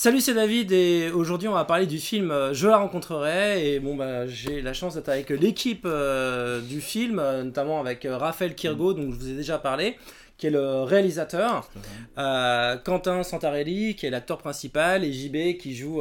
Salut, 0.00 0.20
c'est 0.20 0.34
David 0.34 0.70
et 0.70 1.10
aujourd'hui 1.10 1.48
on 1.48 1.54
va 1.54 1.64
parler 1.64 1.84
du 1.84 1.98
film 1.98 2.30
euh, 2.30 2.54
Je 2.54 2.68
la 2.68 2.76
rencontrerai 2.76 3.74
et 3.74 3.80
bon 3.80 3.96
bah 3.96 4.28
j'ai 4.28 4.62
la 4.62 4.72
chance 4.72 4.94
d'être 4.94 5.08
avec 5.08 5.30
l'équipe 5.30 5.82
euh, 5.86 6.60
du 6.60 6.80
film, 6.80 7.18
euh, 7.18 7.42
notamment 7.42 7.80
avec 7.80 8.06
Raphaël 8.08 8.54
Kirgo 8.54 8.94
dont 8.94 9.10
je 9.10 9.16
vous 9.16 9.28
ai 9.28 9.34
déjà 9.34 9.58
parlé, 9.58 9.98
qui 10.36 10.46
est 10.46 10.50
le 10.50 10.84
réalisateur, 10.84 11.68
Quentin 12.14 13.24
Santarelli 13.24 13.96
qui 13.96 14.06
est 14.06 14.10
l'acteur 14.10 14.38
principal 14.38 15.02
et 15.02 15.12
JB 15.12 15.58
qui 15.58 15.74
joue 15.74 16.00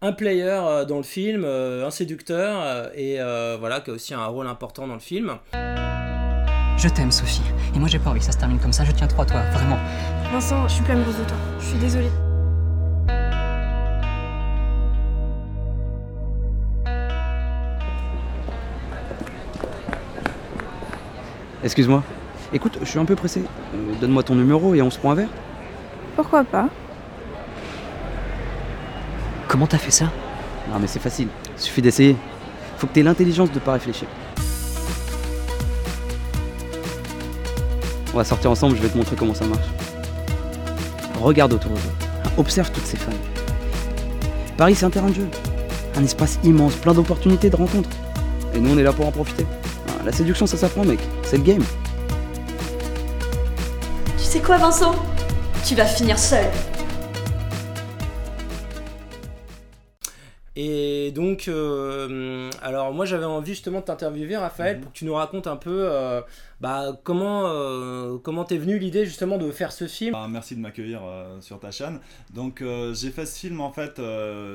un 0.00 0.12
player 0.12 0.86
dans 0.88 0.96
le 0.96 1.02
film, 1.02 1.44
un 1.44 1.90
séducteur 1.90 2.90
et 2.96 3.18
voilà 3.60 3.82
qui 3.82 3.90
a 3.90 3.92
aussi 3.92 4.14
un 4.14 4.24
rôle 4.24 4.46
important 4.46 4.86
dans 4.86 4.94
le 4.94 5.00
film. 5.00 5.36
Je 5.52 6.88
t'aime 6.88 7.12
Sophie 7.12 7.42
et 7.76 7.78
moi 7.78 7.88
j'ai 7.88 7.98
pas 7.98 8.08
envie 8.08 8.20
que 8.20 8.24
ça 8.24 8.32
se 8.32 8.38
termine 8.38 8.58
comme 8.58 8.72
ça, 8.72 8.86
je 8.86 8.92
tiens 8.92 9.06
trop 9.06 9.20
à 9.20 9.26
toi, 9.26 9.42
vraiment. 9.52 9.78
Vincent, 10.32 10.66
je 10.66 10.72
suis 10.76 10.82
plus 10.82 10.94
amoureuse 10.94 11.18
de 11.18 11.24
toi, 11.24 11.36
je 11.60 11.66
suis 11.66 11.78
désolée. 11.78 12.27
Excuse-moi. 21.64 22.02
Écoute, 22.52 22.78
je 22.80 22.86
suis 22.86 22.98
un 22.98 23.04
peu 23.04 23.16
pressé. 23.16 23.42
Euh, 23.74 23.94
donne-moi 24.00 24.22
ton 24.22 24.34
numéro 24.34 24.74
et 24.74 24.82
on 24.82 24.90
se 24.90 24.98
prend 24.98 25.10
un 25.10 25.14
verre. 25.14 25.28
Pourquoi 26.16 26.44
pas? 26.44 26.68
Comment 29.48 29.66
t'as 29.66 29.78
fait 29.78 29.90
ça? 29.90 30.06
Non 30.70 30.78
mais 30.80 30.86
c'est 30.86 30.98
facile. 30.98 31.28
Suffit 31.56 31.82
d'essayer. 31.82 32.16
Faut 32.76 32.86
que 32.86 32.92
t'aies 32.92 33.02
l'intelligence 33.02 33.50
de 33.50 33.58
pas 33.58 33.72
réfléchir. 33.72 34.06
On 38.14 38.16
va 38.16 38.24
sortir 38.24 38.50
ensemble, 38.50 38.76
je 38.76 38.82
vais 38.82 38.88
te 38.88 38.96
montrer 38.96 39.16
comment 39.16 39.34
ça 39.34 39.46
marche. 39.46 39.66
Regarde 41.20 41.52
autour 41.52 41.72
de 41.72 41.76
toi. 41.76 41.92
Observe 42.36 42.70
toutes 42.70 42.86
ces 42.86 42.96
femmes. 42.96 43.14
Paris, 44.56 44.74
c'est 44.74 44.86
un 44.86 44.90
terrain 44.90 45.08
de 45.08 45.14
jeu. 45.14 45.28
Un 45.96 46.04
espace 46.04 46.38
immense, 46.44 46.74
plein 46.76 46.94
d'opportunités 46.94 47.50
de 47.50 47.56
rencontres. 47.56 47.90
Et 48.54 48.60
nous, 48.60 48.74
on 48.74 48.78
est 48.78 48.82
là 48.82 48.92
pour 48.92 49.06
en 49.06 49.12
profiter. 49.12 49.46
La 50.04 50.12
séduction, 50.12 50.46
ça 50.46 50.56
s'apprend, 50.56 50.84
mec. 50.84 51.00
C'est 51.22 51.36
le 51.36 51.42
game. 51.42 51.64
Tu 54.16 54.24
sais 54.24 54.40
quoi, 54.40 54.56
Vincent? 54.56 54.94
Tu 55.64 55.74
vas 55.74 55.84
finir 55.84 56.18
seul. 56.18 56.46
Et 60.60 61.12
donc, 61.12 61.46
euh, 61.46 62.50
alors 62.62 62.92
moi 62.92 63.04
j'avais 63.04 63.24
envie 63.24 63.52
justement 63.52 63.78
de 63.78 63.84
t'interviewer, 63.84 64.36
Raphaël, 64.36 64.78
mhm. 64.78 64.82
pour 64.82 64.92
que 64.92 64.98
tu 64.98 65.04
nous 65.04 65.14
racontes 65.14 65.46
un 65.46 65.54
peu 65.54 65.86
euh, 65.88 66.20
bah, 66.60 66.98
comment 67.04 67.44
euh, 67.46 68.18
comment 68.18 68.42
t'es 68.42 68.58
venu 68.58 68.76
l'idée 68.76 69.04
justement 69.04 69.38
de 69.38 69.52
faire 69.52 69.70
ce 69.70 69.86
film. 69.86 70.14
Bah, 70.14 70.26
merci 70.28 70.56
de 70.56 70.60
m'accueillir 70.60 71.00
sur 71.38 71.60
ta 71.60 71.70
chaîne. 71.70 72.00
Donc 72.34 72.64
j'ai 72.92 73.10
fait 73.10 73.24
ce 73.24 73.38
film 73.38 73.60
en 73.60 73.70
fait, 73.70 74.00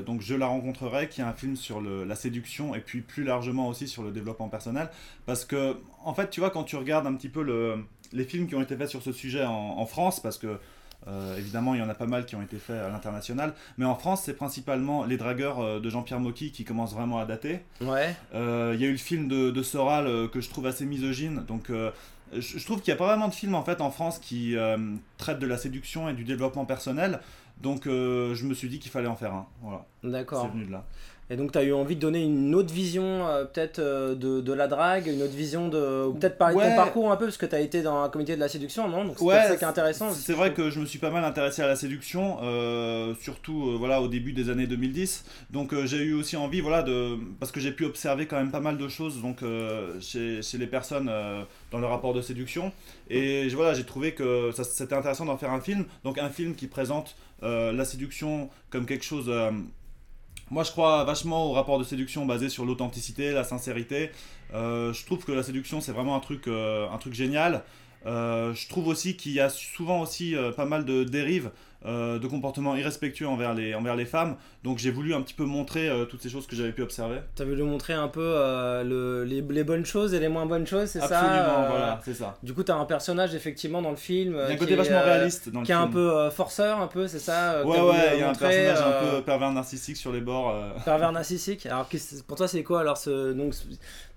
donc 0.06 0.20
je 0.20 0.36
la 0.36 0.48
rencontrerai, 0.48 1.08
qui 1.08 1.22
est 1.22 1.24
un 1.24 1.31
film 1.31 1.56
sur 1.56 1.80
la 1.80 2.16
séduction 2.16 2.76
et 2.76 2.81
puis 2.81 3.00
plus 3.00 3.24
largement 3.24 3.70
aussi 3.70 3.88
sur 3.88 4.04
le 4.04 4.12
développement 4.12 4.50
personnel, 4.50 4.90
parce 5.26 5.46
que 5.46 5.78
en 6.04 6.14
fait 6.14 6.30
tu 6.30 6.42
vois 6.42 6.50
quand 6.50 6.66
tu 6.66 6.76
regardes 6.76 7.08
un 7.08 7.14
petit 7.14 7.30
peu 7.30 7.44
le, 7.44 7.78
les 8.12 8.26
films 8.26 8.48
qui 8.48 8.56
ont 8.56 8.62
été 8.62 8.76
faits 8.76 8.90
sur 8.90 9.02
ce 9.02 9.14
sujet 9.14 9.46
en 9.46 9.86
France, 9.86 10.20
parce 10.20 10.38
que 10.38 10.59
euh, 11.08 11.38
évidemment, 11.38 11.73
il 11.73 11.80
y 11.80 11.84
en 11.84 11.90
a 11.90 11.94
pas 11.94 12.06
mal 12.06 12.26
qui 12.26 12.36
ont 12.36 12.42
été 12.42 12.58
faits 12.58 12.82
à 12.82 12.90
l'international. 12.90 13.54
Mais 13.78 13.86
en 13.86 13.96
France, 13.96 14.23
c'est 14.23 14.34
principalement 14.34 15.06
Les 15.06 15.18
Dragueurs 15.18 15.59
euh, 15.59 15.80
de 15.80 15.90
Jean-Pierre 15.90 16.20
Mocky 16.20 16.52
qui 16.52 16.64
commencent 16.64 16.94
vraiment 16.94 17.20
à 17.20 17.26
dater. 17.26 17.59
Ouais. 17.82 18.16
Euh, 18.34 18.72
il 18.76 18.82
y 18.82 18.86
a 18.86 18.88
eu 18.88 18.94
le 18.94 18.98
film 18.98 19.28
de, 19.28 19.64
Soral 19.64 20.30
que 20.30 20.42
je 20.42 20.50
trouve 20.50 20.68
assez 20.68 20.86
misogyne. 20.86 21.44
Donc, 21.48 21.72
je, 22.34 22.66
trouve 22.66 22.81
qu'il 22.81 22.94
n'y 22.94 22.98
a 22.98 23.00
pas 23.00 23.08
vraiment 23.08 23.30
de 23.30 23.34
film 23.34 23.56
en 23.56 23.64
fait 23.64 23.80
en 23.80 23.92
France 23.92 24.20
qui 24.20 24.56
traite 25.18 25.40
de 25.40 25.48
la 25.48 25.58
séduction 25.58 26.09
et 26.09 26.14
du 26.14 26.26
développement 26.26 26.66
personnel. 26.66 27.22
Donc, 27.62 27.84
je 27.86 28.44
me 28.46 28.54
suis 28.54 28.68
dit 28.68 28.80
qu'il 28.80 28.92
fallait 28.92 29.08
en 29.08 29.16
faire 29.16 29.34
un. 29.34 29.48
Voilà. 29.62 29.86
D'accord. 30.04 30.44
C'est 30.44 30.52
venu 30.52 30.66
de 30.66 30.72
là. 30.72 30.86
Et 31.34 31.36
donc, 31.36 31.52
tu 31.52 31.58
as 31.58 31.64
eu 31.64 31.73
envie 31.73 31.95
de 31.95 32.00
donner 32.00 32.22
une 32.22 32.53
autre 32.53 32.72
vision, 32.72 33.26
euh, 33.28 33.45
peut-être, 33.45 33.80
euh, 33.80 34.14
de, 34.14 34.39
de, 34.39 34.53
la 34.53 34.67
drague, 34.67 35.08
une 35.08 35.23
autre 35.23 35.34
vision 35.34 35.67
de. 35.67 36.12
Peut-être 36.20 36.38
parler 36.38 36.58
de 36.58 36.62
ton 36.62 36.75
parcours 36.75 37.12
un 37.12 37.16
peu, 37.16 37.25
parce 37.25 37.38
que 37.38 37.47
tu 37.47 37.56
as 37.56 37.59
été 37.59 37.81
dans 37.81 38.03
un 38.03 38.09
comité 38.09 38.35
de 38.35 38.40
la 38.40 38.47
séduction, 38.47 38.88
non? 38.88 39.03
Donc, 39.03 39.18
c'est 39.18 39.25
ça 39.25 39.56
qui 39.56 39.63
est 39.63 39.68
intéressant. 39.68 40.12
C'est 40.12 40.34
vrai 40.34 40.53
que 40.53 40.69
je 40.69 40.80
me 40.80 40.85
suis 40.85 41.00
pas 41.00 41.09
mal 41.09 41.25
intéressé 41.25 41.63
à 41.63 41.68
la 41.68 41.75
séduction, 41.75 42.38
euh, 42.44 43.16
surtout 43.19 43.80
voilà, 43.80 44.00
au 44.00 44.08
début 44.08 44.31
des 44.31 44.52
années 44.52 44.68
2010. 44.68 45.25
Donc, 45.50 45.74
j'ai 45.85 46.03
eu 46.03 46.13
aussi 46.13 46.38
envie, 46.38 46.62
voilà, 46.62 46.84
de. 46.84 47.18
Parce 47.40 47.52
que 47.52 47.59
j'ai 47.59 47.72
pu 47.72 47.85
observer 47.85 48.28
quand 48.28 48.38
même 48.38 48.52
pas 48.52 48.59
mal 48.59 48.78
de 48.78 48.88
choses 48.88 49.19
donc, 49.19 49.40
chez, 50.02 50.44
chez, 50.44 50.59
les 50.59 50.68
personnes 50.68 51.12
dans 51.72 51.79
le 51.79 51.88
rapport 51.88 52.13
de 52.13 52.22
séduction. 52.22 52.72
Et 53.09 53.47
voilà, 53.50 53.74
j'ai 53.74 53.85
trouvé 53.85 54.13
que 54.13 54.52
c'était 54.52 54.94
intéressant 54.94 55.25
d'en 55.25 55.38
faire 55.38 55.52
un 55.52 55.62
film. 55.62 55.85
Donc, 56.03 56.19
un 56.19 56.29
film 56.29 56.53
qui 56.53 56.68
présente 56.68 57.16
la 57.41 57.85
séduction 57.85 58.52
comme 58.69 58.85
quelque 58.85 59.03
chose 59.03 59.31
moi, 60.52 60.64
je 60.64 60.72
crois 60.72 61.04
vachement 61.04 61.50
au 61.50 61.54
rapport 61.54 61.80
de 61.80 61.84
séduction 61.84 62.26
basé 62.26 62.50
sur 62.50 62.66
l'authenticité, 62.66 63.31
la 63.31 63.44
sincérité. 63.44 64.12
Euh, 64.54 64.94
je 64.94 65.06
trouve 65.06 65.24
que 65.26 65.31
la 65.31 65.44
séduction, 65.44 65.81
c'est 65.81 65.92
vraiment 65.92 66.16
un 66.16 66.20
truc, 66.20 66.48
euh, 66.48 66.88
génial. 67.12 67.64
Euh, 68.06 68.53
je 68.53 68.68
trouve 68.68 68.88
aussi 68.88 69.16
qu'il 69.16 69.32
y 69.32 69.40
a 69.40 69.50
souvent 69.50 70.02
aussi 70.02 70.36
pas 70.56 70.66
mal 70.66 70.86
de 70.86 71.03
dérives 71.03 71.52
euh, 71.86 72.18
de 72.18 72.28
comportements 72.28 72.78
irrespectueux 72.78 73.28
envers 73.28 73.54
les, 73.54 73.76
envers 73.76 73.98
les 73.98 74.06
femmes. 74.06 74.38
Donc 74.64 74.78
j'ai 74.78 74.90
voulu 74.90 75.14
un 75.14 75.22
petit 75.22 75.34
peu 75.34 75.44
montrer 75.44 75.90
euh, 75.90 76.06
toutes 76.06 76.22
ces 76.22 76.30
choses 76.30 76.48
que 76.48 76.56
j'avais 76.56 76.72
pu 76.72 76.82
observer. 76.82 77.18
Tu 77.36 77.42
as 77.42 77.46
voulu 77.46 77.64
montrer 77.64 77.92
un 77.92 78.08
peu 78.08 78.22
euh, 78.24 78.84
le, 78.84 79.26
les, 79.26 79.42
les, 79.42 79.64
bonnes 79.66 79.86
choses 79.86 80.14
et 80.14 80.20
les 80.22 80.30
moins 80.30 80.46
bonnes 80.46 80.66
choses, 80.66 80.88
c'est 80.88 81.02
ça 81.02 81.20
Absolument, 81.20 81.68
voilà, 81.70 82.02
c'est 82.06 82.14
ça. 82.14 82.38
Du 82.42 82.54
coup, 82.54 82.64
tu 82.64 82.72
as 82.72 82.76
un 82.76 82.86
personnage 82.86 83.36
effectivement 83.36 83.82
dans 83.82 83.90
le 83.90 83.98
film. 83.98 84.34
Il 84.34 84.48
y 84.48 84.52
a 84.52 84.56
un 84.56 84.56
côté 84.56 84.76
vachement 84.76 85.02
réaliste 85.04 85.50
dans 85.50 85.60
le 85.60 85.66
Qui 85.66 85.74
est 85.74 85.76
un 85.76 85.88
peu 85.88 86.30
forceur, 86.30 86.80
un 86.80 86.88
peu, 86.88 87.08
c'est 87.08 87.20
ça 87.20 87.66
Ouais, 87.66 87.82
ouais, 87.82 88.12
il 88.14 88.20
y 88.20 88.24
a 88.24 88.30
un 88.30 88.34
personnage 88.34 88.80
un 88.80 89.06
peu 89.06 89.22
pervers 89.24 89.52
narcissique 89.52 89.98
sur 89.98 90.14
les 90.14 90.22
bords. 90.22 90.56
Pervers 90.86 91.12
narcissique 91.12 91.66
Alors 91.66 91.90
pour 92.28 92.38
toi, 92.38 92.48
c'est 92.48 92.64
quoi 92.64 92.80
alors 92.80 92.98
ce, 92.98 93.34
donc, 93.34 93.54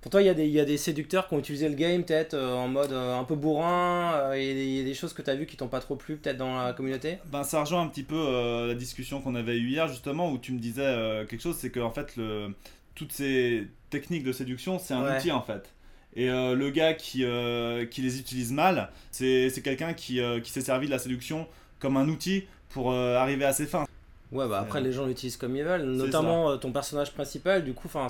pour 0.00 0.10
toi, 0.12 0.22
il 0.22 0.26
y, 0.26 0.28
a 0.28 0.34
des, 0.34 0.46
y 0.46 0.60
a 0.60 0.64
des 0.64 0.76
séducteurs 0.76 1.26
qui 1.26 1.34
ont 1.34 1.38
utilisé 1.40 1.68
le 1.68 1.74
game 1.74 2.04
peut-être 2.04 2.36
en 2.36 2.68
mode 2.68 2.92
un 2.92 3.24
peu 3.24 3.34
bourrin 3.34 4.32
et 4.34 4.52
il 4.52 4.78
y 4.78 4.80
a 4.80 4.84
des 4.84 4.94
choses 4.94 5.12
que 5.12 5.22
tu 5.22 5.30
as 5.30 5.34
vues 5.34 5.46
qui 5.46 5.56
t'ont 5.56 5.66
pas 5.66 5.80
trop 5.80 5.96
plu 5.96 6.16
peut-être 6.16 6.36
dans 6.36 6.62
la 6.62 6.72
communauté? 6.72 7.18
Ben 7.26 7.42
ça 7.42 7.55
rejoint 7.60 7.82
un 7.82 7.88
petit 7.88 8.02
peu 8.02 8.16
euh, 8.16 8.68
la 8.68 8.74
discussion 8.74 9.20
qu'on 9.20 9.34
avait 9.34 9.56
eue 9.56 9.68
hier, 9.68 9.88
justement, 9.88 10.30
où 10.30 10.38
tu 10.38 10.52
me 10.52 10.58
disais 10.58 10.84
euh, 10.84 11.26
quelque 11.26 11.42
chose, 11.42 11.56
c'est 11.58 11.70
que 11.70 11.80
en 11.80 11.90
fait, 11.90 12.16
le, 12.16 12.54
toutes 12.94 13.12
ces 13.12 13.68
techniques 13.90 14.24
de 14.24 14.32
séduction, 14.32 14.78
c'est 14.78 14.94
un 14.94 15.16
outil 15.16 15.32
en 15.32 15.42
fait. 15.42 15.72
Et 16.14 16.30
euh, 16.30 16.54
le 16.54 16.70
gars 16.70 16.94
qui, 16.94 17.24
qui 17.90 18.02
les 18.02 18.18
utilise 18.18 18.52
mal, 18.52 18.90
c'est 19.10 19.62
quelqu'un 19.62 19.92
qui, 19.92 20.20
qui 20.42 20.50
s'est 20.50 20.62
servi 20.62 20.86
de 20.86 20.90
la 20.90 20.98
séduction 20.98 21.46
comme 21.78 21.96
un 21.96 22.08
outil 22.08 22.44
pour 22.70 22.92
arriver 22.92 23.44
à 23.44 23.52
ses 23.52 23.66
fins. 23.66 23.86
Ouais, 24.32 24.48
bah 24.48 24.60
après, 24.60 24.80
les 24.80 24.92
gens 24.92 25.06
l'utilisent 25.06 25.36
comme 25.36 25.56
ils 25.56 25.62
veulent, 25.62 25.84
notamment 25.84 26.56
ton 26.58 26.72
personnage 26.72 27.12
principal, 27.12 27.64
du 27.64 27.74
coup, 27.74 27.86
enfin 27.86 28.08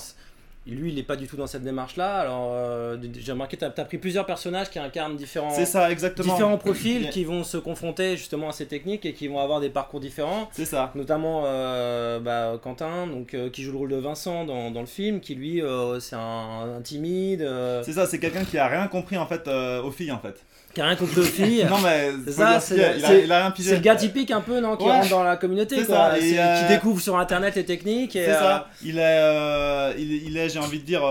lui, 0.75 0.91
il 0.91 0.97
n'est 0.97 1.03
pas 1.03 1.17
du 1.17 1.27
tout 1.27 1.37
dans 1.37 1.47
cette 1.47 1.63
démarche-là. 1.63 2.17
Alors, 2.21 2.51
euh, 2.53 2.97
j'ai 3.17 3.33
remarqué, 3.33 3.57
tu 3.57 3.65
as, 3.65 3.71
pris 3.71 3.99
plusieurs 3.99 4.27
personnages 4.27 4.69
qui 4.69 4.79
incarnent 4.79 5.17
différents, 5.17 5.51
ça, 5.51 5.91
exactement. 5.91 6.33
différents 6.33 6.59
profils 6.59 7.09
qui 7.11 7.25
vont 7.25 7.45
se 7.45 7.57
confronter 7.57 8.17
justement 8.17 8.49
à 8.49 8.53
ces 8.53 8.67
techniques 8.67 9.07
et 9.07 9.13
qui 9.13 9.29
vont 9.29 9.39
avoir 9.39 9.61
des 9.61 9.71
parcours 9.71 10.01
différents. 10.01 10.49
C'est 10.53 10.65
ça. 10.65 10.91
Notamment 10.95 11.43
euh, 11.47 12.19
bah, 12.19 12.59
Quentin, 12.63 13.07
donc, 13.07 13.35
euh, 13.35 13.49
qui 13.49 13.63
joue 13.63 13.73
le 13.73 13.79
rôle 13.79 13.91
de 13.91 13.97
Vincent 13.97 14.45
dans, 14.45 14.71
dans 14.71 14.81
le 14.81 14.87
film, 14.87 15.21
qui 15.21 15.35
lui, 15.35 15.63
c'est 16.01 16.17
un, 16.17 16.77
un, 16.77 16.83
timide. 16.83 17.49
C'est 17.83 17.93
ça, 17.93 18.07
c'est 18.07 18.19
quelqu'un 18.19 18.45
qui 18.45 18.59
a 18.59 18.67
rien 18.67 18.89
compris 18.89 19.17
en 19.17 19.27
fait 19.27 19.49
aux 19.49 19.91
filles 19.91 20.13
en 20.13 20.19
fait 20.19 20.45
qui 20.77 20.83
a 20.83 20.85
rien 20.85 20.97
contre 20.97 21.21
les 21.21 21.27
filles. 21.27 21.65
non, 21.71 21.79
mais 21.83 22.11
c'est 22.27 22.33
ça, 22.33 22.61
c'est 22.61 22.77
le 22.77 23.81
gars 23.81 23.97
typique 23.97 24.31
un 24.31 24.43
peu, 24.43 24.61
non, 24.61 24.77
qui 24.77 24.85
rentre 24.85 25.09
dans 25.09 25.25
la 25.25 25.37
communauté, 25.37 25.83
quoi. 25.85 26.11
qui 26.19 26.37
euh, 26.39 26.69
découvre 26.69 27.01
sur 27.01 27.17
internet 27.17 27.55
les 27.55 27.65
techniques. 27.65 28.13
C'est 28.13 28.27
ça. 28.27 28.69
Il 28.85 28.99
est, 28.99 29.03
euh, 29.03 29.95
il, 29.97 30.37
est 30.37 30.51
j'ai 30.57 30.67
envie 30.67 30.79
de 30.79 30.85
dire, 30.85 31.03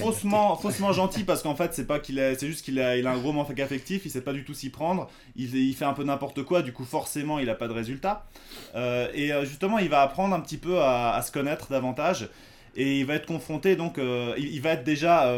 faussement, 0.00 0.56
faussement 0.56 0.92
gentil 0.92 1.24
parce 1.24 1.42
qu'en 1.42 1.54
fait, 1.54 1.74
c'est 1.74 1.86
pas 1.86 1.98
qu'il 1.98 2.18
est, 2.18 2.34
c'est 2.38 2.46
juste 2.46 2.64
qu'il 2.64 2.80
a, 2.80 2.96
il 2.96 3.06
a 3.06 3.12
un 3.12 3.18
gros 3.18 3.32
manque 3.32 3.58
affectif, 3.60 4.02
il 4.04 4.10
sait 4.10 4.22
pas 4.22 4.32
du 4.32 4.44
tout 4.44 4.54
s'y 4.54 4.70
prendre, 4.70 5.10
il, 5.36 5.54
il 5.54 5.74
fait 5.74 5.84
un 5.84 5.92
peu 5.92 6.04
n'importe 6.04 6.42
quoi, 6.42 6.62
du 6.62 6.72
coup, 6.72 6.84
forcément, 6.84 7.38
il 7.38 7.50
a 7.50 7.54
pas 7.54 7.68
de 7.68 7.72
résultat. 7.72 8.26
et 8.74 9.30
justement, 9.44 9.78
il 9.78 9.88
va 9.88 10.02
apprendre 10.02 10.34
un 10.34 10.40
petit 10.40 10.58
peu 10.58 10.80
à, 10.80 11.14
à, 11.14 11.22
se 11.22 11.30
connaître 11.30 11.68
davantage 11.70 12.28
et 12.74 13.00
il 13.00 13.06
va 13.06 13.14
être 13.14 13.26
confronté, 13.26 13.76
donc, 13.76 13.98
il, 14.38 14.60
va 14.62 14.70
être 14.70 14.84
déjà 14.84 15.36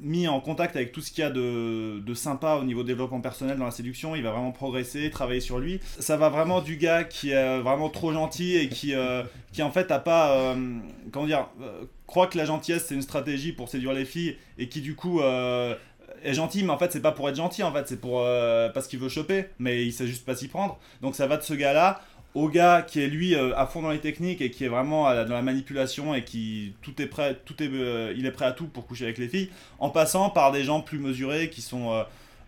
mis 0.00 0.28
en 0.28 0.40
contact 0.40 0.76
avec 0.76 0.92
tout 0.92 1.00
ce 1.00 1.10
qu'il 1.10 1.22
y 1.22 1.26
a 1.26 1.30
de, 1.30 1.98
de, 2.00 2.14
sympa 2.14 2.54
au 2.60 2.64
niveau 2.64 2.82
développement 2.82 3.20
personnel 3.20 3.58
dans 3.58 3.64
la 3.64 3.70
séduction, 3.70 4.14
il 4.14 4.22
va 4.22 4.30
vraiment 4.30 4.52
progresser, 4.52 5.10
travailler 5.10 5.40
sur 5.40 5.58
lui. 5.58 5.80
Ça 5.98 6.16
va 6.16 6.28
vraiment 6.28 6.60
du 6.60 6.76
gars 6.76 7.04
qui 7.04 7.30
est 7.30 7.60
vraiment 7.60 7.88
trop 7.88 8.12
gentil 8.12 8.56
et 8.56 8.68
qui, 8.68 8.94
euh, 8.94 9.22
qui 9.52 9.62
en 9.62 9.70
fait 9.70 9.90
a 9.90 9.98
pas, 9.98 10.32
euh, 10.32 10.78
comment 11.12 11.26
dire, 11.26 11.48
euh, 11.62 11.84
croit 12.06 12.26
que 12.26 12.38
la 12.38 12.44
gentillesse 12.44 12.86
c'est 12.86 12.94
une 12.94 13.02
stratégie 13.02 13.52
pour 13.52 13.68
séduire 13.68 13.92
les 13.92 14.04
filles 14.04 14.36
et 14.56 14.68
qui 14.68 14.80
du 14.80 14.94
coup 14.94 15.20
est 15.20 16.34
gentil, 16.34 16.62
mais 16.64 16.70
en 16.70 16.78
fait 16.78 16.92
c'est 16.92 17.02
pas 17.02 17.12
pour 17.12 17.28
être 17.28 17.36
gentil, 17.36 17.62
en 17.62 17.72
fait 17.72 17.86
c'est 17.86 18.00
pour 18.00 18.24
parce 18.72 18.86
qu'il 18.86 18.98
veut 18.98 19.08
choper, 19.08 19.46
mais 19.58 19.84
il 19.84 19.92
sait 19.92 20.06
juste 20.06 20.24
pas 20.24 20.34
s'y 20.34 20.48
prendre. 20.48 20.78
Donc 21.02 21.14
ça 21.14 21.26
va 21.26 21.36
de 21.36 21.42
ce 21.42 21.54
gars-là 21.54 22.00
au 22.38 22.48
gars 22.48 22.82
qui 22.82 23.00
est 23.00 23.08
lui 23.08 23.34
euh, 23.34 23.56
à 23.56 23.66
fond 23.66 23.82
dans 23.82 23.90
les 23.90 23.98
techniques 23.98 24.40
et 24.40 24.50
qui 24.50 24.64
est 24.64 24.68
vraiment 24.68 25.04
dans 25.04 25.34
la 25.34 25.42
manipulation 25.42 26.14
et 26.14 26.22
qui 26.22 26.74
tout 26.82 27.00
est 27.02 27.06
prêt, 27.06 27.36
tout 27.44 27.60
est, 27.62 27.70
euh, 27.72 28.14
il 28.16 28.26
est 28.26 28.30
prêt 28.30 28.44
à 28.44 28.52
tout 28.52 28.68
pour 28.68 28.86
coucher 28.86 29.04
avec 29.04 29.18
les 29.18 29.28
filles, 29.28 29.50
en 29.80 29.90
passant 29.90 30.30
par 30.30 30.52
des 30.52 30.62
gens 30.62 30.80
plus 30.80 30.98
mesurés 30.98 31.50
qui 31.50 31.62
sont 31.62 32.04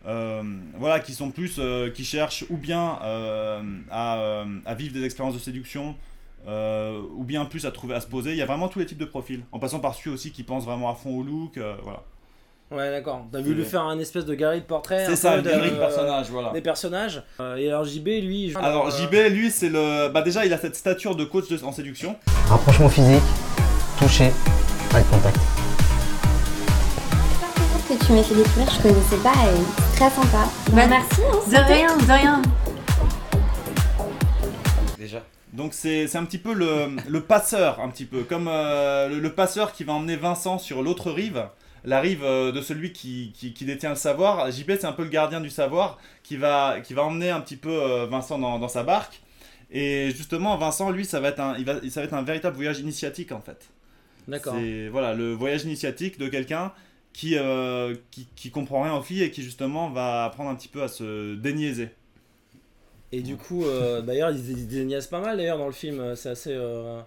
euh, 0.06 0.42
voilà, 0.78 1.00
qui 1.00 1.12
sont 1.12 1.30
plus, 1.30 1.60
qui 1.94 2.04
cherchent 2.04 2.44
ou 2.48 2.56
bien 2.56 2.98
à, 3.90 4.44
à 4.64 4.74
vivre 4.74 4.94
des 4.94 5.04
expériences 5.04 5.34
de 5.34 5.40
séduction, 5.40 5.96
ou 6.46 7.24
bien 7.24 7.44
plus 7.44 7.66
à 7.66 7.70
trouver, 7.70 7.94
à 7.94 8.00
se 8.00 8.06
poser. 8.06 8.30
Il 8.30 8.36
y 8.36 8.42
a 8.42 8.46
vraiment 8.46 8.68
tous 8.68 8.78
les 8.78 8.86
types 8.86 8.98
de 8.98 9.04
profils, 9.04 9.42
en 9.52 9.58
passant 9.58 9.80
par 9.80 9.94
celui 9.94 10.10
aussi 10.10 10.30
qui 10.30 10.42
pense 10.42 10.64
vraiment 10.64 10.88
à 10.88 10.94
fond 10.94 11.18
au 11.18 11.22
look, 11.22 11.58
voilà. 11.82 12.04
Ouais, 12.70 12.90
d'accord. 12.90 13.22
T'as 13.32 13.38
C'est- 13.38 13.44
voulu 13.44 13.64
faire 13.64 13.82
un 13.82 13.98
espèce 13.98 14.24
de 14.24 14.34
galerie 14.34 14.60
de 14.60 14.64
portraits. 14.66 15.04
C'est 15.08 15.16
ça, 15.16 15.36
une 15.36 15.42
de- 15.42 15.50
galerie 15.50 15.70
de 15.72 15.76
personnages, 15.76 16.30
voilà. 16.30 16.50
Des 16.50 16.60
personnages. 16.60 17.22
Euh, 17.40 17.56
et 17.56 17.68
alors 17.68 17.84
JB, 17.84 18.06
lui. 18.22 18.54
Alors 18.56 18.86
euh, 18.86 18.90
JB, 18.90 19.32
lui, 19.34 19.50
c'est 19.50 19.68
le, 19.68 20.08
bah 20.08 20.22
déjà, 20.22 20.46
il 20.46 20.52
a 20.52 20.58
cette 20.58 20.76
stature 20.76 21.16
de 21.16 21.24
coach 21.24 21.48
de- 21.48 21.64
en 21.64 21.72
séduction. 21.72 22.14
Rapprochement 22.48 22.88
physique, 22.88 23.22
toucher, 23.98 24.26
eye 24.94 25.04
contact. 25.10 25.36
que 27.88 28.06
tu 28.06 28.12
m'as 28.12 28.22
fait 28.22 28.34
découvrir, 28.36 28.70
je 28.70 28.82
connaissais 28.82 29.16
pas 29.16 29.32
et 29.32 29.96
très 29.96 30.10
sympa. 30.10 30.48
Bah, 30.72 30.86
merci, 30.86 31.20
hein, 31.22 31.38
De 31.50 31.72
rien, 31.72 31.96
de 31.96 32.12
rien. 32.12 32.42
Déjà. 34.96 35.22
Donc 35.52 35.74
c'est 35.74 36.06
c'est 36.06 36.18
un 36.18 36.24
petit 36.24 36.38
peu 36.38 36.52
le, 36.54 36.90
le 37.08 37.20
passeur, 37.20 37.80
un 37.80 37.88
petit 37.88 38.04
peu, 38.04 38.22
comme 38.22 38.46
euh, 38.48 39.08
le, 39.08 39.18
le 39.18 39.32
passeur 39.32 39.72
qui 39.72 39.82
va 39.82 39.92
emmener 39.94 40.14
Vincent 40.14 40.58
sur 40.58 40.82
l'autre 40.82 41.10
rive, 41.10 41.42
la 41.84 42.00
rive 42.00 42.22
euh, 42.24 42.52
de 42.52 42.60
celui 42.60 42.92
qui, 42.92 43.32
qui, 43.34 43.52
qui 43.52 43.64
détient 43.64 43.90
le 43.90 43.96
savoir. 43.96 44.50
JP 44.50 44.72
c'est 44.80 44.84
un 44.86 44.92
peu 44.92 45.02
le 45.04 45.08
gardien 45.10 45.40
du 45.40 45.50
savoir 45.50 45.98
qui 46.22 46.36
va, 46.36 46.80
qui 46.80 46.94
va 46.94 47.02
emmener 47.04 47.30
un 47.30 47.40
petit 47.40 47.56
peu 47.56 47.70
euh, 47.70 48.06
Vincent 48.06 48.38
dans, 48.38 48.58
dans 48.58 48.68
sa 48.68 48.82
barque. 48.82 49.20
Et 49.70 50.10
justement 50.16 50.56
Vincent 50.56 50.90
lui 50.90 51.04
ça 51.04 51.20
va 51.20 51.28
être 51.28 51.40
un, 51.40 51.56
il 51.58 51.64
va, 51.64 51.80
ça 51.90 52.00
va 52.00 52.06
être 52.06 52.14
un 52.14 52.22
véritable 52.22 52.56
voyage 52.56 52.80
initiatique 52.80 53.32
en 53.32 53.40
fait. 53.40 53.70
D'accord. 54.28 54.54
C'est 54.56 54.88
voilà 54.88 55.14
le 55.14 55.32
voyage 55.32 55.64
initiatique 55.64 56.18
de 56.18 56.28
quelqu'un 56.28 56.72
qui, 57.12 57.36
euh, 57.36 57.94
qui, 58.10 58.28
qui 58.36 58.50
comprend 58.50 58.82
rien 58.82 58.94
aux 58.94 59.02
filles 59.02 59.22
et 59.22 59.30
qui 59.30 59.42
justement 59.42 59.90
va 59.90 60.24
apprendre 60.24 60.50
un 60.50 60.54
petit 60.54 60.68
peu 60.68 60.82
à 60.82 60.88
se 60.88 61.34
déniaiser. 61.34 61.90
Et 63.12 63.22
du 63.22 63.36
coup, 63.36 63.64
euh, 63.64 64.02
d'ailleurs, 64.02 64.30
ils 64.30 64.50
ils 64.50 64.68
déniaisent 64.68 65.08
pas 65.08 65.20
mal 65.20 65.36
d'ailleurs 65.36 65.58
dans 65.58 65.66
le 65.66 65.72
film. 65.72 66.14
C'est 66.14 66.28
assez. 66.30 66.52
euh, 66.52 67.00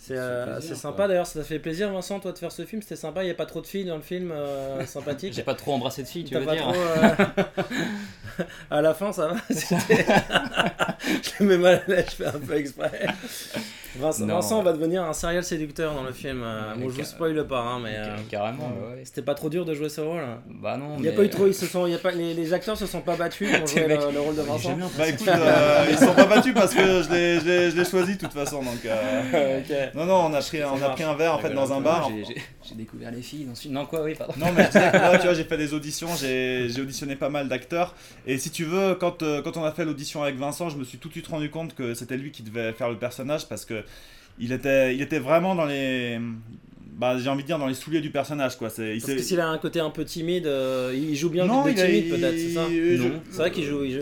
C'est 0.00 0.14
euh, 0.16 0.60
quoi. 0.60 0.76
sympa 0.76 1.08
d'ailleurs, 1.08 1.26
ça 1.26 1.40
t'a 1.40 1.44
fait 1.44 1.58
plaisir 1.58 1.92
Vincent 1.92 2.20
toi 2.20 2.30
de 2.32 2.38
faire 2.38 2.52
ce 2.52 2.64
film, 2.64 2.80
c'était 2.82 2.96
sympa, 2.96 3.24
il 3.24 3.26
n'y 3.26 3.32
a 3.32 3.34
pas 3.34 3.46
trop 3.46 3.60
de 3.60 3.66
filles 3.66 3.84
dans 3.84 3.96
le 3.96 4.02
film, 4.02 4.30
euh, 4.30 4.86
sympathique. 4.86 5.32
J'ai 5.34 5.42
pas 5.42 5.56
trop 5.56 5.74
embrassé 5.74 6.04
de 6.04 6.08
filles, 6.08 6.24
tu 6.24 6.34
veux 6.34 6.44
pas 6.44 6.54
dire 6.54 6.68
trop, 6.68 6.80
euh, 6.80 8.44
à 8.70 8.80
la 8.80 8.94
fin, 8.94 9.12
ça 9.12 9.28
va. 9.28 9.34
je 9.50 9.56
le 11.40 11.46
mets 11.46 11.58
mal 11.58 11.82
à 11.86 11.90
l'aise, 11.90 12.06
je 12.10 12.14
fais 12.14 12.26
un 12.26 12.38
peu 12.38 12.56
exprès. 12.56 13.08
Vincent. 14.00 14.26
Vincent 14.26 14.62
va 14.62 14.72
devenir 14.72 15.02
un 15.04 15.12
serial 15.12 15.42
séducteur 15.44 15.94
dans 15.94 16.02
le 16.02 16.12
film. 16.12 16.42
euh, 16.42 16.74
Ouais, 16.74 16.82
bon, 16.82 16.88
je 16.90 16.96
vous 16.96 17.04
spoil 17.04 17.46
pas, 17.46 17.60
hein, 17.60 17.80
mais 17.82 17.94
Car- 17.94 18.06
euh, 18.06 18.16
Carrément, 18.30 18.68
ouais, 18.68 18.96
ouais. 18.96 19.02
c'était 19.04 19.22
pas 19.22 19.34
trop 19.34 19.48
dur 19.48 19.64
de 19.64 19.74
jouer 19.74 19.88
ce 19.88 20.00
rôle. 20.00 20.22
Bah 20.62 20.76
non, 20.76 20.96
Il 20.98 21.04
y 21.04 21.08
a 21.08 21.10
mais- 21.10 21.16
pas 21.16 21.24
eu 21.24 21.30
trop, 21.30 21.46
ils 21.46 21.54
se 21.54 21.66
sont, 21.66 21.86
il 21.86 21.92
y 21.92 21.94
a 21.94 21.98
pas, 21.98 22.10
les, 22.12 22.34
les 22.34 22.52
acteurs 22.52 22.76
se 22.76 22.86
sont 22.86 23.00
pas 23.00 23.16
battus 23.16 23.48
pour 23.58 23.66
jouer 23.66 23.86
mec, 23.86 24.00
le, 24.06 24.12
le 24.12 24.20
rôle 24.20 24.36
de 24.36 24.42
Vincent. 24.42 24.76
Bah 24.96 25.08
écoute, 25.08 25.28
euh, 25.28 25.86
ils 25.90 25.98
sont 25.98 26.14
pas 26.14 26.26
battus 26.26 26.54
parce 26.54 26.74
que 26.74 27.02
je 27.02 27.10
l'ai- 27.10 27.40
je 27.40 27.44
l'ai 27.46 27.70
je 27.70 27.76
l'ai 27.76 27.84
choisi 27.84 28.14
de 28.14 28.20
toute 28.20 28.32
façon 28.32 28.62
donc. 28.62 28.84
euh, 28.84 29.60
Ok. 29.60 29.94
Non, 29.94 30.06
non, 30.06 30.14
on 30.26 30.34
a 30.34 30.40
pris, 30.40 30.62
on 30.64 30.82
a 30.82 30.90
pris 30.90 31.02
un 31.04 31.14
verre 31.14 31.34
en 31.34 31.38
fait 31.38 31.50
dans 31.54 31.72
un 31.72 31.80
bar. 31.80 32.08
J'ai- 32.10 32.24
J'ai 32.24 32.42
j'ai 32.68 32.74
découvert 32.74 33.10
les 33.10 33.22
filles 33.22 33.44
dans 33.46 33.54
ce 33.54 33.62
film. 33.62 33.74
Non, 33.74 33.86
quoi, 33.86 34.02
oui, 34.02 34.14
pardon. 34.14 34.34
Non, 34.36 34.46
mais 34.54 34.68
tu 34.68 34.78
vois, 34.78 35.34
j'ai 35.34 35.44
fait 35.44 35.56
des 35.56 35.72
auditions, 35.74 36.08
j'ai 36.20 36.68
j'ai 36.68 36.82
auditionné 36.82 37.16
pas 37.16 37.28
mal 37.30 37.48
d'acteurs. 37.48 37.94
Et 38.26 38.36
si 38.38 38.50
tu 38.50 38.64
veux, 38.64 38.94
quand, 38.94 39.22
euh, 39.22 39.40
quand 39.42 39.56
on 39.56 39.64
a 39.64 39.72
fait 39.72 39.84
l'audition 39.84 40.22
avec 40.22 40.36
Vincent, 40.36 40.68
je 40.68 40.76
me 40.76 40.84
suis 40.84 40.98
tout 40.98 41.08
de 41.08 41.12
suite 41.14 41.26
rendu 41.28 41.50
compte 41.50 41.74
que 41.74 41.94
c'était 41.94 42.16
lui 42.16 42.30
qui 42.30 42.42
devait 42.42 42.72
faire 42.72 42.90
le 42.90 42.96
personnage 42.96 43.48
parce 43.48 43.64
que 43.64 43.82
il 44.38 44.52
était, 44.52 45.18
vraiment 45.18 45.54
dans 45.54 45.66
les. 45.66 46.18
Bah, 46.98 47.16
j'ai 47.16 47.30
envie 47.30 47.42
de 47.42 47.46
dire 47.46 47.58
dans 47.60 47.68
les 47.68 47.74
souliers 47.74 48.00
du 48.00 48.10
personnage 48.10 48.56
quoi. 48.58 48.70
C'est, 48.70 48.96
il 48.96 49.00
Parce 49.00 49.14
que 49.14 49.22
s'il 49.22 49.38
a 49.40 49.46
un 49.48 49.58
côté 49.58 49.78
un 49.78 49.90
peu 49.90 50.04
timide, 50.04 50.46
euh, 50.46 50.92
il 50.94 51.14
joue 51.14 51.30
bien 51.30 51.46
Non, 51.46 51.64
le 51.64 51.70
il 51.70 51.76
timide 51.76 52.08
peut-être, 52.10 52.36
c'est 52.36 52.50
ça 52.54 52.66
je-. 52.68 53.02
C'est 53.30 53.36
vrai 53.36 53.52
qu'il 53.52 53.64
joue. 53.64 53.84
Il, 53.84 53.92
joue- 53.92 54.00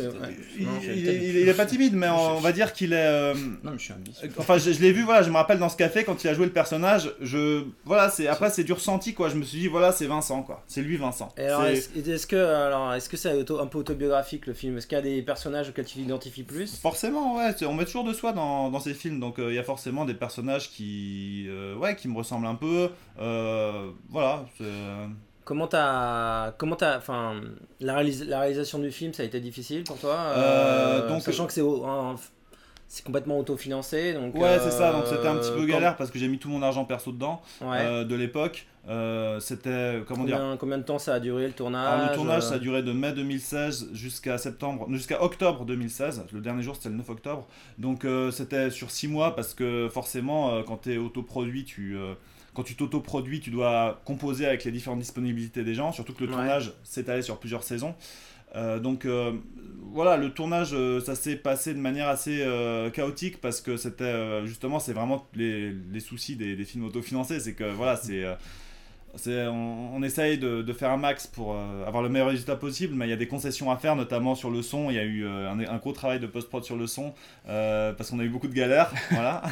il, 0.59 0.65
Non, 0.65 0.71
il- 0.81 0.87
j'ai- 1.05 1.17
il- 1.31 1.37
il 1.43 1.49
est 1.49 1.55
pas 1.55 1.67
timide, 1.67 1.93
mais 1.95 2.09
on, 2.09 2.39
on 2.39 2.41
va 2.41 2.53
dire 2.53 2.73
qu'il 2.73 2.93
est. 2.95 2.97
euh, 2.97 3.35
Non, 3.63 3.73
mais 3.73 3.79
je 3.79 3.83
suis 3.83 3.93
ambitieux. 3.93 4.31
Enfin, 4.39 4.57
je, 4.59 4.73
je 4.73 4.81
l'ai 4.81 4.93
vu, 4.93 5.03
voilà, 5.03 5.23
je 5.23 5.29
me 5.31 5.37
rappelle 5.37 5.59
dans 5.59 5.69
ce 5.69 5.77
café 5.77 6.05
quand 6.05 6.25
il 6.25 6.29
a 6.29 6.35
joué 6.35 6.47
le 6.47 6.53
personnage. 6.53 7.13
Je, 7.21 7.65
voilà, 7.85 8.09
c'est 8.09 8.29
après 8.29 8.49
c'est 8.51 8.65
du 8.65 8.73
ressenti 8.73 9.13
quoi. 9.13 9.29
Je 9.29 9.37
me 9.37 9.43
suis 9.43 9.59
dit 9.59 9.69
voilà, 9.69 9.93
c'est 9.93 10.07
Vincent 10.07 10.43
quoi. 10.43 10.65
C'est 10.67 10.81
lui 10.81 10.97
Vincent. 10.97 11.29
Et 11.37 11.43
alors, 11.43 11.67
est-ce 11.67 12.27
que 12.27 12.37
alors 12.37 12.95
est-ce 12.95 13.09
que 13.11 13.19
c'est 13.19 13.31
un 13.31 13.67
peu 13.67 13.79
autobiographique 13.79 14.47
le 14.47 14.55
film? 14.55 14.79
Est-ce 14.79 14.87
qu'il 14.87 14.97
y 14.97 15.01
a 15.01 15.05
des 15.05 15.21
personnages 15.21 15.69
auxquels 15.69 15.85
tu 15.85 15.95
t'identifies 15.99 16.45
plus? 16.45 16.77
Forcément, 16.81 17.37
ouais, 17.37 17.51
on 17.67 17.75
met 17.75 17.85
toujours 17.85 18.05
de 18.05 18.15
soi 18.15 18.33
dans, 18.33 18.71
dans 18.71 18.81
ces 18.81 18.95
films, 18.95 19.21
donc 19.21 19.39
euh, 19.39 19.51
il 19.53 19.55
y 19.57 19.59
a 19.59 19.63
forcément 19.65 20.05
des 20.07 20.15
personnages 20.15 20.71
qui, 20.71 21.47
ouais, 21.79 21.95
qui 21.97 22.09
me 22.09 22.17
ressemblent 22.17 22.47
un 22.47 22.55
peu. 22.55 22.86
Euh, 23.21 23.91
voilà, 24.09 24.45
Comment 25.45 25.69
t'as 25.69 26.51
comment 26.59 26.75
t'as 26.75 26.99
enfin 26.99 27.41
la, 27.81 27.95
réalis- 28.03 28.25
la 28.27 28.41
réalisation 28.41 28.81
du 28.81 28.91
film 28.91 29.13
ça 29.13 29.23
a 29.23 29.27
été 29.27 29.39
difficile 29.39 29.85
pour 29.85 29.97
toi 29.99 30.17
Euh, 30.37 31.09
donc- 31.09 31.23
sachant 31.23 31.47
que 31.47 31.53
c'est 31.53 31.63
c'est 32.89 33.05
complètement 33.05 33.39
autofinancé 33.39 34.13
donc 34.15 34.35
ouais, 34.37 34.59
c'est 34.61 34.71
ça. 34.71 34.93
Donc 34.93 35.07
c'était 35.07 35.27
un 35.27 35.37
petit 35.37 35.51
euh, 35.51 35.57
peu 35.57 35.67
galère 35.67 35.97
parce 35.97 36.11
que 36.11 36.19
j'ai 36.19 36.29
mis 36.29 36.39
tout 36.39 36.49
mon 36.49 36.63
argent 36.63 36.85
perso 36.85 37.11
dedans 37.13 37.43
Ouais. 37.61 37.79
euh, 37.81 38.05
de 38.05 38.15
l'époque. 38.15 38.67
Euh, 38.89 39.41
c'était 39.41 40.05
comment 40.07 40.23
dire 40.25 40.37
combien, 40.39 40.57
combien 40.57 40.79
de 40.79 40.85
temps 40.85 41.01
ça 41.01 41.15
a 41.15 41.19
duré 41.21 41.49
le 41.49 41.53
tournage 41.53 41.93
Alors, 42.01 42.11
le 42.11 42.15
tournage, 42.15 42.45
euh, 42.45 42.49
ça 42.49 42.55
a 42.55 42.59
duré 42.59 42.85
de 42.85 42.93
mai 42.93 43.13
2016 43.13 43.89
jusqu'à 43.93 44.39
septembre, 44.39 44.87
jusqu'à 44.93 45.21
octobre 45.21 45.65
2016. 45.65 46.27
Le 46.33 46.41
dernier 46.41 46.63
jour, 46.63 46.77
c'était 46.77 46.91
le 46.91 46.95
9 46.95 47.11
octobre. 47.11 47.49
Donc, 47.79 48.05
euh, 48.05 48.31
c'était 48.31 48.71
sur 48.71 48.93
6 48.93 49.09
mois 49.09 49.35
parce 49.35 49.55
que 49.55 49.89
forcément, 49.93 50.51
euh, 50.55 50.63
quand 50.65 50.83
tu 50.83 50.95
es 50.95 50.99
autoproduit, 50.99 51.65
tu, 51.65 51.97
euh, 51.97 52.15
quand 52.57 52.63
tu 52.63 52.75
t'autoproduis, 52.75 53.41
tu 53.41 53.51
dois 53.51 54.01
composer 54.07 54.47
avec 54.47 54.65
les 54.65 54.73
différentes 54.73 54.99
disponibilités 55.01 55.63
des 55.63 55.75
gens. 55.75 55.93
Surtout 55.93 56.15
que 56.15 56.25
le 56.25 56.31
Ouais. 56.31 56.37
tournage 56.37 56.73
s'étalait 56.83 57.21
sur 57.23 57.39
plusieurs 57.39 57.63
saisons. 57.63 57.95
Euh, 58.55 58.79
donc 58.79 59.05
euh, 59.05 59.33
voilà, 59.93 60.17
le 60.17 60.31
tournage, 60.31 60.71
euh, 60.73 60.99
ça 61.01 61.15
s'est 61.15 61.37
passé 61.37 61.75
de 61.75 61.79
manière 61.79 62.09
assez 62.09 62.43
chaotique 62.95 63.41
parce 63.43 63.61
que 63.61 63.77
c'était 63.77 64.47
justement, 64.47 64.79
c'est 64.79 64.95
vraiment 64.95 65.29
les, 65.35 65.71
les 65.93 66.01
soucis 66.01 66.37
des, 66.37 66.57
des 66.57 66.65
films 66.65 66.85
autofinancés. 66.87 67.41
C'est 67.41 67.53
que 67.55 67.65
voilà, 67.65 67.97
c'est. 67.97 68.25
C'est, 69.17 69.47
on, 69.47 69.95
on 69.97 70.03
essaye 70.03 70.39
de, 70.39 70.63
de 70.63 70.73
faire 70.73 70.91
un 70.91 70.97
max 70.97 71.27
pour 71.27 71.55
euh, 71.55 71.87
avoir 71.87 72.03
le 72.03 72.09
meilleur 72.09 72.29
résultat 72.29 72.57
possible, 72.57 72.95
mais 72.95 73.07
il 73.07 73.11
y 73.11 73.13
a 73.13 73.17
des 73.17 73.29
concessions 73.29 73.71
à 73.71 73.77
faire, 73.77 73.97
notamment 73.97 74.35
sur 74.35 74.51
le 74.51 74.63
son. 74.63 74.91
Il 74.91 74.97
y 74.97 74.99
a 74.99 75.05
eu 75.05 75.25
euh, 75.25 75.51
un, 75.51 75.61
un 75.61 75.77
gros 75.79 75.93
travail 75.93 76.21
de 76.21 76.27
post-prod 76.27 76.65
sur 76.65 76.77
le 76.77 76.87
son, 76.87 77.15
euh, 77.49 77.93
parce 77.93 78.11
qu'on 78.11 78.19
a 78.19 78.25
eu 78.25 78.29
beaucoup 78.29 78.49
de 78.49 78.55
galères, 78.55 78.93
voilà. 79.11 79.43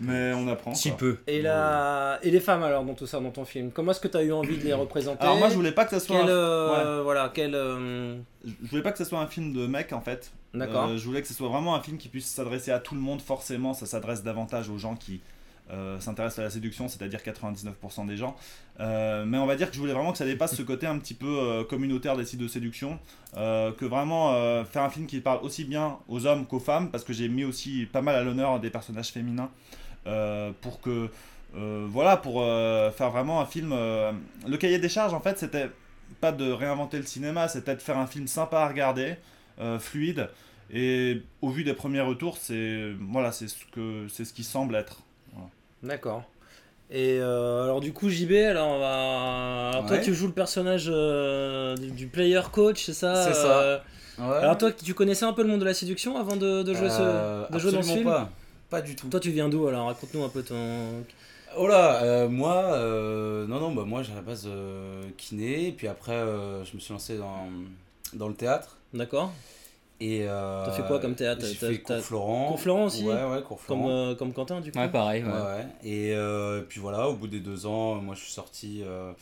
mais 0.00 0.32
on 0.34 0.48
apprend. 0.48 0.74
Si 0.74 0.90
peu. 0.92 1.18
et 1.26 1.40
la 1.42 2.18
et 2.22 2.30
les 2.30 2.40
femmes 2.40 2.62
alors 2.62 2.84
dans 2.84 2.94
tout 2.94 3.06
ça 3.06 3.20
dans 3.20 3.30
ton 3.30 3.44
film 3.44 3.70
comment 3.70 3.92
est-ce 3.92 4.00
que 4.00 4.08
tu 4.08 4.16
as 4.16 4.22
eu 4.22 4.32
envie 4.32 4.56
de 4.58 4.64
les 4.64 4.72
représenter? 4.72 5.22
Alors 5.22 5.36
moi, 5.36 5.48
je 5.48 5.54
voulais 5.54 5.72
pas 5.72 5.84
que 5.84 5.90
ça 5.90 6.00
soit, 6.00 6.20
quel 6.20 6.30
un, 6.30 7.02
voilà 7.02 7.30
quel 7.32 7.54
euh, 7.54 8.16
je 8.44 8.68
voulais 8.68 8.82
pas 8.82 8.92
que 8.92 8.98
ça 8.98 9.04
soit 9.04 9.20
un 9.20 9.26
film 9.26 9.52
de 9.52 9.66
mec 9.66 9.92
en 9.92 10.00
fait. 10.00 10.32
d'accord 10.54 10.88
Euh, 10.88 10.96
je 10.96 11.04
voulais 11.04 11.22
que 11.22 11.28
ce 11.28 11.34
soit 11.34 11.48
vraiment 11.48 11.74
un 11.74 11.80
film 11.80 11.98
qui 11.98 12.08
puisse 12.08 12.26
s'adresser 12.26 12.70
à 12.70 12.78
tout 12.78 12.94
le 12.94 13.00
monde. 13.00 13.20
Forcément, 13.20 13.74
ça 13.74 13.86
s'adresse 13.86 14.22
davantage 14.22 14.68
aux 14.68 14.78
gens 14.78 14.96
qui 14.96 15.20
euh, 15.70 15.98
s'intéressent 16.00 16.40
à 16.40 16.42
la 16.42 16.50
séduction, 16.50 16.88
c'est-à-dire 16.88 17.20
99% 17.20 18.06
des 18.06 18.16
gens. 18.16 18.36
Euh, 18.80 19.24
mais 19.24 19.38
on 19.38 19.46
va 19.46 19.56
dire 19.56 19.68
que 19.68 19.74
je 19.74 19.80
voulais 19.80 19.92
vraiment 19.92 20.12
que 20.12 20.18
ça 20.18 20.24
dépasse 20.24 20.54
ce 20.54 20.62
côté 20.62 20.86
un 20.86 20.98
petit 20.98 21.14
peu 21.14 21.26
euh, 21.26 21.64
communautaire 21.64 22.16
des 22.16 22.24
sites 22.24 22.40
de 22.40 22.48
séduction, 22.48 22.98
euh, 23.36 23.72
que 23.72 23.84
vraiment 23.84 24.32
faire 24.64 24.82
un 24.82 24.90
film 24.90 25.06
qui 25.06 25.20
parle 25.20 25.42
aussi 25.42 25.64
bien 25.64 25.98
aux 26.08 26.26
hommes 26.26 26.46
qu'aux 26.46 26.60
femmes, 26.60 26.90
parce 26.90 27.04
que 27.04 27.12
j'ai 27.12 27.28
mis 27.28 27.44
aussi 27.44 27.86
pas 27.86 28.02
mal 28.02 28.16
à 28.16 28.22
l'honneur 28.22 28.60
des 28.60 28.70
personnages 28.70 29.10
féminins, 29.10 29.50
pour 30.60 30.80
que 30.80 31.08
voilà, 31.54 32.16
pour 32.16 32.42
faire 32.42 33.10
vraiment 33.10 33.40
un 33.40 33.46
film. 33.46 33.70
le 33.70 34.56
cahier 34.56 34.78
des 34.78 34.88
charges, 34.88 35.14
en 35.14 35.20
fait, 35.20 35.38
c'était 35.38 35.70
pas 36.20 36.32
de 36.32 36.50
réinventer 36.50 36.98
le 36.98 37.06
cinéma, 37.06 37.48
c'était 37.48 37.76
de 37.76 37.82
faire 37.82 37.98
un 37.98 38.06
film 38.06 38.26
sympa 38.26 38.60
à 38.60 38.68
regarder, 38.68 39.16
fluide. 39.78 40.28
Et 40.74 41.22
au 41.42 41.50
vu 41.50 41.64
des 41.64 41.74
premiers 41.74 42.00
retours, 42.00 42.38
c'est 42.38 42.92
voilà, 43.00 43.30
c'est 43.30 43.48
ce 43.48 43.64
que 43.72 44.06
c'est 44.08 44.24
ce 44.24 44.32
qui 44.32 44.44
semble 44.44 44.74
être. 44.74 45.02
D'accord. 45.82 46.22
Et 46.90 47.18
euh, 47.20 47.64
alors 47.64 47.80
du 47.80 47.92
coup 47.92 48.10
JB, 48.10 48.32
alors, 48.32 48.68
on 48.68 48.78
va... 48.78 49.70
alors 49.70 49.86
toi 49.86 49.96
Ouais. 49.96 50.02
tu 50.02 50.14
joues 50.14 50.26
le 50.26 50.32
personnage 50.34 50.86
euh, 50.92 51.74
du, 51.76 51.90
du 51.90 52.06
player 52.06 52.42
coach, 52.52 52.84
c'est 52.84 52.92
ça 52.92 53.24
C'est 53.24 53.34
ça. 53.34 53.60
euh, 53.62 53.78
Ouais. 54.18 54.36
Alors 54.36 54.58
toi 54.58 54.70
tu 54.72 54.92
connaissais 54.92 55.24
un 55.24 55.32
peu 55.32 55.42
le 55.42 55.48
monde 55.48 55.60
de 55.60 55.64
la 55.64 55.72
séduction 55.72 56.18
avant 56.18 56.36
de, 56.36 56.62
de 56.62 56.74
jouer, 56.74 56.90
ce, 56.90 57.50
de 57.50 57.58
jouer 57.58 57.72
dans 57.72 57.82
ce 57.82 57.92
film 57.92 58.04
pas. 58.04 58.30
Pas 58.68 58.82
du 58.82 58.94
tout. 58.94 59.08
Toi 59.08 59.20
tu 59.20 59.30
viens 59.30 59.48
d'où 59.48 59.66
alors? 59.68 59.86
Raconte-nous 59.86 60.22
un 60.22 60.28
peu 60.28 60.42
ton... 60.42 61.02
Oh 61.56 61.66
là, 61.66 62.28
moi, 62.28 62.76
non, 63.48 63.58
non, 63.58 63.74
bah 63.74 63.84
moi 63.86 64.02
j'ai 64.02 64.12
à 64.12 64.16
la 64.16 64.20
base 64.22 64.46
kiné, 65.16 65.68
et 65.68 65.72
puis 65.72 65.88
après 65.88 66.12
je 66.64 66.74
me 66.74 66.78
suis 66.80 66.92
lancé 66.92 67.16
dans, 67.16 67.48
dans 68.12 68.28
le 68.28 68.34
théâtre. 68.34 68.76
D'accord 68.92 69.32
Et 70.04 70.26
euh, 70.26 70.64
T'as 70.64 70.72
fait 70.72 70.82
quoi 70.86 70.98
comme 70.98 71.14
théâtre? 71.14 71.46
J'ai 71.46 71.54
fait 71.54 71.78
t'as- 71.78 71.96
cours 71.96 72.04
Florent. 72.04 72.48
Cours 72.48 72.60
Florent 72.60 72.84
aussi? 72.86 73.04
Ouais, 73.04 73.12
ouais, 73.24 73.40
cours 73.42 73.64
comme, 73.66 73.78
Florent. 73.82 73.90
euh, 73.90 74.14
comme 74.16 74.32
Quentin 74.32 74.60
du 74.60 74.72
coup? 74.72 74.78
Ouais, 74.78 74.88
pareil. 74.90 75.22
Ouais, 75.22 75.30
Ouais. 75.30 75.38
ouais. 75.40 75.66
Et 75.84 76.12
euh, 76.14 76.62
puis 76.62 76.80
voilà, 76.80 77.08
au 77.08 77.14
bout 77.14 77.28
des 77.28 77.38
deux 77.40 77.66
ans, 77.66 77.96
moi 77.96 78.14
je 78.16 78.22
suis 78.22 78.32
sorti 78.32 78.82
euh, 78.84 79.12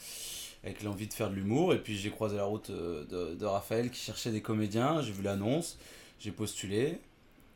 avec 0.64 0.82
l'envie 0.82 1.06
de 1.06 1.12
faire 1.12 1.28
de 1.28 1.34
l'humour. 1.34 1.75
Et 1.75 1.78
puis 1.78 1.99
j'ai 1.99 2.10
croisé 2.10 2.37
la 2.37 2.44
route 2.44 2.70
euh, 2.70 3.04
de, 3.10 3.34
de 3.34 3.44
Raphaël 3.44 3.90
qui 3.90 4.00
cherchait 4.00 4.30
des 4.30 4.40
comédiens. 4.40 5.02
J'ai 5.02 5.12
vu 5.12 5.22
l'annonce, 5.22 5.76
j'ai 6.18 6.30
postulé. 6.30 6.99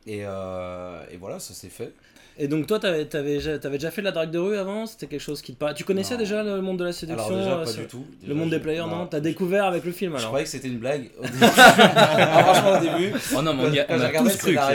Et, 0.06 0.20
euh, 0.24 1.02
et 1.10 1.16
voilà, 1.16 1.38
ça 1.38 1.54
s'est 1.54 1.70
fait. 1.70 1.94
Et 2.36 2.48
donc 2.48 2.66
toi, 2.66 2.80
t'avais, 2.80 3.04
t'avais, 3.04 3.34
déjà- 3.34 3.58
t'avais 3.60 3.76
déjà 3.78 3.92
fait 3.92 4.00
de 4.02 4.06
la 4.06 4.10
drague 4.12 4.32
de 4.32 4.38
rue 4.40 4.56
avant? 4.56 4.86
C'était 4.86 5.06
quelque 5.06 5.20
chose 5.20 5.40
qui 5.40 5.52
te 5.54 5.58
parlait 5.58 5.74
Tu 5.76 5.84
connaissais 5.84 6.14
Non. 6.14 6.18
déjà 6.20 6.42
le 6.42 6.60
monde 6.60 6.78
de 6.80 6.84
la 6.84 6.92
séduction 6.92 7.26
Alors 7.26 7.38
déjà, 7.38 7.52
euh, 7.58 7.64
pas 7.64 7.72
du 7.72 7.86
tout. 7.86 8.04
Le 8.26 8.34
monde 8.34 8.50
des 8.50 8.56
je- 8.56 8.60
players, 8.62 8.80
non, 8.80 8.88
non. 8.88 9.06
T'as 9.06 9.20
découvert 9.20 9.66
avec 9.66 9.84
le 9.84 9.92
film 9.92 10.12
Je 10.14 10.16
alors 10.16 10.28
croyais 10.30 10.44
que 10.44 10.50
c'était 10.50 10.66
une 10.66 10.78
blague. 10.78 11.10
au 11.20 11.22
début. 11.22 11.38
Ah, 11.40 12.42
franchement, 12.44 12.72
au 12.72 12.80
début. 12.98 13.14
Oh 13.36 13.42
non, 13.42 13.54
mais 13.54 13.62
on, 13.66 13.72
y 13.72 13.78
a, 13.78 13.86
on 13.88 14.00
a 14.00 14.08
tous 14.10 14.36
cru 14.36 14.56
on- 14.58 14.60
Ah 14.60 14.70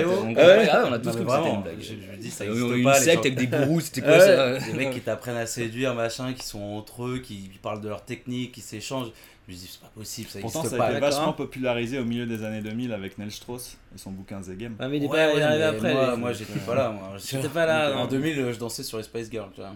ah 0.72 0.84
on 0.88 0.94
a 0.94 1.00
tous 1.00 1.06
Non, 1.08 1.14
cru 1.16 1.26
que 1.26 1.32
c'était 1.32 1.50
une 1.54 1.62
blague. 1.64 1.76
je, 1.82 1.86
je 2.14 2.18
dis, 2.22 2.32
ça 2.32 2.46
Une- 2.46 2.52
existe 2.52 2.72
une 2.78 2.84
pas. 2.86 2.94
les 3.00 3.04
secte 3.06 3.26
avec 3.26 3.36
des 3.36 3.48
gourous, 3.48 3.82
c'était 3.82 4.02
quoi 4.04 4.20
ça 4.22 4.58
Des 4.60 4.74
mecs 4.74 4.92
qui 4.92 5.02
t'apprennent 5.02 5.36
à 5.38 5.46
séduire, 5.46 5.94
machin, 5.96 6.34
qui 6.34 6.46
sont 6.46 6.62
entre 6.62 7.04
eux, 7.08 7.20
qui 7.20 7.50
parlent 7.62 7.82
de 7.82 7.90
leur 7.90 8.04
technique, 8.06 8.54
qui 8.54 8.62
s'échangent. 8.62 9.12
Je 9.50 9.56
me 9.56 9.60
dis, 9.60 9.68
c'est 9.68 9.82
pas 9.82 9.92
possible, 9.96 10.30
ça 10.30 10.40
Pourtant, 10.42 10.60
existe 10.60 10.78
ça 10.78 10.84
a 10.84 10.88
pas. 10.88 10.92
été 10.92 11.02
vachement 11.02 11.34
popularisé 11.34 11.98
au 11.98 12.06
milieu 12.06 12.28
des 12.28 12.44
années 12.44 12.62
2000 12.62 12.94
avec 12.94 13.18
Neil 13.18 13.32
Strauss 13.32 13.78
et 13.96 13.98
son 13.98 14.12
bouquin 14.12 14.40
The 14.42 14.52
Game. 14.56 14.76
Ah 14.80 14.88
mais 14.88 14.98
il 14.98 15.06
est 15.06 15.08
Ouais, 15.08 15.14
pas 15.18 15.26
il 15.26 15.30
est 15.32 15.36
ouais, 15.38 15.42
arrivé 15.42 15.60
mais 15.60 15.64
après. 15.66 15.94
Moi, 15.94 16.12
lui. 16.14 16.18
moi 16.20 16.34
j'étais 16.34 16.60
pas 16.60 16.76
là. 16.76 16.90
Moi. 16.92 17.14
J'étais 17.18 17.50
pas 17.50 17.66
là, 17.66 17.96
En 17.98 18.02
non. 18.02 18.08
2000, 18.08 18.52
je 18.54 18.60
dansais 18.60 18.84
sur 18.84 18.98
les 19.00 19.04
Spice 19.04 19.32
Girls. 19.32 19.50
Tu 19.56 19.62
vois. 19.62 19.72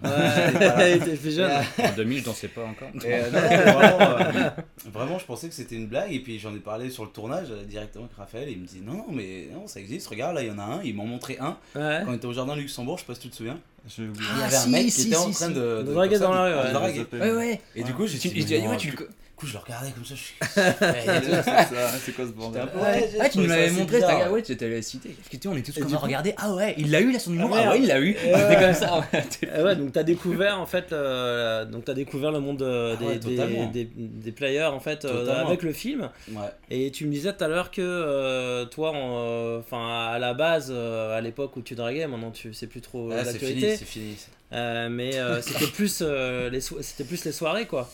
Ouais, 0.77 0.91
il 0.91 1.01
était 1.01 1.15
plus 1.17 1.35
jeune. 1.35 1.51
En 1.79 1.91
2000, 1.95 2.19
je 2.19 2.23
dansais 2.25 2.47
pas 2.49 2.63
encore. 2.65 2.89
Et, 3.03 3.13
euh, 3.13 3.31
non, 3.31 3.39
vraiment, 3.39 4.17
euh, 4.19 4.49
vraiment, 4.93 5.17
je 5.17 5.25
pensais 5.25 5.47
que 5.49 5.55
c'était 5.55 5.75
une 5.75 5.87
blague. 5.87 6.11
Et 6.13 6.19
puis 6.19 6.37
j'en 6.37 6.53
ai 6.53 6.59
parlé 6.59 6.91
sur 6.91 7.03
le 7.03 7.09
tournage 7.09 7.47
euh, 7.49 7.63
directement 7.63 8.05
avec 8.05 8.15
Raphaël. 8.15 8.49
Et 8.49 8.51
il 8.51 8.59
me 8.59 8.67
dit 8.67 8.81
non, 8.85 8.93
non, 8.93 9.07
mais 9.11 9.47
non, 9.51 9.65
ça 9.65 9.79
existe. 9.79 10.05
Regarde, 10.07 10.35
là, 10.35 10.43
il 10.43 10.49
y 10.49 10.51
en 10.51 10.59
a 10.59 10.63
un. 10.65 10.83
Ils 10.83 10.93
m'ont 10.93 11.07
montré 11.07 11.37
un. 11.39 11.57
Ouais. 11.75 12.01
Quand 12.05 12.11
on 12.11 12.13
était 12.13 12.27
au 12.27 12.33
jardin 12.33 12.55
Luxembourg, 12.55 12.97
je 12.99 13.01
sais 13.01 13.07
pas 13.07 13.15
si 13.15 13.21
tu 13.21 13.29
te 13.29 13.35
souviens. 13.37 13.59
Oublié. 13.97 14.11
Il 14.35 14.39
y 14.39 14.43
avait 14.43 14.55
Ah, 14.55 14.59
un 14.59 14.63
si, 14.63 14.69
mec 14.69 14.91
si, 14.91 15.01
qui 15.01 15.07
était 15.07 15.17
en 15.17 15.27
si, 15.27 15.33
train 15.33 15.47
si. 15.47 15.53
de, 15.55 15.83
draguer 15.83 16.11
comme 16.11 16.19
ça, 16.19 16.25
dans 16.27 16.33
la 16.35 16.43
rue, 16.45 16.51
de 16.51 16.67
ouais. 16.67 16.71
draguer. 16.73 17.05
Ouais, 17.13 17.31
ouais. 17.33 17.61
Et 17.75 17.83
du 17.83 17.93
coup, 17.93 18.05
j'ai 18.07 18.17
dit, 18.17 18.45
mais 18.49 18.61
non, 18.61 18.77
tu 18.77 18.95
du 19.33 19.39
coup, 19.39 19.47
je 19.47 19.53
le 19.53 19.59
regardais 19.59 19.89
comme 19.91 20.05
ça. 20.05 20.13
Je 20.15 20.21
suis. 20.21 20.35
C'est 22.05 22.11
quoi 22.15 22.25
ce 22.25 22.31
bordel 22.31 22.63
Ouais, 22.75 23.09
Ah, 23.19 23.29
tu 23.29 23.39
nous 23.39 23.47
l'avais 23.47 23.71
montré, 23.71 23.97
bizarre. 23.97 24.19
t'as 24.19 24.29
ouais, 24.29 24.41
tu 24.43 24.51
étais 24.51 24.65
allé 24.65 24.81
citer. 24.81 25.09
Effectivement, 25.09 25.55
on 25.55 25.57
est 25.59 25.63
tous 25.63 25.75
Et 25.77 25.81
comme 25.81 25.89
du 25.89 25.95
à 25.95 25.97
coup- 25.97 26.05
regarder. 26.05 26.33
Ah 26.37 26.53
ouais, 26.53 26.75
il 26.77 26.91
l'a 26.91 27.01
eu 27.01 27.11
là 27.11 27.19
son 27.19 27.31
numéro. 27.31 27.49
Ah, 27.53 27.61
Ah 27.65 27.69
ouais, 27.71 27.79
il 27.79 27.87
l'a 27.87 27.99
eu. 27.99 28.11
Et 28.11 28.15
C'était 28.33 28.59
comme 28.61 28.73
ça. 28.73 28.99
ouais. 28.99 29.23
Ah 29.55 29.63
ouais, 29.63 29.75
donc 29.75 29.91
t'as 29.91 30.03
découvert 30.03 30.59
en 30.59 30.65
fait, 30.65 30.93
euh, 30.93 31.65
donc 31.65 31.85
t'as 31.85 31.93
découvert 31.93 32.31
le 32.31 32.39
monde 32.39 32.61
euh, 32.61 32.93
Ah 32.95 32.99
des, 32.99 33.05
ouais, 33.05 33.17
des, 33.19 33.35
totalement. 33.35 33.65
des, 33.71 33.89
des 33.95 34.31
players 34.31 34.63
en 34.65 34.79
fait 34.79 35.03
euh, 35.05 35.41
avec 35.45 35.63
le 35.63 35.73
film. 35.73 36.09
Ouais. 36.31 36.41
Et 36.69 36.91
tu 36.91 37.05
me 37.05 37.11
disais 37.11 37.33
tout 37.33 37.43
à 37.43 37.47
l'heure 37.47 37.71
que 37.71 38.63
toi, 38.65 38.91
en, 38.91 39.57
enfin 39.59 40.11
à 40.13 40.19
la 40.19 40.33
base, 40.33 40.71
à 40.71 41.19
l'époque 41.21 41.57
où 41.57 41.61
tu 41.61 41.75
draguais, 41.75 42.05
maintenant 42.07 42.31
tu 42.31 42.53
c'est 42.53 42.67
plus 42.67 42.81
trop 42.81 43.09
Ah, 43.11 43.25
c'est 43.25 43.39
fini, 43.39 43.61
c'est 43.61 43.85
fini. 43.85 44.15
Euh, 44.51 44.87
mais 44.89 45.15
euh, 45.17 45.41
c'était 45.41 45.65
plus 45.65 45.99
euh, 46.03 46.47
les 46.51 46.61
so- 46.61 46.77
c'était 46.81 47.03
plus 47.05 47.25
les 47.25 47.31
soirées 47.31 47.65
quoi. 47.65 47.89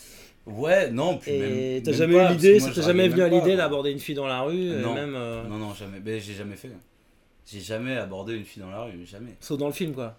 Ouais, 0.55 0.89
non, 0.91 1.17
puis 1.17 1.31
même. 1.39 1.51
Et 1.51 1.81
t'as 1.83 1.91
jamais 1.93 2.15
pas, 2.15 2.29
eu 2.31 2.33
l'idée, 2.33 2.59
ça 2.59 2.71
t'est 2.71 2.81
jamais 2.81 3.07
venu 3.07 3.21
à 3.21 3.27
l'idée 3.29 3.55
d'aborder 3.55 3.91
une 3.91 3.99
fille 3.99 4.15
dans 4.15 4.27
la 4.27 4.41
rue, 4.41 4.69
et 4.71 4.75
même 4.93 5.15
euh, 5.15 5.43
Non, 5.47 5.57
non, 5.57 5.73
jamais. 5.73 5.99
Ben, 5.99 6.19
j'ai 6.19 6.33
jamais 6.33 6.55
fait. 6.55 6.69
J'ai 7.51 7.59
jamais 7.61 7.97
abordé 7.97 8.33
une 8.35 8.45
fille 8.45 8.61
dans 8.61 8.69
la 8.69 8.83
rue, 8.83 9.05
jamais. 9.05 9.35
sauf 9.39 9.57
dans 9.57 9.67
le 9.67 9.73
film 9.73 9.93
quoi. 9.93 10.15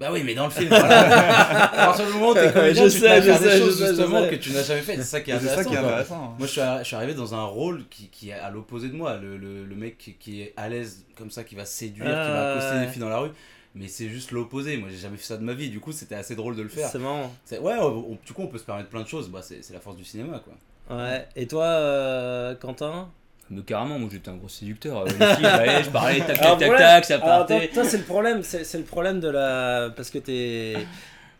Bah 0.00 0.10
oui, 0.12 0.22
mais 0.24 0.32
dans 0.36 0.44
le 0.44 0.50
film, 0.52 0.68
voilà. 0.68 1.08
À 1.72 1.86
partir 1.86 2.06
du 2.06 2.12
moment 2.12 2.28
où 2.28 2.34
t'es 2.34 2.52
comédien, 2.52 2.84
Je 2.86 2.92
tu 2.94 2.98
sais, 3.00 3.20
je 3.20 3.32
sais, 3.32 3.38
des 3.44 3.50
je 3.50 3.58
choses 3.64 3.78
sais, 3.80 3.84
je 3.86 3.94
justement 3.96 4.22
sais. 4.22 4.28
que 4.30 4.34
tu 4.36 4.52
n'as 4.52 4.62
jamais 4.62 4.80
fait. 4.82 4.94
C'est 4.94 5.02
ça 5.02 5.20
qui 5.22 5.32
est 5.32 5.34
ça 5.34 5.40
intéressant. 5.40 5.68
qui 5.70 5.74
est 5.74 5.78
intéressant. 5.78 6.34
Moi, 6.38 6.46
je 6.46 6.52
suis, 6.52 6.60
arri- 6.60 6.78
je 6.78 6.84
suis 6.84 6.94
arrivé 6.94 7.14
dans 7.14 7.34
un 7.34 7.42
rôle 7.44 7.82
qui, 7.90 8.08
qui 8.08 8.28
est 8.30 8.34
à 8.34 8.48
l'opposé 8.50 8.86
de 8.90 8.94
moi. 8.94 9.16
Le, 9.16 9.36
le, 9.36 9.64
le 9.64 9.74
mec 9.74 9.98
qui, 9.98 10.14
qui 10.14 10.42
est 10.42 10.54
à 10.56 10.68
l'aise 10.68 11.04
comme 11.16 11.32
ça, 11.32 11.42
qui 11.42 11.56
va 11.56 11.64
séduire, 11.64 12.06
qui 12.06 12.12
va 12.12 12.52
Ah, 12.52 12.52
accoster 12.52 12.74
ouais. 12.76 12.86
des 12.86 12.92
filles 12.92 13.00
dans 13.00 13.08
la 13.08 13.18
rue. 13.18 13.30
Mais 13.78 13.86
c'est 13.88 14.08
juste 14.08 14.32
l'opposé. 14.32 14.76
Moi, 14.76 14.88
j'ai 14.90 14.96
jamais 14.96 15.16
fait 15.16 15.24
ça 15.24 15.36
de 15.36 15.44
ma 15.44 15.54
vie. 15.54 15.70
Du 15.70 15.78
coup, 15.80 15.92
c'était 15.92 16.16
assez 16.16 16.34
drôle 16.34 16.56
de 16.56 16.62
le 16.62 16.68
faire. 16.68 16.88
C'est 16.88 16.98
marrant. 16.98 17.32
C'est- 17.44 17.58
Ouais, 17.60 17.74
on- 17.78 18.12
on- 18.12 18.18
du 18.26 18.32
coup, 18.32 18.42
on 18.42 18.48
peut 18.48 18.58
se 18.58 18.64
permettre 18.64 18.88
plein 18.88 19.02
de 19.02 19.08
choses. 19.08 19.28
Bah, 19.28 19.40
c'est 19.42 19.62
c'est 19.62 19.72
la 19.74 19.80
force 19.80 19.96
du 19.96 20.04
cinéma, 20.04 20.40
quoi. 20.44 20.96
Ouais. 20.96 21.26
Et 21.36 21.46
toi, 21.46 21.64
euh, 21.64 22.54
Quentin? 22.56 23.08
Mais 23.50 23.62
carrément, 23.62 23.98
moi 23.98 24.08
j'étais 24.12 24.28
un 24.28 24.36
gros 24.36 24.48
séducteur. 24.48 25.04
Les 25.06 25.10
filles, 25.12 25.20
j'allais, 25.40 25.82
je 25.82 25.88
parlais, 25.90 26.18
tac, 26.18 26.38
tac, 26.38 26.58
tac, 26.58 26.68
voilà. 26.68 26.78
tac, 26.78 27.04
ça 27.06 27.14
Alors, 27.14 27.46
toi, 27.46 27.56
partait. 27.56 27.68
toi, 27.68 27.84
c'est 27.84 27.96
le 27.98 28.02
problème, 28.04 28.42
c'est 28.42 28.62
c'est 28.64 28.76
le 28.78 28.84
problème 28.84 29.20
de 29.20 29.28
la 29.28 29.90
parce 29.96 30.10
que 30.10 30.18
t'es 30.18 30.74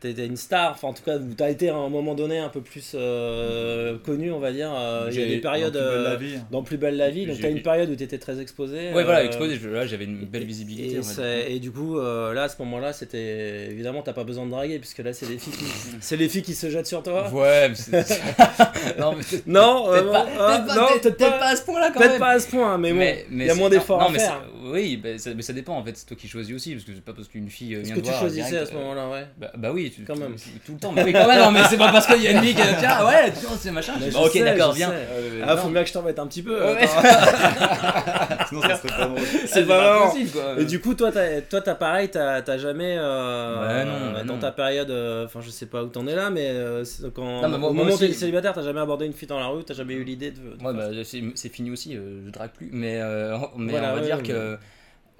t'es 0.00 0.12
une 0.26 0.36
star, 0.36 0.72
enfin 0.72 0.88
en 0.88 0.92
tout 0.94 1.02
cas 1.02 1.18
t'as 1.36 1.50
été 1.50 1.68
à 1.70 1.74
un 1.76 1.88
moment 1.88 2.14
donné 2.14 2.38
un 2.38 2.48
peu 2.48 2.60
plus 2.60 2.92
euh, 2.94 3.96
connu, 3.98 4.30
on 4.32 4.38
va 4.38 4.52
dire. 4.52 4.70
euh, 4.74 5.08
Il 5.12 5.18
y 5.20 5.22
a 5.22 5.26
des 5.26 5.38
périodes 5.38 5.72
Dans 5.74 5.80
Plus 5.80 5.88
belle 5.90 6.02
la 6.02 6.10
euh, 6.10 6.16
vie. 6.16 6.38
dans 6.50 6.62
Plus 6.62 6.76
belle 6.76 6.96
la 6.96 7.10
vie, 7.10 7.26
donc 7.26 7.40
t'as 7.40 7.50
une 7.50 7.62
période 7.62 7.90
où 7.90 7.96
t'étais 7.96 8.18
très 8.18 8.40
exposé. 8.40 8.92
Ouais, 8.92 9.04
voilà, 9.04 9.24
exposé, 9.24 9.56
je- 9.56 9.68
là 9.68 9.86
j'avais 9.86 10.04
une 10.04 10.24
belle 10.26 10.44
visibilité. 10.44 10.94
et 10.94 10.98
on 10.98 11.02
va 11.02 11.06
dire. 11.06 11.14
c'est- 11.14 11.52
et 11.52 11.58
du 11.60 11.70
coup, 11.70 11.98
euh, 11.98 12.32
là, 12.32 12.44
à 12.44 12.48
ce 12.48 12.56
moment-là, 12.60 12.92
c'était 12.92 13.66
évidemment, 13.70 14.02
t'as 14.02 14.12
pas 14.12 14.24
besoin 14.24 14.46
de 14.46 14.50
draguer, 14.50 14.78
puisque 14.78 14.98
là, 14.98 15.12
c'est 15.12 15.26
les 15.28 15.38
filles 15.38 15.52
qui, 15.54 15.64
c'est 16.00 16.16
les 16.16 16.28
filles 16.28 16.42
qui 16.42 16.54
se 16.54 16.70
jettent 16.70 16.86
sur 16.86 17.02
toi. 17.02 17.28
Ouais, 17.32 17.68
mais 17.68 17.74
c'est- 17.74 18.20
non, 18.98 19.14
mais 19.16 19.24
Non, 19.46 19.86
peut-être 19.90 20.12
pas, 20.12 20.26
ah, 20.38 20.46
peut-être 20.48 20.66
pas, 20.66 20.74
non, 20.76 20.86
peut-être- 20.86 21.02
peut-être 21.02 21.16
peut-être 21.18 21.38
pas, 21.38 21.46
à 21.46 21.56
ce 21.56 21.62
point-là 21.64 21.90
quand 21.92 21.98
peut-être 22.00 22.10
même. 22.12 22.20
pas 22.20 22.30
à 22.30 22.38
ce 22.40 22.46
point, 22.48 22.78
mais 22.78 22.92
bon, 22.92 23.00
il 23.32 23.38
y 23.38 23.50
a 23.50 23.52
c'est- 23.54 23.58
moins 23.58 23.68
d'efforts 23.70 24.00
non, 24.00 24.06
à 24.06 24.10
mais 24.12 24.18
faire. 24.18 24.42
c'est- 24.44 24.68
Oui, 24.70 24.96
bah, 24.96 25.16
ça, 25.18 25.30
mais 25.34 25.42
ça 25.42 25.52
dépend 25.52 25.76
en 25.76 25.82
fait, 25.84 25.96
c'est 25.96 26.06
toi 26.06 26.16
qui 26.16 26.28
choisis 26.28 26.54
aussi, 26.54 26.72
parce 26.72 26.84
que 26.84 26.92
c'est 26.94 27.00
pas 27.04 27.12
parce 27.14 27.28
qu'une 27.28 27.48
fille 27.48 27.74
euh, 27.74 27.78
Est-ce 27.80 27.86
vient 27.86 27.94
que 27.96 28.00
te 28.00 28.04
tu 28.04 28.10
voir 28.10 28.20
choisissais 28.20 28.50
direct, 28.50 28.68
à 28.68 28.70
ce 28.70 28.76
euh, 28.76 28.80
moment-là, 28.80 29.08
ouais 29.10 29.26
Bah, 29.38 29.52
bah 29.56 29.70
oui, 29.72 29.86
tu- 29.90 30.04
Quand 30.04 30.14
tout- 30.14 30.20
même. 30.20 30.34
Tout 30.66 30.72
le 30.72 30.78
temps. 30.78 30.92
Oui, 30.96 31.12
quand 31.12 31.26
même, 31.26 31.38
non, 31.40 31.50
mais 31.50 31.60
c'est 31.68 31.76
pas 31.76 31.90
parce 31.92 32.06
qu'il 32.06 32.22
y 32.22 32.28
a 32.28 32.32
une 32.32 32.40
dit 32.40 32.54
tiens, 32.54 33.06
ouais, 33.06 33.32
tu 33.38 33.46
vois, 33.46 33.56
c'est 33.58 33.70
machin. 33.70 33.92
Mais 34.00 34.10
bah, 34.10 34.20
ok, 34.24 34.32
sais, 34.32 34.42
d'accord, 34.44 34.74
sais. 34.74 34.84
Euh, 34.84 35.42
Ah, 35.46 35.54
non. 35.54 35.62
faut 35.62 35.68
bien 35.68 35.82
que 35.82 35.88
je 35.88 35.92
t'embête 35.94 36.18
un 36.18 36.26
petit 36.26 36.42
peu. 36.42 36.62
Ouais. 36.64 36.86
Sinon, 38.48 38.62
ça 38.62 38.76
serait 38.76 38.88
pas 38.88 39.06
drôle. 39.06 39.20
c'est 39.46 39.66
pas 39.66 39.80
marrant. 39.80 40.10
possible 40.10 40.30
quoi. 40.30 40.54
Et 40.58 40.64
du 40.64 40.80
coup, 40.80 40.94
toi, 40.94 41.12
t'as, 41.12 41.40
toi, 41.42 41.60
t'as 41.60 41.74
pareil, 41.74 42.08
t'as, 42.10 42.58
jamais, 42.58 42.96
euh, 42.98 43.56
Bah 43.56 43.84
non, 43.84 44.12
bah 44.12 44.24
dans 44.24 44.34
non. 44.34 44.40
ta 44.40 44.52
période, 44.52 44.90
euh, 44.90 45.26
enfin, 45.26 45.40
je 45.42 45.50
sais 45.50 45.66
pas 45.66 45.82
où 45.82 45.88
t'en 45.88 46.06
es 46.06 46.14
là, 46.14 46.30
mais 46.30 46.48
euh, 46.48 46.84
c'est 46.84 47.12
quand, 47.12 47.42
Non, 47.42 47.48
mais 47.48 47.58
moi- 47.58 47.70
au 47.70 47.72
moi 47.72 47.84
moment 47.84 47.96
où 47.96 47.98
t'es 47.98 48.12
célibataire, 48.12 48.52
t'as 48.54 48.62
jamais 48.62 48.80
abordé 48.80 49.06
une 49.06 49.12
fille 49.12 49.28
dans 49.28 49.40
la 49.40 49.46
rue, 49.48 49.64
t'as 49.64 49.74
jamais 49.74 49.94
eu 49.94 50.04
l'idée 50.04 50.30
de. 50.32 50.40
Ouais, 50.64 50.72
bah, 50.74 50.88
c'est 51.04 51.48
fini 51.52 51.70
aussi, 51.70 51.94
je 51.94 52.30
drague 52.30 52.50
plus. 52.50 52.70
Mais, 52.72 52.98
mais 53.56 53.74
on 53.74 53.80
va 53.80 53.94
ouais, 53.94 54.00
dire 54.02 54.16
ouais, 54.18 54.22
que. 54.22 54.58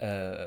Euh, 0.03 0.47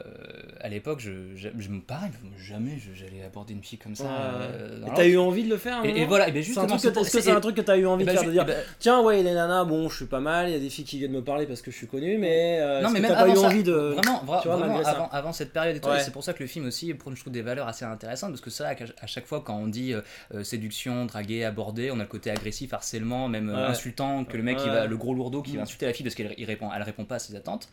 à 0.62 0.70
l'époque, 0.70 1.00
je, 1.00 1.12
je, 1.36 1.50
je 1.58 1.70
me 1.70 1.82
pareil, 1.82 2.12
jamais 2.38 2.78
j'allais 2.96 3.24
aborder 3.26 3.54
une 3.54 3.64
fille 3.64 3.78
comme 3.80 3.96
ça. 3.96 4.04
Ouais. 4.06 4.10
euh, 4.12 4.86
Et 4.88 4.94
t'as 4.96 5.06
eu 5.06 5.18
envie 5.18 5.44
de 5.44 5.50
le 5.50 5.58
faire 5.58 5.84
Et, 5.84 6.02
et 6.02 6.06
voilà, 6.06 6.30
et 6.30 6.32
ben 6.32 6.42
que 6.42 6.48
c'est 6.48 6.54
pour- 6.54 6.74
Est-ce 7.04 7.12
que 7.18 7.22
c'est 7.22 7.32
un 7.32 7.40
truc 7.42 7.56
que 7.56 7.62
t'as 7.62 7.78
eu 7.78 7.86
envie 7.86 8.06
de 8.06 8.10
ben, 8.10 8.16
faire 8.18 8.26
De 8.28 8.32
dire, 8.32 8.44
et 8.44 8.46
ben, 8.46 8.58
tiens, 8.80 9.02
ouais, 9.02 9.22
les 9.24 9.34
nanas, 9.34 9.66
bon, 9.66 9.90
je 9.90 9.96
suis 9.98 10.06
pas 10.06 10.20
mal, 10.20 10.48
il 10.50 10.54
y 10.54 10.56
a 10.56 10.60
des 10.60 10.70
filles 10.70 10.86
qui 10.86 10.98
viennent 11.00 11.12
me 11.12 11.24
parler 11.24 11.46
parce 11.48 11.62
que 11.62 11.70
je 11.72 11.76
suis 11.76 11.88
connu, 11.88 12.18
mais. 12.18 12.60
euh, 12.62 12.82
non, 12.82 12.90
mais 12.92 13.00
même 13.02 13.12
t'as 13.12 13.18
pas 13.24 13.28
eu 13.28 13.32
avant 13.32 13.42
ça, 13.42 13.48
envie 13.48 13.64
de. 13.64 13.72
vraiment, 13.74 14.24
vra- 14.26 14.42
tu 14.42 14.48
vois, 14.48 14.58
vraiment 14.58 14.80
avant, 14.80 15.10
avant 15.10 15.34
cette 15.34 15.52
période 15.52 15.76
et 15.76 15.80
tout, 15.82 15.90
Ouais. 15.90 16.00
c'est 16.00 16.12
pour 16.12 16.24
ça 16.24 16.34
que 16.34 16.42
le 16.44 16.48
film 16.48 16.66
aussi 16.68 16.94
prend, 16.94 17.14
je 17.14 17.20
trouve, 17.20 17.34
des 17.34 17.42
valeurs 17.42 17.68
assez 17.68 17.84
intéressantes, 17.86 18.30
parce 18.32 18.42
que 18.42 18.50
ça, 18.50 18.70
à 19.02 19.08
chaque 19.08 19.26
fois, 19.26 19.42
quand 19.46 19.58
on 19.58 19.68
dit 19.68 19.94
euh, 19.94 20.02
euh, 20.34 20.44
séduction, 20.44 21.06
draguer, 21.06 21.44
aborder, 21.44 21.92
on 21.92 21.96
a 22.00 22.04
le 22.04 22.08
côté 22.08 22.32
agressif, 22.32 22.74
harcèlement, 22.74 23.28
même 23.28 23.50
Ouais. 23.50 23.56
insultant, 23.56 24.24
que 24.24 24.38
le 24.38 24.44
mec, 24.44 24.60
il 24.64 24.72
va, 24.72 24.86
le 24.86 24.98
gros 24.98 25.14
lourdeau 25.14 25.42
qui 25.42 25.54
Mm. 25.54 25.58
va 25.58 25.62
insulter 25.64 25.86
la 25.88 25.94
fille 25.94 26.04
parce 26.06 26.16
qu'elle 26.16 26.34
répond, 26.46 26.70
elle 26.74 26.84
répond 26.84 27.04
pas 27.06 27.16
à 27.16 27.20
ses 27.20 27.36
attentes. 27.36 27.68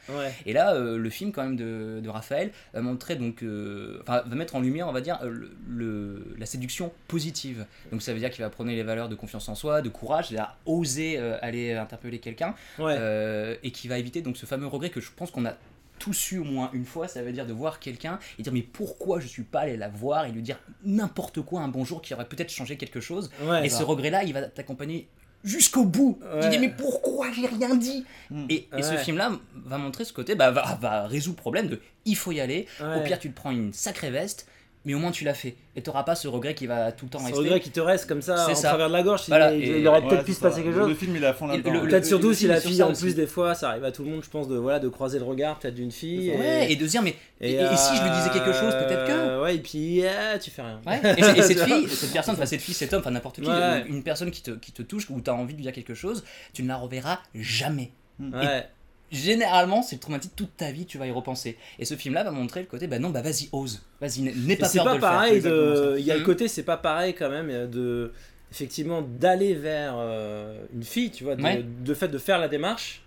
Et 0.46 0.52
là, 0.52 0.74
le 0.78 1.10
film 1.10 1.30
quand 1.32 1.42
même 1.44 1.56
de, 1.56 1.67
de 2.02 2.08
Raphaël 2.08 2.50
va 2.72 2.80
montrer 2.80 3.16
donc, 3.16 3.42
euh, 3.42 3.98
enfin, 4.02 4.22
va 4.26 4.36
mettre 4.36 4.56
en 4.56 4.60
lumière, 4.60 4.88
on 4.88 4.92
va 4.92 5.00
dire, 5.00 5.18
le, 5.24 5.50
le- 5.68 6.34
la 6.38 6.46
séduction 6.46 6.92
positive. 7.08 7.66
Donc 7.90 8.02
ça 8.02 8.12
veut 8.12 8.18
dire 8.18 8.30
qu'il 8.30 8.42
va 8.44 8.50
prôner 8.50 8.74
les 8.76 8.82
valeurs 8.82 9.08
de 9.08 9.14
confiance 9.14 9.48
en 9.48 9.54
soi, 9.54 9.82
de 9.82 9.88
courage, 9.88 10.28
c'est-à-dire 10.28 10.56
oser 10.66 11.18
euh, 11.18 11.36
aller 11.42 11.72
interpeller 11.74 12.18
quelqu'un, 12.18 12.54
Ouais. 12.78 12.94
euh, 12.98 13.54
et 13.62 13.70
qui 13.70 13.88
va 13.88 13.98
éviter 13.98 14.22
donc 14.22 14.36
ce 14.36 14.46
fameux 14.46 14.66
regret 14.66 14.90
que 14.90 15.00
je 15.00 15.10
pense 15.14 15.30
qu'on 15.30 15.44
a 15.46 15.54
tous 15.98 16.30
eu 16.30 16.38
au 16.38 16.44
moins 16.44 16.70
une 16.74 16.84
fois, 16.84 17.08
ça 17.08 17.22
veut 17.22 17.32
dire 17.32 17.44
de 17.44 17.52
voir 17.52 17.80
quelqu'un 17.80 18.20
et 18.38 18.42
dire 18.42 18.52
mais 18.52 18.62
pourquoi 18.62 19.18
je 19.18 19.26
suis 19.26 19.42
pas 19.42 19.60
allé 19.62 19.76
la 19.76 19.88
voir 19.88 20.26
et 20.26 20.30
lui 20.32 20.42
dire 20.42 20.58
n'importe 20.84 21.40
quoi 21.42 21.60
un 21.60 21.66
bonjour 21.68 22.02
qui 22.02 22.14
aurait 22.14 22.28
peut-être 22.28 22.50
changé 22.52 22.76
quelque 22.76 23.00
chose. 23.00 23.30
Ouais. 23.42 23.66
et 23.66 23.68
ce 23.68 23.82
regret-là, 23.82 24.22
il 24.22 24.32
va 24.32 24.42
t'accompagner 24.42 25.08
jusqu'au 25.44 25.84
bout. 25.84 26.18
Tu 26.20 26.36
Ouais. 26.46 26.48
dis 26.50 26.58
mais 26.58 26.68
pourquoi 26.68 27.28
j'ai 27.32 27.46
rien 27.46 27.74
dit 27.74 28.04
Mm. 28.30 28.44
Et, 28.50 28.68
et 28.76 28.82
ce 28.82 28.94
film-là 28.96 29.32
va 29.54 29.78
montrer 29.78 30.04
ce 30.04 30.12
côté, 30.12 30.34
bah, 30.34 30.50
va, 30.50 30.76
va 30.80 31.06
résoudre 31.06 31.36
le 31.38 31.40
problème 31.40 31.68
de 31.68 31.80
il 32.04 32.14
faut 32.16 32.30
y 32.32 32.40
aller. 32.40 32.66
Au 32.80 33.00
pire, 33.00 33.18
tu 33.18 33.30
te 33.30 33.34
prends 33.34 33.50
une 33.50 33.72
sacrée 33.72 34.10
veste, 34.10 34.46
mais 34.88 34.94
au 34.94 34.98
moins 34.98 35.12
tu 35.12 35.22
l'as 35.22 35.34
fait. 35.34 35.54
Et 35.76 35.82
tu 35.82 35.90
pas 35.92 36.14
ce 36.16 36.26
regret 36.26 36.54
qui 36.56 36.66
va 36.66 36.90
tout 36.90 37.04
le 37.04 37.10
temps 37.10 37.18
Ce 37.20 37.24
rester. 37.26 37.38
regret 37.38 37.60
qui 37.60 37.70
te 37.70 37.78
reste 37.78 38.06
comme 38.08 38.22
ça 38.22 38.48
en 38.50 38.54
ça. 38.54 38.68
travers 38.68 38.88
de 38.88 38.92
la 38.94 39.02
gorge, 39.04 39.20
il- 39.26 39.28
Voilà, 39.28 39.54
il, 39.54 39.86
aurait 39.86 40.00
Ouais, 40.02 40.08
peut-être 40.08 40.24
pu 40.24 40.32
se 40.32 40.40
passer 40.40 40.62
quelque 40.62 40.74
Le 40.78 40.88
chose. 40.88 40.96
film, 40.96 41.14
il 41.14 41.24
à 41.24 41.32
fond 41.34 41.46
là-dedans. 41.46 41.72
le- 41.72 41.80
Peut-être 41.82 42.02
le- 42.02 42.08
surtout 42.08 42.28
le 42.28 42.34
si 42.34 42.46
la 42.48 42.60
fille 42.60 42.82
en 42.82 42.92
plus 42.92 43.14
des 43.14 43.26
fois 43.28 43.54
ça 43.54 43.68
arrive 43.68 43.84
à 43.84 43.92
tout 43.92 44.02
le 44.02 44.10
monde 44.10 44.24
je 44.24 44.30
pense 44.30 44.48
de 44.48 44.56
voilà 44.56 44.80
de 44.80 44.88
croiser 44.88 45.18
le 45.18 45.24
regard 45.24 45.58
peut-être 45.58 45.74
d'une 45.74 45.92
fille 45.92 46.30
Ouais, 46.32 46.72
et 46.72 46.74
de 46.76 46.84
se 46.86 46.90
dire 46.92 47.02
mais 47.02 47.14
et, 47.40 47.52
et 47.54 47.76
si 47.76 47.96
je 47.96 48.02
lui 48.02 48.10
disais 48.10 48.30
quelque 48.30 48.52
chose, 48.52 48.72
peut-être 48.74 49.06
que. 49.06 49.12
euh, 49.12 49.42
ouais 49.42 49.56
et 49.56 49.58
puis 49.60 50.02
ah, 50.06 50.38
tu 50.38 50.50
fais 50.50 50.62
rien 50.62 50.80
Ouais. 50.86 51.00
Et, 51.16 51.38
et 51.38 51.42
cette 51.42 51.60
fille, 51.64 51.88
cette 51.88 52.12
personne, 52.12 52.34
enfin 52.34 52.46
cette 52.46 52.60
fille, 52.62 52.74
cet 52.74 52.92
homme, 52.94 53.00
enfin 53.00 53.10
n'importe 53.10 53.36
qui, 53.40 53.46
Ouais. 53.48 53.54
euh, 53.54 53.80
une 53.86 54.02
personne 54.02 54.30
qui 54.30 54.42
te, 54.42 54.52
qui 54.52 54.72
te 54.72 54.82
touche 54.82 55.10
ou 55.10 55.20
tu 55.20 55.28
as 55.30 55.34
envie 55.34 55.52
de 55.52 55.58
lui 55.58 55.64
dire 55.64 55.72
quelque 55.72 55.94
chose, 55.94 56.24
tu 56.54 56.62
ne 56.62 56.68
la 56.68 56.76
reverras 56.76 57.18
jamais. 57.34 57.90
ouais 58.20 58.66
Généralement, 59.10 59.82
c'est 59.82 59.96
le 59.96 60.00
traumatisme 60.00 60.34
toute 60.36 60.56
ta 60.56 60.70
vie, 60.70 60.84
tu 60.84 60.98
vas 60.98 61.06
y 61.06 61.10
repenser. 61.10 61.56
Et 61.78 61.84
ce 61.84 61.94
film-là 61.94 62.24
va 62.24 62.30
montrer 62.30 62.60
le 62.60 62.66
côté, 62.66 62.86
bah 62.86 62.98
non, 62.98 63.08
bah 63.10 63.22
vas-y, 63.22 63.48
ose. 63.52 63.82
Vas-y, 64.00 64.20
n'aie- 64.22 64.56
pas 64.56 64.68
peur 64.68 64.84
pas 64.84 64.90
de 64.90 64.94
le 64.96 65.00
faire. 65.00 65.10
pareil 65.10 65.42
c'est 65.42 65.48
de 65.50 65.96
il 65.98 66.04
y 66.04 66.10
a 66.10 66.14
le 66.14 66.20
Mhm. 66.20 66.26
côté 66.26 66.46
c'est 66.48 66.62
pas 66.62 66.76
pareil 66.76 67.14
quand 67.14 67.30
même 67.30 67.48
euh, 67.50 67.66
de 67.66 68.12
effectivement 68.50 69.02
d'aller 69.02 69.54
vers 69.54 69.94
euh, 69.98 70.64
une 70.74 70.82
fille 70.84 71.10
tu 71.10 71.24
vois 71.24 71.36
de, 71.36 71.42
Ouais. 71.42 71.62
de 71.84 71.94
fait 71.94 72.08
de 72.08 72.18
faire 72.18 72.38
la 72.38 72.48
démarche 72.48 73.02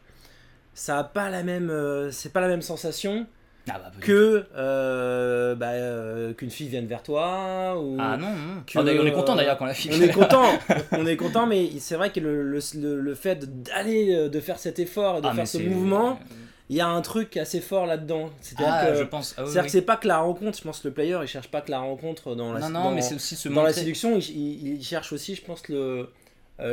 ça 0.73 0.99
a 0.99 1.03
pas 1.03 1.29
la 1.29 1.43
même 1.43 1.69
euh, 1.69 2.11
c'est 2.11 2.31
pas 2.33 2.41
la 2.41 2.47
même 2.47 2.61
sensation 2.61 3.25
Ah 3.69 3.73
bah, 3.77 3.91
que 4.01 4.45
euh, 4.55 5.55
bah, 5.55 5.69
euh, 5.71 6.33
qu'une 6.33 6.49
fille 6.49 6.67
vienne 6.67 6.87
vers 6.87 7.03
toi 7.03 7.79
ou 7.79 7.95
Ah 7.99 8.17
non, 8.17 8.29
non. 8.29 8.63
que, 8.65 8.77
Ah, 8.79 8.81
on 8.81 9.05
est 9.05 9.11
content 9.11 9.35
d'ailleurs 9.35 9.57
quand 9.57 9.65
la 9.65 9.73
fille. 9.75 9.91
on 9.93 10.01
est 10.01 10.11
content 10.11 10.45
on 10.93 11.05
est 11.05 11.15
content 11.17 11.45
mais 11.45 11.69
c'est 11.79 11.95
vrai 11.95 12.09
que 12.11 12.19
le, 12.19 12.43
le, 12.43 12.59
le- 12.99 13.15
fait 13.15 13.61
d'aller 13.63 14.13
euh, 14.15 14.29
de 14.29 14.39
faire 14.39 14.57
cet 14.57 14.79
effort 14.79 15.19
et 15.19 15.21
de 15.21 15.27
Ah, 15.27 15.33
faire 15.35 15.47
ce 15.47 15.59
mouvement 15.59 16.19
il 16.69 16.77
y 16.77 16.81
a 16.81 16.87
un 16.87 17.01
truc 17.01 17.35
assez 17.35 17.59
fort 17.59 17.85
là-dedans. 17.85 18.29
C'est-à-dire 18.39 18.73
Ah, 18.73 18.85
que, 18.91 18.95
je 18.95 19.03
pense. 19.03 19.35
ah 19.37 19.41
oui, 19.41 19.47
c'est-à-dire 19.51 19.63
oui. 19.65 19.69
c'est 19.69 19.81
pas 19.81 19.97
que 19.97 20.07
la 20.07 20.19
rencontre, 20.19 20.57
je 20.57 20.63
pense 20.63 20.79
que 20.79 20.87
le 20.87 20.93
player 20.93 21.17
il 21.21 21.27
cherche 21.27 21.49
pas 21.49 21.59
que 21.59 21.69
la 21.69 21.79
rencontre 21.79 22.33
dans 22.33 22.53
la 22.53 22.61
Non, 22.61 22.69
non, 22.69 22.83
dans- 22.85 22.91
mais 22.91 23.01
c'est 23.01 23.15
aussi 23.15 23.35
se 23.35 23.49
dans 23.49 23.61
la 23.63 23.73
séduction, 23.73 24.17
il, 24.17 24.29
il- 24.29 24.73
il 24.77 24.83
cherche 24.83 25.11
aussi, 25.11 25.35
je 25.35 25.41
pense, 25.43 25.67
le 25.67 26.07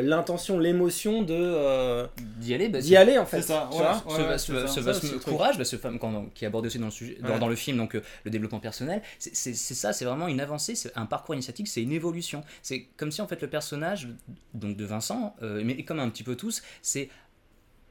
l'intention, 0.02 0.58
l'émotion 0.58 1.22
de 1.22 1.34
euh, 1.34 2.06
D'y 2.38 2.54
aller, 2.54 2.68
bah, 2.68 2.80
d'y 2.80 2.96
aller 2.96 3.16
en 3.18 3.26
fait. 3.26 3.40
C'est 3.42 3.48
ça, 3.48 3.68
tu 3.70 3.78
ouais. 3.78 3.84
vois 3.84 4.38
ce, 4.38 4.52
ouais, 4.52 4.92
ça. 4.94 5.30
courage, 5.30 5.58
bah, 5.58 5.64
ce 5.64 5.76
femme 5.76 5.98
quand- 5.98 6.26
qui 6.34 6.44
est 6.44 6.46
abordé 6.48 6.66
aussi 6.68 6.78
dans 6.78 6.86
le, 6.86 6.90
sujet, 6.90 7.18
dans, 7.22 7.28
Ouais. 7.30 7.38
dans 7.38 7.48
le 7.48 7.56
film, 7.56 7.76
donc 7.78 7.94
euh, 7.94 8.02
le 8.24 8.30
développement 8.30 8.60
personnel, 8.60 9.02
c'est 9.18 9.54
ça, 9.54 9.92
c'est 9.92 10.04
vraiment 10.04 10.28
une 10.28 10.40
avancée, 10.40 10.74
c'est 10.74 10.96
un 10.96 11.06
parcours 11.06 11.34
initiatique, 11.34 11.68
c'est 11.68 11.82
une 11.82 11.92
évolution. 11.92 12.42
C'est 12.62 12.86
comme 12.96 13.10
si 13.10 13.22
en 13.22 13.26
fait 13.26 13.40
le 13.42 13.48
personnage 13.48 14.08
donc 14.54 14.76
de 14.76 14.84
Vincent, 14.84 15.34
euh, 15.42 15.62
mais 15.64 15.82
comme 15.84 16.00
un 16.00 16.08
petit 16.10 16.22
peu 16.24 16.36
tous, 16.36 16.62
c'est 16.82 17.08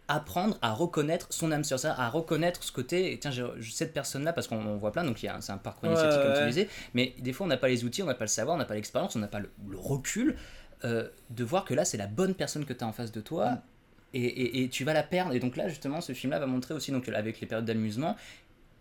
apprendre 0.09 0.57
à 0.61 0.71
reconnaître 0.71 1.27
son 1.31 1.51
âme 1.51 1.65
sœur, 1.65 1.81
à 1.99 2.09
reconnaître 2.09 2.63
ce 2.63 2.71
côté, 2.71 3.11
et 3.11 3.19
tiens, 3.19 3.31
cette 3.61 3.91
personne-là, 3.93 4.31
parce 4.31 4.47
qu'on 4.47 4.55
on 4.65 4.77
voit 4.77 4.93
plein, 4.93 5.03
donc 5.03 5.17
c'est 5.19 5.27
un 5.51 5.57
parcours 5.57 5.89
Ouais, 5.89 5.95
initiatique 5.95 6.21
comme 6.21 6.31
ouais. 6.31 6.39
tu 6.43 6.47
disais, 6.47 6.69
mais 6.93 7.13
des 7.19 7.33
fois 7.33 7.45
on 7.45 7.49
n'a 7.49 7.57
pas 7.57 7.67
les 7.67 7.83
outils, 7.83 8.03
on 8.03 8.05
n'a 8.05 8.13
pas 8.15 8.23
le 8.23 8.29
savoir, 8.29 8.55
on 8.55 8.59
n'a 8.59 8.63
pas 8.65 8.75
l'expérience, 8.75 9.17
on 9.17 9.19
n'a 9.19 9.27
pas 9.27 9.39
le, 9.39 9.49
le 9.67 9.77
recul 9.77 10.37
euh, 10.85 11.07
de 11.29 11.43
voir 11.43 11.65
que 11.65 11.73
là 11.73 11.85
c'est 11.85 11.97
la 11.97 12.07
bonne 12.07 12.33
personne 12.33 12.65
que 12.65 12.73
tu 12.73 12.83
as 12.83 12.87
en 12.87 12.91
face 12.93 13.11
de 13.11 13.21
toi. 13.21 13.51
Mm. 13.51 13.61
Et, 14.13 14.23
et- 14.25 14.63
et 14.63 14.69
tu 14.69 14.83
vas 14.85 14.93
la 14.93 15.03
perdre. 15.03 15.33
Et 15.33 15.39
donc 15.39 15.57
là, 15.57 15.67
justement, 15.67 15.99
ce 15.99 16.13
film-là 16.13 16.39
va 16.39 16.45
montrer 16.47 16.73
aussi, 16.73 16.91
donc, 16.91 17.09
avec 17.09 17.41
les 17.41 17.45
périodes 17.45 17.65
d'amusement, 17.65 18.15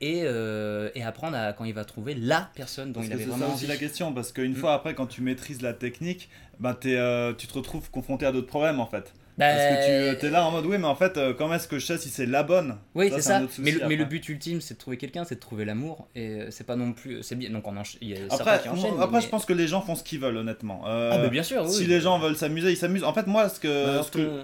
et, 0.01 0.23
euh, 0.25 0.89
et 0.95 1.03
apprendre 1.03 1.37
à 1.37 1.53
quand 1.53 1.65
il 1.65 1.75
va 1.75 1.85
trouver 1.85 2.15
la 2.15 2.49
personne 2.55 2.93
dont 2.93 3.01
Parce 3.01 3.09
il 3.09 3.13
avait 3.15 3.25
c'est 3.25 3.31
vraiment 3.31 3.49
ça 3.49 3.55
aussi 3.55 3.67
la 3.67 3.77
question, 3.77 4.13
parce 4.15 4.31
qu'une 4.33 4.53
Mm. 4.53 4.57
fois 4.57 4.75
après, 4.75 4.95
quand 4.95 5.07
tu 5.07 5.23
maîtrises 5.23 5.63
la 5.63 5.73
technique, 5.73 6.29
bah, 6.61 6.77
t'es, 6.79 6.97
euh, 6.97 7.33
tu 7.35 7.49
te 7.49 7.55
retrouves 7.55 7.91
confronté 7.91 8.25
à 8.25 8.31
d'autres 8.33 8.47
problèmes 8.47 8.79
en 8.79 8.87
fait. 8.87 9.13
Bah, 9.39 9.45
Parce 9.53 9.87
que 10.17 10.21
tu 10.21 10.27
es 10.27 10.31
là 10.31 10.47
en 10.47 10.51
mode 10.51 10.65
oui, 10.65 10.79
mais 10.79 10.87
en 10.87 10.95
fait, 10.95 11.19
euh, 11.19 11.35
comment 11.35 11.55
est-ce 11.55 11.69
que 11.69 11.79
je 11.79 11.85
sais 11.85 11.99
si 11.99 12.09
c'est 12.09 12.25
la 12.25 12.43
bonne? 12.43 12.79
Oui, 12.95 13.11
c'est 13.15 13.21
ça. 13.21 13.41
souci 13.41 13.61
Mais 13.61 13.73
le, 13.73 13.87
mais 13.87 13.97
but 14.07 14.27
ultime, 14.31 14.63
c'est 14.63 14.75
de 14.75 14.79
trouver 14.79 14.97
quelqu'un, 14.97 15.25
c'est 15.25 15.35
de 15.35 15.41
trouver 15.41 15.67
l'amour. 15.67 16.09
Et 16.15 16.29
euh, 16.29 16.47
c'est 16.51 16.65
pas 16.65 16.75
non 16.77 16.93
plus. 16.95 17.23
C'est 17.23 17.35
bien. 17.35 17.51
Donc 17.51 17.67
on 17.69 17.75
encha- 17.75 17.99
il 18.01 18.09
y 18.11 18.15
a 18.15 18.17
certains 18.31 18.37
Après, 18.53 18.63
qui 18.63 18.69
enchaînent. 18.71 18.95
après 18.99 19.17
mais- 19.19 19.21
je 19.23 19.29
pense 19.29 19.45
que 19.45 19.53
les 19.53 19.67
gens 19.69 19.83
font 19.83 19.95
ce 19.95 20.03
qu'ils 20.03 20.21
veulent, 20.21 20.39
honnêtement. 20.39 20.85
Euh, 20.87 21.11
Ah, 21.13 21.19
bah, 21.19 21.29
bien 21.29 21.43
sûr, 21.43 21.63
oui. 21.65 21.71
Si 21.73 21.85
les 21.85 22.01
gens 22.01 22.19
veulent 22.19 22.37
s'amuser, 22.37 22.71
ils 22.71 22.77
s'amusent. 22.79 23.05
En 23.05 23.13
fait, 23.13 23.27
moi, 23.27 23.49
ce 23.51 23.61
que. 23.61 23.97
Bah, 23.99 24.03
ce 24.03 24.11
que- 24.11 24.41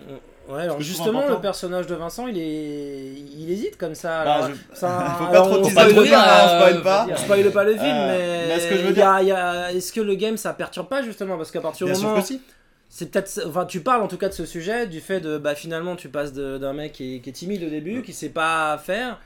Ouais, 0.48 0.62
alors 0.62 0.80
justement, 0.80 1.26
le 1.28 1.40
personnage 1.40 1.86
de 1.86 1.94
Vincent, 1.94 2.26
il 2.26 2.36
est, 2.36 3.14
il 3.38 3.50
hésite 3.50 3.78
comme 3.78 3.94
ça. 3.94 4.24
Bah, 4.24 4.50
je- 4.50 4.76
ça- 4.76 5.14
Faut 5.18 5.24
pas 5.26 5.30
alors, 5.30 5.46
trop 5.48 5.56
on 5.58 5.66
hein, 5.68 5.70
on 5.70 5.70
euh, 5.70 6.58
spoil 6.68 6.82
pas. 6.82 7.06
On 7.10 7.16
spoil 7.16 7.50
pas 7.52 7.64
le 7.64 7.72
film, 7.74 7.84
Euh, 7.84 8.46
mais, 8.48 8.48
mais 8.48 8.54
est-ce 9.76 9.92
que 9.92 10.00
le 10.00 10.14
game 10.16 10.36
ça 10.36 10.52
perturbe 10.52 10.88
pas 10.88 11.02
justement? 11.02 11.36
Parce 11.36 11.50
qu'à 11.50 11.60
partir 11.60 11.86
du 11.86 11.92
moment. 11.92 12.16
C'est 12.94 13.10
peut-être. 13.10 13.40
Enfin, 13.46 13.64
tu 13.64 13.80
parles 13.80 14.02
en 14.02 14.06
tout 14.06 14.18
cas 14.18 14.28
de 14.28 14.34
ce 14.34 14.44
sujet, 14.44 14.86
du 14.86 15.00
fait 15.00 15.18
de. 15.18 15.38
Bah, 15.38 15.54
finalement, 15.54 15.96
tu 15.96 16.10
passes 16.10 16.34
d'un 16.34 16.74
mec 16.74 16.92
qui 16.92 17.16
est, 17.16 17.20
qui 17.20 17.30
est 17.30 17.32
timide 17.32 17.64
au 17.64 17.70
début, 17.70 18.02
qui 18.02 18.12
sait 18.12 18.28
pas 18.28 18.76
faire, 18.76 19.18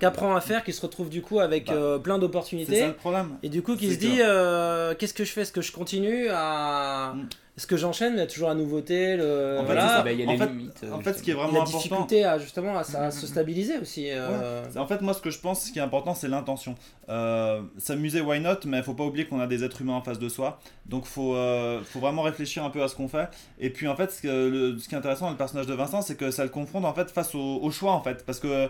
qui 0.00 0.04
apprend 0.04 0.34
à 0.34 0.40
faire, 0.40 0.64
qui 0.64 0.72
se 0.72 0.82
retrouve 0.82 1.08
du 1.08 1.22
coup 1.22 1.38
avec 1.38 1.66
Bah, 1.68 1.74
euh, 1.74 1.98
plein 1.98 2.14
C'est 2.14 2.20
ça 2.20 2.20
d'opportunités. 2.20 2.86
le 2.88 2.94
problème. 2.94 3.38
Et 3.44 3.48
du 3.48 3.62
coup, 3.62 3.76
qui 3.76 3.92
se 3.92 3.98
dit 3.98 4.18
euh, 4.20 4.96
qu'est-ce 4.96 5.14
que 5.14 5.24
je 5.24 5.30
fais? 5.30 5.42
Est-ce 5.42 5.52
que 5.52 5.62
je 5.62 5.70
continue 5.70 6.30
à. 6.32 7.12
Mm. 7.14 7.28
Est-ce 7.54 7.66
que 7.66 7.76
j'enchaîne 7.76 8.14
Il 8.14 8.18
y 8.18 8.22
a 8.22 8.26
toujours 8.26 8.48
la 8.48 8.54
nouveauté, 8.54 9.14
le. 9.14 9.56
En 9.58 9.60
fait, 9.60 9.66
voilà. 9.66 9.88
ça. 9.88 10.02
Bah, 10.02 10.10
il 10.12 10.20
y 10.20 10.24
a 10.24 10.26
en 10.26 10.32
les 10.32 10.38
fait- 10.38 10.46
limites, 10.46 10.80
euh, 10.84 10.92
En 10.92 11.00
fait, 11.00 11.12
ce 11.12 11.22
qui 11.22 11.32
est 11.32 11.34
vraiment 11.34 11.52
la 11.52 11.58
important. 11.60 11.76
difficulté 11.78 12.24
à 12.24 12.38
justement 12.38 12.78
à, 12.78 12.80
à 12.80 13.08
Mm, 13.08 13.10
se 13.10 13.26
mm, 13.26 13.28
stabiliser 13.28 13.78
aussi. 13.78 14.06
euh, 14.10 14.62
En 14.74 14.86
fait, 14.86 15.02
moi, 15.02 15.12
ce 15.12 15.20
que 15.20 15.30
je 15.30 15.38
pense, 15.38 15.66
ce 15.66 15.70
qui 15.72 15.78
est 15.78 15.82
important, 15.82 16.14
c'est 16.14 16.28
l'intention. 16.28 16.74
Euh, 17.10 17.60
S'amuser, 17.76 18.22
why 18.22 18.40
not? 18.40 18.60
Mais 18.64 18.82
faut 18.82 18.94
pas 18.94 19.04
oublier 19.04 19.26
qu'on 19.26 19.38
a 19.38 19.46
des 19.46 19.64
êtres 19.64 19.82
humains 19.82 19.92
en 19.96 20.02
face 20.02 20.18
de 20.18 20.30
soi. 20.30 20.60
Donc, 20.86 21.04
faut, 21.04 21.34
euh, 21.36 21.82
faut 21.84 22.00
vraiment 22.00 22.22
réfléchir 22.22 22.64
un 22.64 22.70
peu 22.70 22.82
à 22.82 22.88
ce 22.88 22.94
qu'on 22.96 23.08
fait. 23.08 23.28
Et 23.58 23.68
puis, 23.68 23.86
en 23.86 23.96
fait, 23.96 24.10
ce, 24.12 24.22
que- 24.22 24.28
le- 24.48 24.78
ce 24.78 24.88
qui 24.88 24.94
est 24.94 24.98
intéressant 24.98 25.26
dans 25.26 25.32
le 25.32 25.36
personnage 25.36 25.66
de 25.66 25.74
Vincent, 25.74 26.00
c'est 26.00 26.16
que 26.16 26.30
ça 26.30 26.44
le 26.44 26.48
confronte 26.50 26.86
en 26.86 26.94
fait 26.94 27.10
face 27.10 27.34
au, 27.34 27.58
au 27.62 27.70
choix, 27.70 27.92
en 27.92 28.02
fait, 28.02 28.24
parce 28.24 28.40
que 28.40 28.46
euh, 28.48 28.68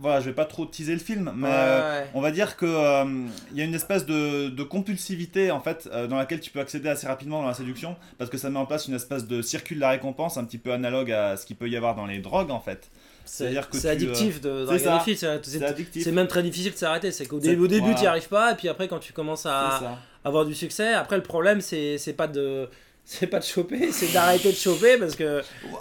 voilà, 0.00 0.20
je 0.20 0.26
vais 0.26 0.34
pas 0.34 0.44
trop 0.44 0.64
teaser 0.64 0.92
le 0.92 1.00
film, 1.00 1.32
mais 1.34 1.48
ouais, 1.48 1.54
euh, 1.54 2.00
ouais. 2.00 2.06
on 2.14 2.20
va 2.20 2.30
dire 2.30 2.56
que 2.56 2.66
euh, 2.66 3.04
il 3.50 3.58
y 3.58 3.60
a 3.60 3.64
une 3.64 3.74
espèce 3.74 4.06
de, 4.06 4.48
de 4.48 4.62
compulsivité 4.62 5.50
en 5.50 5.60
fait 5.60 5.88
euh, 5.92 6.06
dans 6.06 6.16
laquelle 6.16 6.40
tu 6.40 6.50
peux 6.50 6.60
accéder 6.60 6.88
assez 6.88 7.06
rapidement 7.06 7.42
dans 7.42 7.48
la 7.48 7.54
séduction 7.54 7.96
parce 8.16 8.30
que 8.30 8.38
ça 8.38 8.48
met 8.48 8.58
en 8.58 8.66
place 8.66 8.86
une 8.86 8.94
espèce 8.94 9.26
de 9.26 9.42
circuit 9.42 9.74
de 9.74 9.80
la 9.80 9.90
récompense 9.90 10.36
un 10.36 10.44
petit 10.44 10.58
peu 10.58 10.72
analogue 10.72 11.10
à 11.10 11.36
ce 11.36 11.46
qu'il 11.46 11.56
peut 11.56 11.68
y 11.68 11.76
avoir 11.76 11.96
dans 11.96 12.06
les 12.06 12.18
drogues 12.18 12.50
en 12.50 12.60
fait. 12.60 12.90
C'est 13.24 13.44
C'est-à-dire 13.44 13.68
que 13.68 13.76
c'est 13.76 13.90
addictif 13.90 14.40
de, 14.40 14.64
de 14.64 16.00
c'est 16.00 16.12
même 16.12 16.28
très 16.28 16.42
difficile 16.42 16.72
de 16.72 16.78
s'arrêter. 16.78 17.12
C'est 17.12 17.26
qu'au 17.26 17.36
au 17.36 17.40
début, 17.40 17.66
voilà. 17.66 17.94
tu 17.94 18.00
n'y 18.00 18.06
arrives 18.06 18.28
pas, 18.28 18.52
et 18.52 18.54
puis 18.54 18.70
après, 18.70 18.88
quand 18.88 19.00
tu 19.00 19.12
commences 19.12 19.44
à 19.44 19.98
avoir 20.24 20.46
du 20.46 20.54
succès, 20.54 20.94
après, 20.94 21.16
le 21.16 21.22
problème, 21.22 21.60
c'est 21.60 22.14
pas 22.16 22.26
de. 22.26 22.68
C'est 23.10 23.26
pas 23.26 23.38
de 23.38 23.44
choper, 23.44 23.90
c'est 23.90 24.12
d'arrêter 24.12 24.50
de 24.52 24.56
choper 24.56 24.98
parce 24.98 25.16
que 25.16 25.40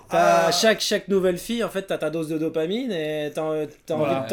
t'as- 0.09 0.47
Ah. 0.47 0.51
chaque, 0.53 0.79
chaque 0.79 1.09
nouvelle 1.09 1.37
fille, 1.37 1.61
en 1.61 1.67
fait, 1.69 1.81
t'as 1.81 1.97
ta 1.97 2.09
dose 2.09 2.29
de 2.29 2.37
dopamine 2.37 2.89
et 2.93 3.29
t'as 3.35 3.65
t'as 3.85 3.95
Voilà. 3.97 4.25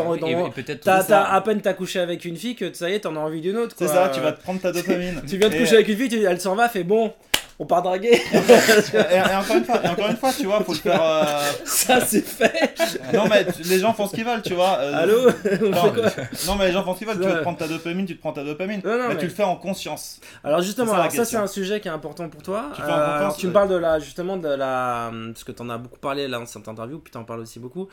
à 1.34 1.40
peine 1.40 1.60
t'as 1.60 1.72
couché 1.72 1.98
avec 1.98 2.24
une 2.24 2.36
fille 2.36 2.54
que 2.54 2.72
ça 2.72 2.88
y 2.88 2.94
est, 2.94 3.00
t'en 3.00 3.16
as 3.16 3.18
envie 3.18 3.40
d'une 3.40 3.56
autre. 3.56 3.74
C'est 3.76 3.88
ça, 3.88 4.10
tu 4.14 4.20
vas 4.20 4.30
te 4.30 4.40
prendre 4.40 4.60
ta 4.60 4.70
dopamine. 4.70 5.20
Tu 5.28 5.36
viens 5.38 5.48
de 5.48 5.56
coucher 5.56 5.74
avec 5.74 5.88
une 5.88 5.96
fille, 5.96 6.08
tu 6.08 6.18
dis, 6.18 6.24
elle 6.24 6.40
s'en 6.40 6.54
va, 6.54 6.68
fait 6.68 6.84
bon, 6.84 7.12
on 7.58 7.66
part 7.66 7.82
draguer. 7.82 8.20
et, 8.32 9.14
et 9.16 9.34
encore 9.34 9.56
une 9.56 9.64
fois, 9.64 9.80
et 9.84 9.88
encore 9.88 10.08
une 10.10 10.16
fois, 10.16 10.32
tu 10.32 10.46
vois, 10.46 10.60
faut 10.64 10.72
le 10.72 10.78
faire. 10.78 11.00
euh, 11.02 11.24
ça, 11.64 12.00
c'est 12.00 12.20
fait. 12.26 12.74
Non 13.12 13.26
mais 13.28 13.44
tu- 13.46 13.62
les 13.62 13.78
gens 13.78 13.92
font 13.94 14.06
ce 14.08 14.14
qu'ils 14.14 14.24
veulent, 14.24 14.42
tu 14.42 14.54
vois. 14.54 14.78
euh, 14.80 15.02
Allô 15.02 15.30
On 15.62 15.70
non, 15.70 15.82
fait 15.94 16.00
quoi 16.00 16.24
non 16.46 16.56
mais 16.56 16.66
les 16.66 16.72
gens 16.72 16.82
font 16.84 16.94
ce 16.94 16.98
qu'ils 16.98 17.06
veulent. 17.08 17.20
Tu 17.20 17.28
veux 17.28 17.34
te 17.36 17.42
prendre 17.42 17.58
ta 17.58 17.68
dopamine, 17.68 18.06
tu 18.06 18.16
te 18.16 18.20
prends 18.20 18.32
ta 18.32 18.42
dopamine. 18.44 18.80
Non, 18.84 18.90
non, 18.98 19.08
mais, 19.08 19.14
mais- 19.14 19.20
tu 19.20 19.26
le 19.26 19.32
fais 19.32 19.44
en 19.44 19.56
conscience. 19.56 20.20
Alors 20.42 20.62
justement, 20.62 20.92
ça, 20.92 20.96
la 20.98 21.02
alors 21.04 21.12
ça 21.14 21.24
c'est 21.24 21.36
un 21.36 21.46
sujet 21.46 21.80
qui 21.80 21.88
est 21.88 21.92
important 21.92 22.28
pour 22.28 22.42
toi. 22.42 22.70
Tu 22.74 22.82
fais 22.82 22.88
en 22.90 22.94
Euh, 22.98 23.16
alors, 23.18 23.36
tu 23.36 23.46
me 23.46 23.52
parles 23.52 23.68
de 23.68 23.76
la 23.76 23.98
justement 24.00 24.36
de 24.36 24.48
la 24.48 25.10
parce 25.32 25.44
que 25.44 25.52
tu 25.52 25.62
en 25.62 25.70
as 25.70 25.78
beaucoup 25.78 25.98
parlé 26.00 26.26
là 26.28 26.38
dans 26.38 26.46
cette 26.46 26.66
interview, 26.68 26.98
puis 26.98 27.12
tu 27.12 27.18
en 27.18 27.24
parles 27.24 27.40
aussi 27.40 27.60
beaucoup. 27.60 27.88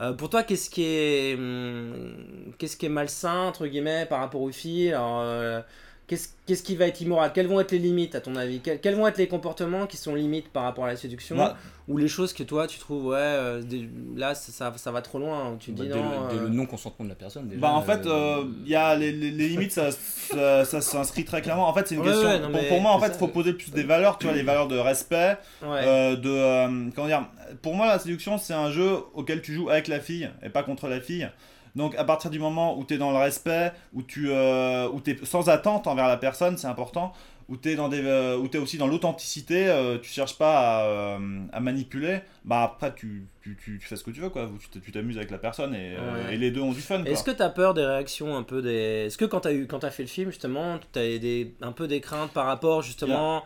Euh, 0.00 0.12
pour 0.12 0.28
toi, 0.28 0.42
qu'est-ce 0.42 0.68
qui 0.70 0.84
est 0.84 1.34
hum, 1.36 2.16
qu'est-ce 2.58 2.76
qui 2.76 2.86
est 2.86 2.88
malsain 2.88 3.42
entre 3.42 3.66
guillemets 3.68 4.06
par 4.06 4.18
rapport 4.18 4.40
aux 4.42 4.50
filles 4.50 4.92
Alors, 4.92 5.20
euh, 5.22 5.60
Qu'est-ce 6.06 6.28
qu'est-ce 6.44 6.62
qui 6.62 6.76
va 6.76 6.86
être 6.86 7.00
immoral? 7.00 7.32
Quelles 7.32 7.46
vont 7.46 7.60
être 7.60 7.72
les 7.72 7.78
limites 7.78 8.14
à 8.14 8.20
ton 8.20 8.36
avis? 8.36 8.60
Quels, 8.60 8.78
quels 8.78 8.94
vont 8.94 9.06
être 9.06 9.16
les 9.16 9.26
comportements 9.26 9.86
qui 9.86 9.96
sont 9.96 10.14
limites 10.14 10.48
par 10.50 10.64
rapport 10.64 10.84
à 10.84 10.88
la 10.88 10.96
séduction? 10.96 11.34
Moi- 11.36 11.56
Ou 11.88 11.96
les 11.96 12.08
choses 12.08 12.34
que 12.34 12.42
toi 12.42 12.66
tu 12.66 12.78
trouves 12.78 13.06
ouais 13.06 13.16
euh, 13.18 13.62
des- 13.62 13.88
là 14.14 14.34
ça, 14.34 14.52
ça, 14.52 14.76
ça 14.76 14.92
va 14.92 15.00
trop 15.00 15.18
loin 15.18 15.50
ou 15.52 15.56
tu 15.56 15.72
Bah, 15.72 15.84
dis 15.84 15.88
dès 15.88 15.94
non 15.94 16.28
le, 16.28 16.34
dès 16.34 16.40
euh, 16.40 16.42
le 16.44 16.48
non-consentement 16.50 17.04
de 17.06 17.10
la 17.10 17.14
personne, 17.16 17.48
déjà. 17.48 17.58
Bah 17.60 17.72
en 17.72 17.80
fait, 17.80 18.06
euh, 18.06 18.10
euh, 18.40 18.44
il 18.64 18.68
y 18.70 18.74
a 18.74 18.94
les, 18.96 19.12
les- 19.12 19.30
les 19.30 19.48
limites, 19.48 19.72
ça, 19.72 19.90
ça, 19.92 20.64
ça 20.66 20.80
s'inscrit 20.82 21.24
très 21.24 21.40
clairement. 21.40 21.68
En 21.68 21.72
fait, 21.72 21.88
c'est 21.88 21.94
une 21.94 22.02
Ouais, 22.02 22.08
question. 22.08 22.28
ouais, 22.28 22.40
non, 22.40 22.50
pour, 22.52 22.68
pour 22.68 22.80
moi, 22.82 22.92
en 22.92 23.00
fait, 23.00 23.08
il 23.14 23.18
faut 23.18 23.28
poser 23.28 23.54
plus 23.54 23.70
des 23.70 23.82
valeurs. 23.84 24.18
Tu 24.18 24.26
vois, 24.26 24.34
les 24.34 24.42
valeurs 24.42 24.68
de 24.68 24.76
respect, 24.76 25.38
ouais. 25.62 25.68
euh, 25.86 26.16
de 26.16 26.28
euh, 26.30 26.90
comment 26.94 27.06
dire? 27.08 27.26
Pour 27.62 27.74
moi, 27.74 27.86
la 27.86 27.98
séduction, 27.98 28.36
c'est 28.36 28.52
un 28.54 28.70
jeu 28.70 28.96
auquel 29.14 29.40
tu 29.40 29.54
joues 29.54 29.70
avec 29.70 29.88
la 29.88 30.00
fille 30.00 30.28
et 30.42 30.50
pas 30.50 30.62
contre 30.62 30.88
la 30.88 31.00
fille. 31.00 31.28
Donc 31.74 31.94
à 31.96 32.04
partir 32.04 32.30
du 32.30 32.38
moment 32.38 32.78
où 32.78 32.84
tu 32.84 32.94
es 32.94 32.98
dans 32.98 33.10
le 33.10 33.18
respect, 33.18 33.72
où 33.92 34.02
tu 34.02 34.30
euh, 34.30 34.88
où 34.88 35.02
es 35.06 35.16
sans 35.24 35.48
attente 35.48 35.86
envers 35.86 36.06
la 36.08 36.16
personne, 36.16 36.56
c'est 36.56 36.68
important. 36.68 37.12
Où 37.50 37.58
tu 37.58 37.68
es, 37.68 37.74
dans 37.76 37.90
des, 37.90 38.00
euh, 38.02 38.38
où 38.38 38.48
t'es 38.48 38.56
aussi 38.56 38.78
dans 38.78 38.86
l'authenticité, 38.86 39.68
euh, 39.68 39.98
tu 39.98 40.08
cherches 40.08 40.38
pas 40.38 40.84
à, 40.86 41.18
à 41.52 41.60
manipuler, 41.60 42.20
bah 42.46 42.62
après 42.62 42.94
tu, 42.94 43.26
tu, 43.42 43.54
tu, 43.62 43.78
tu 43.78 43.86
fais 43.86 43.96
ce 43.96 44.02
que 44.04 44.10
tu 44.10 44.20
veux, 44.20 44.30
quoi. 44.30 44.48
Tu 44.82 44.90
t'amuses 44.92 45.18
avec 45.18 45.30
la 45.30 45.36
personne 45.36 45.74
et, 45.74 45.94
Ouais. 45.98 46.34
et 46.34 46.36
les 46.38 46.50
deux 46.50 46.62
ont 46.62 46.72
du 46.72 46.80
fun. 46.80 47.04
Est-ce 47.04 47.22
que 47.22 47.32
tu 47.32 47.42
as 47.42 47.50
peur 47.50 47.74
des 47.74 47.84
réactions 47.84 48.34
un 48.34 48.44
peu 48.44 48.62
des. 48.62 49.04
Est-ce 49.06 49.18
que 49.18 49.26
quand 49.26 49.40
tu 49.40 49.48
as, 49.48 49.52
eu... 49.52 49.66
quand 49.66 49.84
as 49.84 49.90
fait 49.90 50.04
le 50.04 50.08
film, 50.08 50.30
justement, 50.30 50.78
tu 50.94 50.98
as 50.98 51.18
des... 51.18 51.54
un 51.60 51.72
peu 51.72 51.86
des 51.86 52.00
craintes 52.00 52.30
par 52.30 52.46
rapport, 52.46 52.80
justement, 52.80 53.42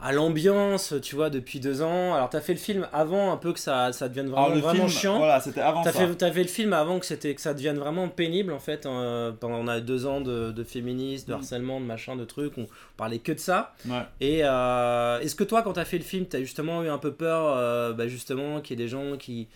à 0.00 0.12
l'ambiance, 0.12 0.92
tu 1.02 1.14
vois, 1.14 1.30
depuis 1.30 1.60
deux 1.60 1.80
ans 1.80 2.14
Alors, 2.14 2.28
tu 2.28 2.36
as 2.36 2.40
fait 2.40 2.52
le 2.52 2.58
film 2.58 2.86
avant 2.92 3.32
un 3.32 3.36
peu 3.36 3.52
que 3.52 3.58
ça, 3.60 3.92
ça 3.92 4.08
devienne 4.08 4.26
vraiment, 4.28 4.44
Alors, 4.46 4.56
le 4.56 4.60
vraiment 4.60 4.86
film, 4.86 4.98
chiant. 5.00 5.18
Voilà, 5.18 5.40
c'était 5.40 5.60
avant 5.60 5.82
T'as 5.82 5.92
fait, 5.92 6.14
t'as 6.16 6.30
fait 6.32 6.42
le 6.42 6.48
film 6.48 6.72
avant 6.72 6.98
que, 6.98 7.06
c'était, 7.06 7.34
que 7.34 7.40
ça 7.40 7.54
devienne 7.54 7.78
vraiment 7.78 8.08
pénible 8.08 8.52
en 8.52 8.58
fait. 8.58 8.84
euh, 8.86 9.32
pendant 9.32 9.56
on 9.56 9.68
a 9.68 9.80
deux 9.80 10.04
ans 10.06 10.20
de, 10.20 10.50
de 10.50 10.64
féminisme, 10.64 11.28
de 11.28 11.32
Mm. 11.32 11.36
harcèlement, 11.36 11.80
de 11.80 11.86
machin, 11.86 12.16
de 12.16 12.24
trucs. 12.24 12.58
On 12.58 12.66
parlait 12.96 13.18
que 13.20 13.32
de 13.32 13.38
ça. 13.38 13.74
Ouais. 13.86 14.02
Et 14.20 14.40
euh, 14.44 15.20
est-ce 15.20 15.34
que 15.34 15.44
toi, 15.44 15.62
quand 15.62 15.72
t'as 15.74 15.84
fait 15.86 15.98
le 15.98 16.04
film, 16.04 16.26
t'as 16.26 16.40
justement 16.40 16.82
eu 16.82 16.88
un 16.88 16.98
peu 16.98 17.12
peur, 17.12 17.54
euh, 17.56 17.92
bah, 17.92 18.06
justement, 18.08 18.60
qu'il 18.60 18.78
y 18.78 18.82
ait 18.82 18.84
des 18.84 18.90
gens 18.90 19.16
qui, 19.16 19.48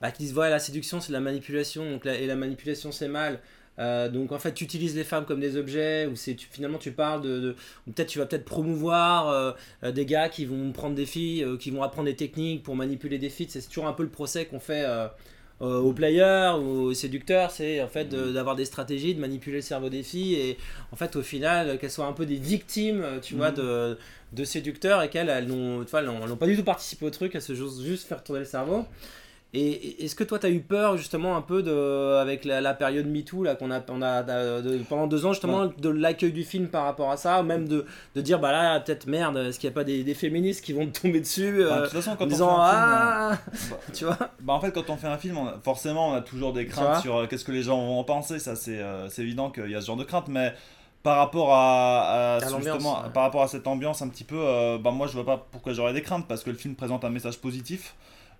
bah, 0.00 0.10
qui 0.12 0.24
disent 0.24 0.36
ouais, 0.36 0.50
la 0.50 0.58
séduction 0.60 1.00
c'est 1.00 1.08
de 1.08 1.14
la 1.14 1.20
manipulation, 1.20 1.90
donc 1.90 2.04
la- 2.04 2.14
et 2.16 2.26
la 2.26 2.36
manipulation 2.36 2.92
c'est 2.92 3.08
mal. 3.08 3.40
Euh, 3.78 4.08
donc 4.08 4.32
en 4.32 4.38
fait, 4.38 4.52
tu 4.54 4.64
utilises 4.64 4.96
les 4.96 5.04
femmes 5.04 5.24
comme 5.26 5.40
des 5.40 5.56
objets, 5.56 6.06
ou 6.06 6.16
c'est 6.16 6.34
tu, 6.34 6.46
finalement 6.50 6.78
tu 6.78 6.92
parles 6.92 7.20
de, 7.20 7.40
de- 7.40 7.56
ou 7.86 7.90
peut-être 7.92 8.08
tu 8.08 8.18
vas 8.18 8.26
peut-être 8.26 8.44
promouvoir 8.46 9.28
euh, 9.28 9.52
euh, 9.84 9.92
des 9.92 10.06
gars 10.06 10.28
qui 10.30 10.46
vont 10.46 10.72
prendre 10.72 10.94
des 10.94 11.04
filles, 11.06 11.42
euh, 11.44 11.56
qui 11.58 11.70
vont 11.70 11.82
apprendre 11.82 12.06
des 12.08 12.16
techniques 12.16 12.62
pour 12.62 12.74
manipuler 12.76 13.18
des 13.18 13.28
filles. 13.28 13.48
C'est 13.50 13.66
toujours 13.68 13.86
un 13.86 13.92
peu 13.92 14.02
le 14.02 14.08
procès 14.08 14.46
qu'on 14.46 14.60
fait. 14.60 14.84
aux 15.58 15.92
players 15.94 16.52
ou 16.60 16.82
aux 16.88 16.92
séducteurs, 16.92 17.50
c'est 17.50 17.80
en 17.80 17.88
fait 17.88 18.04
de- 18.10 18.30
d'avoir 18.30 18.56
des 18.56 18.66
stratégies, 18.66 19.14
de 19.14 19.20
manipuler 19.20 19.56
le 19.56 19.62
cerveau 19.62 19.88
des 19.88 20.02
filles 20.02 20.34
et 20.34 20.58
en 20.92 20.96
fait 20.96 21.16
au 21.16 21.22
final 21.22 21.78
qu'elles 21.78 21.90
soient 21.90 22.04
un 22.04 22.12
peu 22.12 22.26
des 22.26 22.36
victimes, 22.36 23.02
tu 23.22 23.36
vois, 23.36 23.50
Mhm. 23.52 23.56
de, 23.56 23.98
de 24.34 24.44
séducteurs 24.44 25.02
et 25.02 25.08
qu'elles 25.08 25.30
elles 25.30 25.46
n'ont 25.46 25.82
pas 25.86 26.46
du 26.46 26.56
tout 26.56 26.62
participé 26.62 27.06
au 27.06 27.10
truc, 27.10 27.34
elles 27.34 27.40
se 27.40 27.54
jouent 27.54 27.82
juste 27.82 28.06
faire 28.06 28.22
tourner 28.22 28.40
le 28.40 28.44
cerveau. 28.46 28.84
Et 29.54 30.04
est-ce 30.04 30.14
que 30.14 30.24
toi, 30.24 30.38
tu 30.38 30.44
as 30.46 30.50
eu 30.50 30.60
peur 30.60 30.98
justement 30.98 31.34
un 31.36 31.40
peu 31.40 31.62
de, 31.62 32.16
avec 32.20 32.44
la, 32.44 32.60
la 32.60 32.74
période 32.74 33.06
MeToo 33.06 33.42
là, 33.42 33.54
qu'on 33.54 33.70
a, 33.70 33.80
on 33.88 34.02
a 34.02 34.22
de- 34.22 34.60
de- 34.60 34.78
pendant 34.82 35.06
deux 35.06 35.24
ans, 35.24 35.32
justement, 35.32 35.66
de 35.66 35.88
l'accueil 35.88 36.32
du 36.32 36.44
film 36.44 36.66
par 36.68 36.84
rapport 36.84 37.10
à 37.10 37.16
ça, 37.16 37.40
ou 37.40 37.42
même 37.44 37.66
de, 37.66 37.86
de 38.14 38.20
dire, 38.20 38.38
bah 38.38 38.52
là, 38.52 38.80
peut-être 38.80 39.06
merde, 39.06 39.36
est-ce 39.38 39.58
qu'il 39.58 39.70
n'y 39.70 39.72
a 39.72 39.76
pas 39.76 39.84
des, 39.84 40.04
des 40.04 40.14
féministes 40.14 40.62
qui 40.62 40.74
vont 40.74 40.86
te 40.86 41.00
tomber 41.00 41.20
dessus 41.20 41.64
Enfin, 41.64 41.76
de 41.78 41.82
toute 41.84 41.92
façon, 41.94 42.16
quand 42.16 42.24
en 42.24 42.26
on 42.26 42.30
disant, 42.30 42.56
fait 42.56 42.76
un 42.76 43.36
film, 43.36 43.70
ah, 43.72 43.76
tu 43.94 44.04
vois. 44.04 44.18
Bah 44.40 44.52
en 44.52 44.60
fait 44.60 44.72
quand 44.72 44.90
on 44.90 44.96
fait 44.96 45.06
un 45.06 45.16
film, 45.16 45.38
on 45.38 45.46
a- 45.46 45.58
forcément 45.64 46.10
on 46.10 46.14
a 46.14 46.20
toujours 46.20 46.52
des 46.52 46.66
craintes 46.66 47.00
sur 47.00 47.16
euh, 47.16 47.26
qu'est-ce 47.26 47.44
que 47.44 47.52
les 47.52 47.62
gens 47.62 47.78
vont 47.78 47.98
en 48.00 48.04
penser, 48.04 48.38
ça 48.38 48.56
c'est 48.56 48.80
euh, 48.80 49.08
évident 49.18 49.50
qu'il 49.50 49.70
y 49.70 49.74
a 49.74 49.80
ce 49.80 49.86
genre 49.86 49.96
de 49.96 50.04
crainte, 50.04 50.28
mais 50.28 50.52
par 51.02 51.16
rapport 51.18 51.54
à, 51.54 52.38
justement, 52.58 53.02
ouais. 53.04 53.10
par 53.14 53.22
rapport 53.22 53.42
à 53.42 53.48
cette 53.48 53.66
ambiance 53.68 54.02
un 54.02 54.08
petit 54.08 54.24
peu, 54.24 54.36
euh, 54.38 54.76
bah 54.76 54.90
moi 54.90 55.06
je 55.06 55.12
vois 55.14 55.24
pas 55.24 55.46
pourquoi 55.50 55.72
j'aurais 55.72 55.92
des 55.94 56.02
craintes 56.02 56.26
parce 56.28 56.42
que 56.42 56.50
le 56.50 56.56
film 56.56 56.74
présente 56.74 57.04
un 57.04 57.10
message 57.10 57.38
positif, 57.38 57.94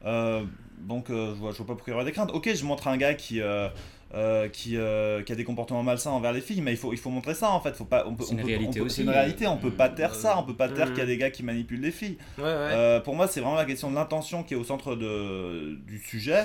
donc 0.05 1.11
euh, 1.11 1.31
je 1.35 1.39
vois 1.41 1.53
je 1.53 1.57
vois 1.59 1.67
pas 1.67 1.75
pourquoi 1.75 1.91
il 1.93 1.95
y 1.95 1.97
aurait 1.97 2.05
des 2.05 2.13
craintes. 2.13 2.31
Ok 2.33 2.49
je 2.55 2.65
montre 2.65 2.89
un 2.89 2.97
gars 2.97 3.15
qui 3.15 3.41
euh, 3.41 3.69
euh, 4.15 4.49
qui, 4.49 4.77
euh, 4.77 5.23
qui 5.25 5.33
a 5.33 5.35
des 5.35 5.43
comportements 5.45 5.83
malsains 5.83 6.13
envers 6.13 6.33
les 6.33 6.41
filles, 6.41 6.61
mais 6.61 6.71
il 6.71 6.77
faut, 6.77 6.93
il 6.93 6.99
faut 6.99 7.11
montrer 7.11 7.35
ça 7.35 7.51
en 7.51 7.61
fait. 7.61 7.75
Faut 7.75 7.85
pas, 7.85 8.05
on 8.07 8.15
peut, 8.15 8.23
C'est 8.25 8.35
une 8.35 8.39
on 8.39 8.43
peut- 8.43 8.47
réalité 8.49 8.79
on 8.81 8.83
peut- 8.83 8.87
aussi, 8.87 8.97
C'est 8.97 9.03
une 9.03 9.09
euh, 9.09 9.13
réalité, 9.13 9.47
on 9.49 9.57
peut 9.57 9.73
pas 9.73 9.89
taire 9.89 10.15
ça, 10.15 10.39
on 10.39 10.45
peut 10.45 10.55
pas 10.55 10.69
taire 10.69 10.91
qu'il 10.91 10.99
y 10.99 11.03
a 11.03 11.07
des 11.07 11.19
gars 11.19 11.31
qui 11.31 11.43
manipulent 11.43 11.81
les 11.81 11.91
filles. 11.91 12.17
Ouais, 12.39 12.45
ouais. 12.45 12.51
Euh, 12.53 13.01
pour 13.01 13.17
moi, 13.17 13.27
c'est 13.27 13.41
vraiment 13.41 13.57
la 13.57 13.65
question 13.65 13.91
de 13.91 13.97
l'intention 13.97 14.45
qui 14.45 14.55
est 14.55 14.57
au 14.57 14.63
centre 14.65 14.95
de, 14.95 15.75
du 15.87 15.99
sujet. 15.99 16.45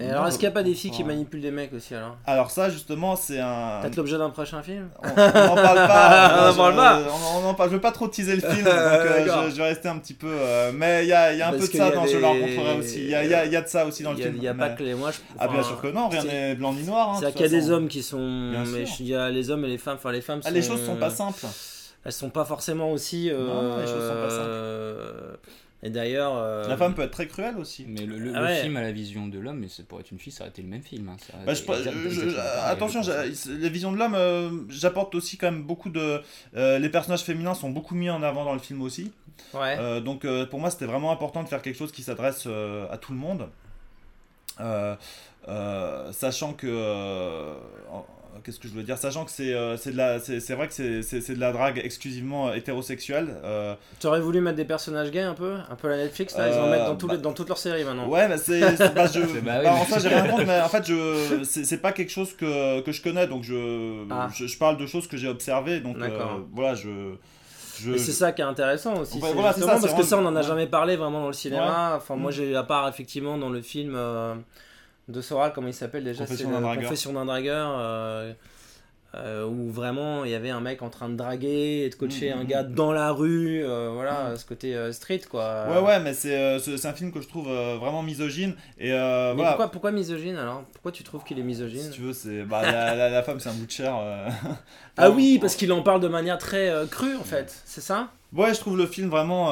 Et 0.00 0.10
alors, 0.10 0.26
est-ce 0.26 0.36
qu'il 0.38 0.46
n'y 0.48 0.52
a 0.52 0.54
pas 0.54 0.64
des 0.64 0.74
filles 0.74 0.90
qui 0.90 1.04
manipulent 1.04 1.40
des 1.40 1.52
mecs 1.52 1.72
aussi 1.72 1.94
alors? 1.94 2.16
Alors 2.26 2.50
ça, 2.50 2.68
justement, 2.70 3.14
c'est 3.14 3.38
un... 3.38 3.78
Peut-être 3.82 3.96
l'objet 3.96 4.18
d'un 4.18 4.30
prochain 4.30 4.60
film? 4.62 4.88
On 5.00 5.06
n'en 5.06 5.54
parle 5.54 5.86
pas. 5.86 6.38
On 6.44 6.48
en 6.48 6.52
je- 6.52 6.56
parle 6.56 6.74
pas. 6.76 6.98
on- 7.08 7.44
on 7.44 7.48
en 7.50 7.54
parle- 7.54 7.70
Je 7.70 7.74
veux 7.76 7.80
pas 7.80 7.92
trop 7.92 8.08
teaser 8.08 8.34
le 8.34 8.40
film, 8.42 8.64
donc 8.64 8.74
euh, 8.74 9.44
je, 9.46 9.50
je 9.50 9.56
vais 9.56 9.68
rester 9.68 9.88
un 9.88 9.98
petit 9.98 10.14
peu... 10.14 10.26
euh, 10.28 10.72
mais 10.74 11.04
il 11.04 11.08
y 11.08 11.12
a, 11.12 11.32
il 11.32 11.38
y 11.38 11.42
a 11.42 11.48
un 11.48 11.52
Parce 11.52 11.66
peu 11.66 11.72
de 11.72 11.76
ça 11.78 11.90
dans 11.92 12.02
des- 12.04 12.10
Je 12.10 12.18
la 12.18 12.28
rencontrerai 12.28 12.78
aussi. 12.78 12.98
Il 13.04 13.10
y 13.10 13.14
a, 13.14 13.24
il 13.24 13.30
y 13.30 13.34
a- 13.34 13.44
il 13.46 13.52
y 13.52 13.56
a 13.56 13.62
de 13.62 13.68
ça 13.68 13.86
aussi 13.86 14.02
dans 14.02 14.10
le 14.10 14.16
film. 14.16 14.34
il 14.36 14.42
y 14.42 14.48
a 14.48 14.54
pas 14.54 14.70
que 14.70 14.82
les. 14.82 14.94
Moi, 14.94 15.12
je, 15.12 15.18
Ah 15.38 15.46
bien 15.46 15.62
sûr 15.62 15.80
que 15.80 15.86
non, 15.88 16.08
rien 16.08 16.24
n'est 16.24 16.54
blanc 16.56 16.72
ni 16.72 16.82
noir. 16.82 17.10
hein, 17.10 17.16
C'est-à-dire 17.20 17.36
qu'il 17.36 17.52
y 17.52 17.56
a 17.56 17.60
des 17.60 17.70
hommes 17.70 17.86
qui 17.88 18.02
sont. 18.02 18.52
Il 18.98 19.06
y 19.06 19.14
a 19.14 19.30
les 19.30 19.50
hommes 19.50 19.64
et 19.64 19.68
les 19.68 19.78
femmes. 19.78 19.96
Enfin, 19.98 20.10
les 20.12 20.20
femmes 20.20 20.40
Ah, 20.44 20.50
les 20.50 20.62
sont- 20.62 20.72
choses 20.76 20.84
sont 20.84 20.96
pas 20.96 21.10
simples. 21.10 21.46
Elles 22.04 22.12
sont 22.12 22.30
pas 22.30 22.44
forcément 22.44 22.90
aussi. 22.92 23.30
euh, 23.30 23.46
Non, 23.46 23.62
non, 23.62 23.76
les 23.78 23.86
choses 23.86 24.08
sont 24.08 24.14
pas 24.14 24.30
simples. 24.30 25.38
Et 25.82 25.90
d'ailleurs. 25.90 26.34
euh, 26.36 26.66
La 26.68 26.76
femme 26.76 26.94
peut 26.94 27.02
être 27.02 27.10
très 27.10 27.26
cruelle 27.28 27.56
aussi. 27.58 27.84
Mais 27.86 28.06
le, 28.06 28.18
le- 28.18 28.32
Ah 28.34 28.40
le 28.40 28.46
film 28.62 28.76
a 28.78 28.80
la 28.82 28.92
vision 28.92 29.28
de 29.28 29.38
l'homme, 29.38 29.58
mais 29.58 29.66
pour 29.86 30.00
être 30.00 30.10
une 30.10 30.18
fille, 30.18 30.32
ça 30.32 30.42
aurait 30.44 30.50
été 30.50 30.62
le 30.62 30.68
même 30.68 30.82
film. 30.82 31.08
hein. 31.10 31.16
Bah, 31.44 31.52
je- 31.54 31.62
je- 32.08 32.30
je- 32.30 32.36
attention, 32.64 33.02
les 33.60 33.68
visions 33.68 33.92
de 33.92 33.98
l'homme, 33.98 34.14
euh, 34.14 34.50
j'apporte 34.70 35.14
aussi 35.14 35.36
quand 35.36 35.50
même 35.50 35.62
beaucoup 35.62 35.90
de. 35.90 36.22
euh, 36.56 36.78
les 36.78 36.88
personnages 36.88 37.22
féminins 37.24 37.54
sont 37.54 37.70
beaucoup 37.70 37.94
mis 37.94 38.08
en 38.10 38.22
avant 38.22 38.44
dans 38.44 38.54
le 38.54 38.58
film 38.58 38.80
aussi. 38.82 39.12
Ouais. 39.52 39.76
Euh, 39.78 40.00
donc 40.00 40.24
euh, 40.24 40.46
pour 40.46 40.60
moi, 40.60 40.70
c'était 40.70 40.86
vraiment 40.86 41.12
important 41.12 41.42
de 41.42 41.48
faire 41.48 41.60
quelque 41.62 41.76
chose 41.76 41.92
qui 41.92 42.02
s'adresse 42.02 42.44
euh, 42.46 42.86
à 42.90 42.96
tout 42.96 43.12
le 43.12 43.18
monde. 43.18 43.48
Euh, 44.60 44.96
euh, 45.48 46.10
sachant 46.12 46.54
que. 46.54 46.66
Euh, 48.36 48.40
Qu'est-ce 48.44 48.58
que 48.60 48.68
je 48.68 48.74
veux 48.74 48.82
dire? 48.82 48.98
Sachant 48.98 49.24
que 49.24 49.30
c'est 49.30 49.54
euh, 49.54 49.76
c'est 49.76 49.92
de 49.92 49.96
la, 49.96 50.18
c'est 50.20 50.40
c'est 50.40 50.54
vrai 50.54 50.68
que 50.68 50.74
c'est- 50.74 51.02
c'est 51.02 51.20
c'est 51.20 51.34
de 51.34 51.40
la 51.40 51.52
drague 51.52 51.78
exclusivement 51.82 52.52
hétérosexuelle. 52.52 53.28
euh, 53.44 53.74
Tu 54.00 54.06
aurais 54.06 54.20
voulu 54.20 54.40
mettre 54.40 54.56
des 54.56 54.64
personnages 54.64 55.10
gays 55.10 55.22
un 55.22 55.34
peu? 55.34 55.54
Un 55.70 55.74
peu 55.76 55.88
la 55.88 55.96
Netflix 55.96 56.36
là? 56.36 56.48
Ils 56.48 56.54
en 56.58 56.64
Euh, 56.66 56.70
mettent 56.70 56.86
dans, 56.86 56.96
tous 56.96 57.08
les- 57.08 57.16
bah- 57.16 57.22
dans 57.22 57.32
toutes 57.32 57.48
leurs 57.48 57.58
séries 57.58 57.84
maintenant. 57.84 58.08
Ouais, 58.08 58.28
bah 58.28 58.38
c'est. 58.38 58.76
c'est- 58.76 58.94
bah, 58.94 59.06
je, 59.06 59.12
C'est- 59.26 59.40
bah 59.40 59.40
oui, 59.40 59.42
bah, 59.42 59.60
mais- 59.64 59.68
en 59.68 59.84
soi, 59.86 59.98
j'ai 59.98 60.08
rien 60.08 60.26
contre, 60.28 60.46
mais 60.46 60.60
en 60.60 60.68
fait, 60.68 60.86
je, 60.86 61.42
c'est 61.44 61.64
c'est 61.64 61.78
pas 61.78 61.92
quelque 61.92 62.10
chose 62.12 62.34
que, 62.34 62.80
que 62.80 62.92
je 62.92 63.02
connais, 63.02 63.26
donc 63.26 63.42
je, 63.42 64.04
Ah. 64.10 64.28
je, 64.34 64.46
je 64.46 64.58
parle 64.58 64.76
de 64.76 64.86
choses 64.86 65.06
que 65.08 65.16
j'ai 65.16 65.28
observées, 65.28 65.80
donc 65.80 65.96
euh, 65.96 66.00
D'accord. 66.00 66.40
voilà, 66.52 66.74
je. 66.74 67.14
je 67.80 67.92
Et 67.92 67.98
c'est 67.98 68.12
ça 68.12 68.32
qui 68.32 68.40
est 68.42 68.44
intéressant 68.44 69.00
aussi. 69.00 69.18
Ouais, 69.18 69.28
c'est 69.28 69.34
voilà, 69.34 69.52
c'est 69.52 69.60
justement 69.60 69.80
ça, 69.80 69.86
parce 69.88 70.00
que 70.00 70.06
ça, 70.06 70.16
on 70.16 70.22
vraiment- 70.22 70.30
en 70.34 70.36
a 70.36 70.42
ouais. 70.42 70.46
jamais 70.48 70.66
parlé 70.66 70.96
vraiment 70.96 71.20
dans 71.20 71.26
le 71.26 71.32
cinéma. 71.34 71.94
Enfin, 71.96 72.16
moi, 72.16 72.30
Mm. 72.30 72.34
j'ai 72.34 72.56
à 72.56 72.62
part 72.62 72.88
effectivement 72.88 73.36
dans 73.38 73.50
le 73.50 73.60
film 73.62 73.94
euh, 73.96 74.34
de 75.08 75.20
Soral, 75.20 75.52
comment 75.54 75.68
il 75.68 75.74
s'appelle 75.74 76.04
déjà 76.04 76.24
Confession 76.24 76.48
C'est 76.48 76.52
d'un 76.54 76.60
dragueur. 76.60 76.82
Confession 76.84 77.12
d'un 77.12 77.24
dragueur. 77.26 77.76
euh, 77.78 78.32
euh, 79.14 79.46
où 79.46 79.70
vraiment 79.70 80.24
il 80.26 80.30
y 80.30 80.34
avait 80.34 80.50
un 80.50 80.60
mec 80.60 80.82
en 80.82 80.90
train 80.90 81.08
de 81.08 81.14
draguer 81.14 81.84
et 81.86 81.88
de 81.88 81.94
coacher 81.94 82.34
Mm, 82.34 82.38
un 82.38 82.44
mm, 82.44 82.46
gars 82.48 82.62
mm. 82.64 82.74
dans 82.74 82.92
la 82.92 83.12
rue, 83.12 83.64
euh, 83.64 83.90
voilà, 83.94 84.36
ce 84.36 84.44
côté 84.44 84.74
euh, 84.76 84.92
street 84.92 85.22
quoi. 85.30 85.64
Ouais, 85.70 85.78
ouais, 85.80 86.00
mais 86.00 86.12
c'est 86.12 86.58
un 86.84 86.92
film 86.92 87.12
que 87.12 87.22
je 87.22 87.28
trouve 87.28 87.46
vraiment 87.46 88.02
misogyne, 88.02 88.54
et 88.78 88.90
Mais 88.90 89.32
voilà. 89.34 89.50
pourquoi, 89.50 89.70
pourquoi 89.70 89.92
misogyne 89.92 90.36
alors? 90.36 90.64
Pourquoi 90.72 90.92
tu 90.92 91.02
trouves 91.02 91.24
qu'il 91.24 91.38
est 91.38 91.42
misogyne? 91.44 91.80
Si 91.80 91.90
tu 91.92 92.02
veux, 92.02 92.12
c'est. 92.12 92.42
Bah, 92.42 92.60
la, 92.62 92.94
la, 92.94 93.08
la 93.08 93.22
femme, 93.22 93.40
c'est 93.40 93.48
un 93.48 93.54
bout 93.54 93.66
de 93.66 93.70
chair. 93.70 93.94
Ah 94.98 95.10
oui, 95.10 95.38
parce 95.38 95.56
qu'il 95.56 95.72
en 95.72 95.82
parle 95.82 96.00
de 96.00 96.08
manière 96.08 96.36
très 96.38 96.70
crue 96.90 97.16
en 97.16 97.24
fait, 97.24 97.54
c'est 97.64 97.80
ça? 97.80 98.08
Ouais, 98.34 98.52
je 98.52 98.60
trouve 98.60 98.76
le 98.76 98.86
film 98.86 99.08
vraiment. 99.08 99.48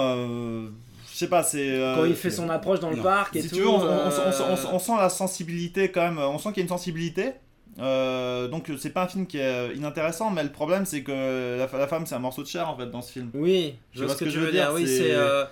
Je 1.15 1.19
sais 1.21 1.29
pas, 1.29 1.45
c'est. 1.45 1.61
euh, 1.81 1.95
Quand 1.95 2.05
il 2.07 2.17
fait 2.17 2.31
son 2.33 2.51
approche 2.51 2.81
dans 2.81 2.91
le 2.91 2.97
non. 2.97 3.03
parc 3.05 3.37
et 3.37 3.43
si 3.43 3.49
tout. 3.49 3.55
tu 3.55 3.61
veux, 3.63 3.69
on, 3.69 3.75
on- 3.77 3.85
on- 3.85 3.87
on- 3.87 4.71
on- 4.73 4.75
on 4.75 4.79
sent 4.81 4.93
la 4.99 5.09
sensibilité 5.09 5.89
quand 5.93 6.03
même, 6.03 6.19
on 6.19 6.39
sent 6.39 6.49
qu'il 6.49 6.57
y 6.57 6.61
a 6.61 6.63
une 6.65 6.69
sensibilité. 6.69 7.35
Euh, 7.81 8.49
donc 8.49 8.71
c'est 8.79 8.91
pas 8.91 9.03
un 9.05 9.07
film 9.09 9.27
qui 9.27 9.39
est 9.39 9.75
inintéressant, 9.77 10.31
mais 10.31 10.43
le 10.43 10.51
problème 10.51 10.85
c'est 10.87 11.03
que 11.03 11.57
la, 11.59 11.79
la 11.79 11.87
femme 11.89 12.05
c'est 12.07 12.15
un 12.17 12.21
morceau 12.21 12.43
de 12.43 12.49
chair 12.49 12.69
en 12.69 12.77
fait 12.77 12.87
dans 12.91 13.01
ce 13.03 13.13
film. 13.13 13.31
Oui, 13.35 13.77
je 13.93 14.05
vois 14.05 14.15
ce 14.15 14.19
que, 14.25 14.29
tu 14.31 14.39
veux 14.39 14.51
dire. 14.51 14.71
Oui, 14.75 14.87
c'est- 14.89 15.13
euh, 15.15 15.45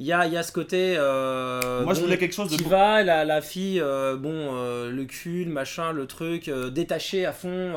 Il 0.00 0.06
y, 0.06 0.12
a, 0.12 0.24
y 0.28 0.36
a 0.36 0.44
ce 0.44 0.52
côté. 0.52 0.94
euh, 0.96 1.82
Moi 1.82 1.94
je 1.94 2.00
voulais 2.00 2.18
quelque 2.18 2.34
chose 2.34 2.50
de 2.52 2.56
qui 2.56 2.62
va, 2.68 3.02
la, 3.02 3.24
la 3.24 3.40
fille, 3.40 3.80
euh, 3.80 4.16
bon, 4.16 4.30
euh, 4.32 4.90
le 4.90 5.04
cul, 5.04 5.44
le 5.44 5.50
machin, 5.50 5.90
le 5.92 6.06
truc, 6.06 6.48
détaché 6.72 7.26
à 7.26 7.32
fond, 7.32 7.72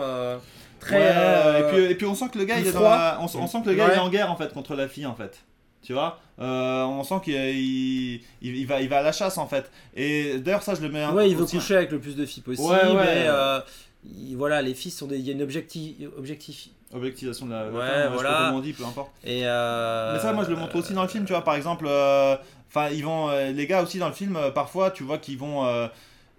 très. 0.80 0.98
Ouais, 0.98 1.60
et, 1.60 1.64
puis, 1.74 1.84
et 1.92 1.96
puis 1.96 2.06
on 2.06 2.14
sent 2.16 2.26
que 2.32 2.38
le 2.38 2.46
gars 2.46 2.60
il 2.60 2.68
est 2.68 2.72
dans 2.72 2.80
froid. 2.80 2.96
la- 2.96 3.20
on, 3.20 3.24
on 3.40 3.48
sent 3.48 3.58
que 3.64 3.70
le 3.70 3.76
gars 3.76 3.86
Ouais. 3.86 3.92
il 3.94 3.98
est 3.98 4.02
en 4.02 4.10
guerre 4.10 4.32
en 4.32 4.36
fait 4.36 4.54
contre 4.54 4.76
la 4.76 4.88
fille 4.88 5.06
en 5.08 5.16
fait. 5.16 5.40
Tu 5.84 5.94
vois 5.94 6.20
Euh, 6.40 6.84
On 6.84 7.04
sent 7.04 7.16
qu'il 7.24 8.22
il, 8.42 8.66
va, 8.68 8.82
il 8.82 8.90
va 8.90 9.00
à 9.00 9.02
la 9.02 9.12
chasse 9.12 9.38
en 9.38 9.48
fait. 9.48 9.70
Et 9.96 10.38
d'ailleurs 10.40 10.64
ça 10.64 10.76
je 10.76 10.82
le 10.82 10.90
mets 10.90 11.02
un 11.04 11.14
ouais, 11.14 11.30
il 11.30 11.36
veut 11.36 11.44
aussi- 11.44 11.58
coucher 11.58 11.76
avec 11.76 11.92
le 11.92 12.00
plus 12.00 12.16
de 12.16 12.26
filles 12.26 12.44
possible, 12.44 12.68
Ouais, 12.68 12.86
ouais. 12.88 12.94
mais 12.94 13.24
euh, 13.28 13.60
il- 14.06 14.36
voilà, 14.38 14.62
les 14.62 14.74
filles 14.74 14.92
sont 14.92 15.08
des. 15.08 15.18
Il 15.18 15.26
y 15.26 15.30
a 15.30 15.34
une 15.34 15.42
objectif. 15.42 15.96
objectif 16.18 16.70
Objectivation 16.94 17.46
de 17.46 17.52
la, 17.54 17.64
la 17.66 17.72
Ouais, 17.72 17.88
femme, 18.04 18.14
voilà. 18.14 18.44
comment 18.48 18.58
on 18.58 18.62
dit, 18.62 18.74
peu 18.74 18.84
importe. 18.84 19.12
et 19.24 19.42
euh, 19.46 20.14
Mais 20.14 20.20
ça, 20.20 20.34
moi, 20.34 20.44
je 20.44 20.50
le 20.50 20.58
montre 20.58 20.76
aussi 20.76 20.94
dans 20.94 21.04
le 21.04 21.08
film, 21.08 21.24
tu 21.24 21.32
vois. 21.32 21.42
Par 21.44 21.56
exemple, 21.56 21.86
enfin, 21.88 22.90
ils 22.90 23.04
vont, 23.06 23.30
les 23.32 23.66
gars 23.66 23.82
aussi 23.82 23.98
dans 23.98 24.08
le 24.10 24.14
film, 24.14 24.38
parfois, 24.54 24.92
tu 24.92 25.04
vois 25.04 25.18
qu'ils 25.18 25.38
vont, 25.38 25.66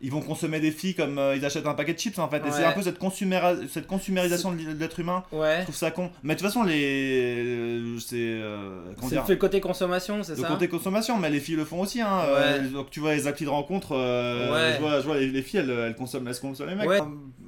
ils 0.04 0.10
vont 0.10 0.20
consommer 0.20 0.58
des 0.60 0.72
filles 0.72 0.94
comme 0.96 1.16
euh, 1.18 1.36
ils 1.36 1.44
achètent 1.44 1.66
un 1.66 1.74
paquet 1.74 1.94
de 1.94 1.98
chips 1.98 2.18
en 2.18 2.28
fait. 2.28 2.38
Et 2.38 2.42
Ouais. 2.42 2.50
c'est 2.50 2.64
un 2.64 2.72
peu 2.72 2.82
cette, 2.82 2.98
consuméra- 2.98 3.54
cette 3.70 3.86
consumérisation 3.86 4.50
de 4.52 4.58
l'être 4.78 4.98
humain. 4.98 5.22
Ouais. 5.30 5.58
Je 5.60 5.62
trouve 5.62 5.76
ça 5.76 5.90
con. 5.92 6.10
Mais 6.24 6.34
de 6.34 6.40
toute 6.40 6.48
façon, 6.48 6.64
les, 6.64 7.34
euh, 7.46 7.98
c'est, 8.00 8.16
euh, 8.16 8.82
C'est 9.08 9.28
le 9.28 9.36
côté 9.36 9.60
consommation, 9.60 10.22
c'est 10.24 10.34
le 10.36 10.42
ça 10.42 10.48
côté 10.48 10.66
consommation, 10.68 11.16
mais 11.18 11.30
les 11.30 11.38
filles 11.40 11.54
le 11.56 11.64
font 11.64 11.80
aussi. 11.80 12.00
Hein. 12.00 12.20
Euh, 12.26 12.68
donc 12.68 12.90
tu 12.90 12.98
vois 13.00 13.14
les 13.14 13.26
applis 13.28 13.44
de 13.44 13.50
rencontre, 13.50 13.92
Ouais. 13.92 14.74
je 14.76 14.80
vois, 14.80 15.00
je 15.00 15.06
vois 15.06 15.16
les, 15.18 15.28
les 15.28 15.42
filles, 15.42 15.60
elles, 15.60 15.70
elles 15.70 15.94
consomment, 15.94 16.26
elles 16.28 16.38
consomment 16.38 16.68
les 16.70 16.74
mecs. 16.74 16.88
Ouais. 16.88 17.00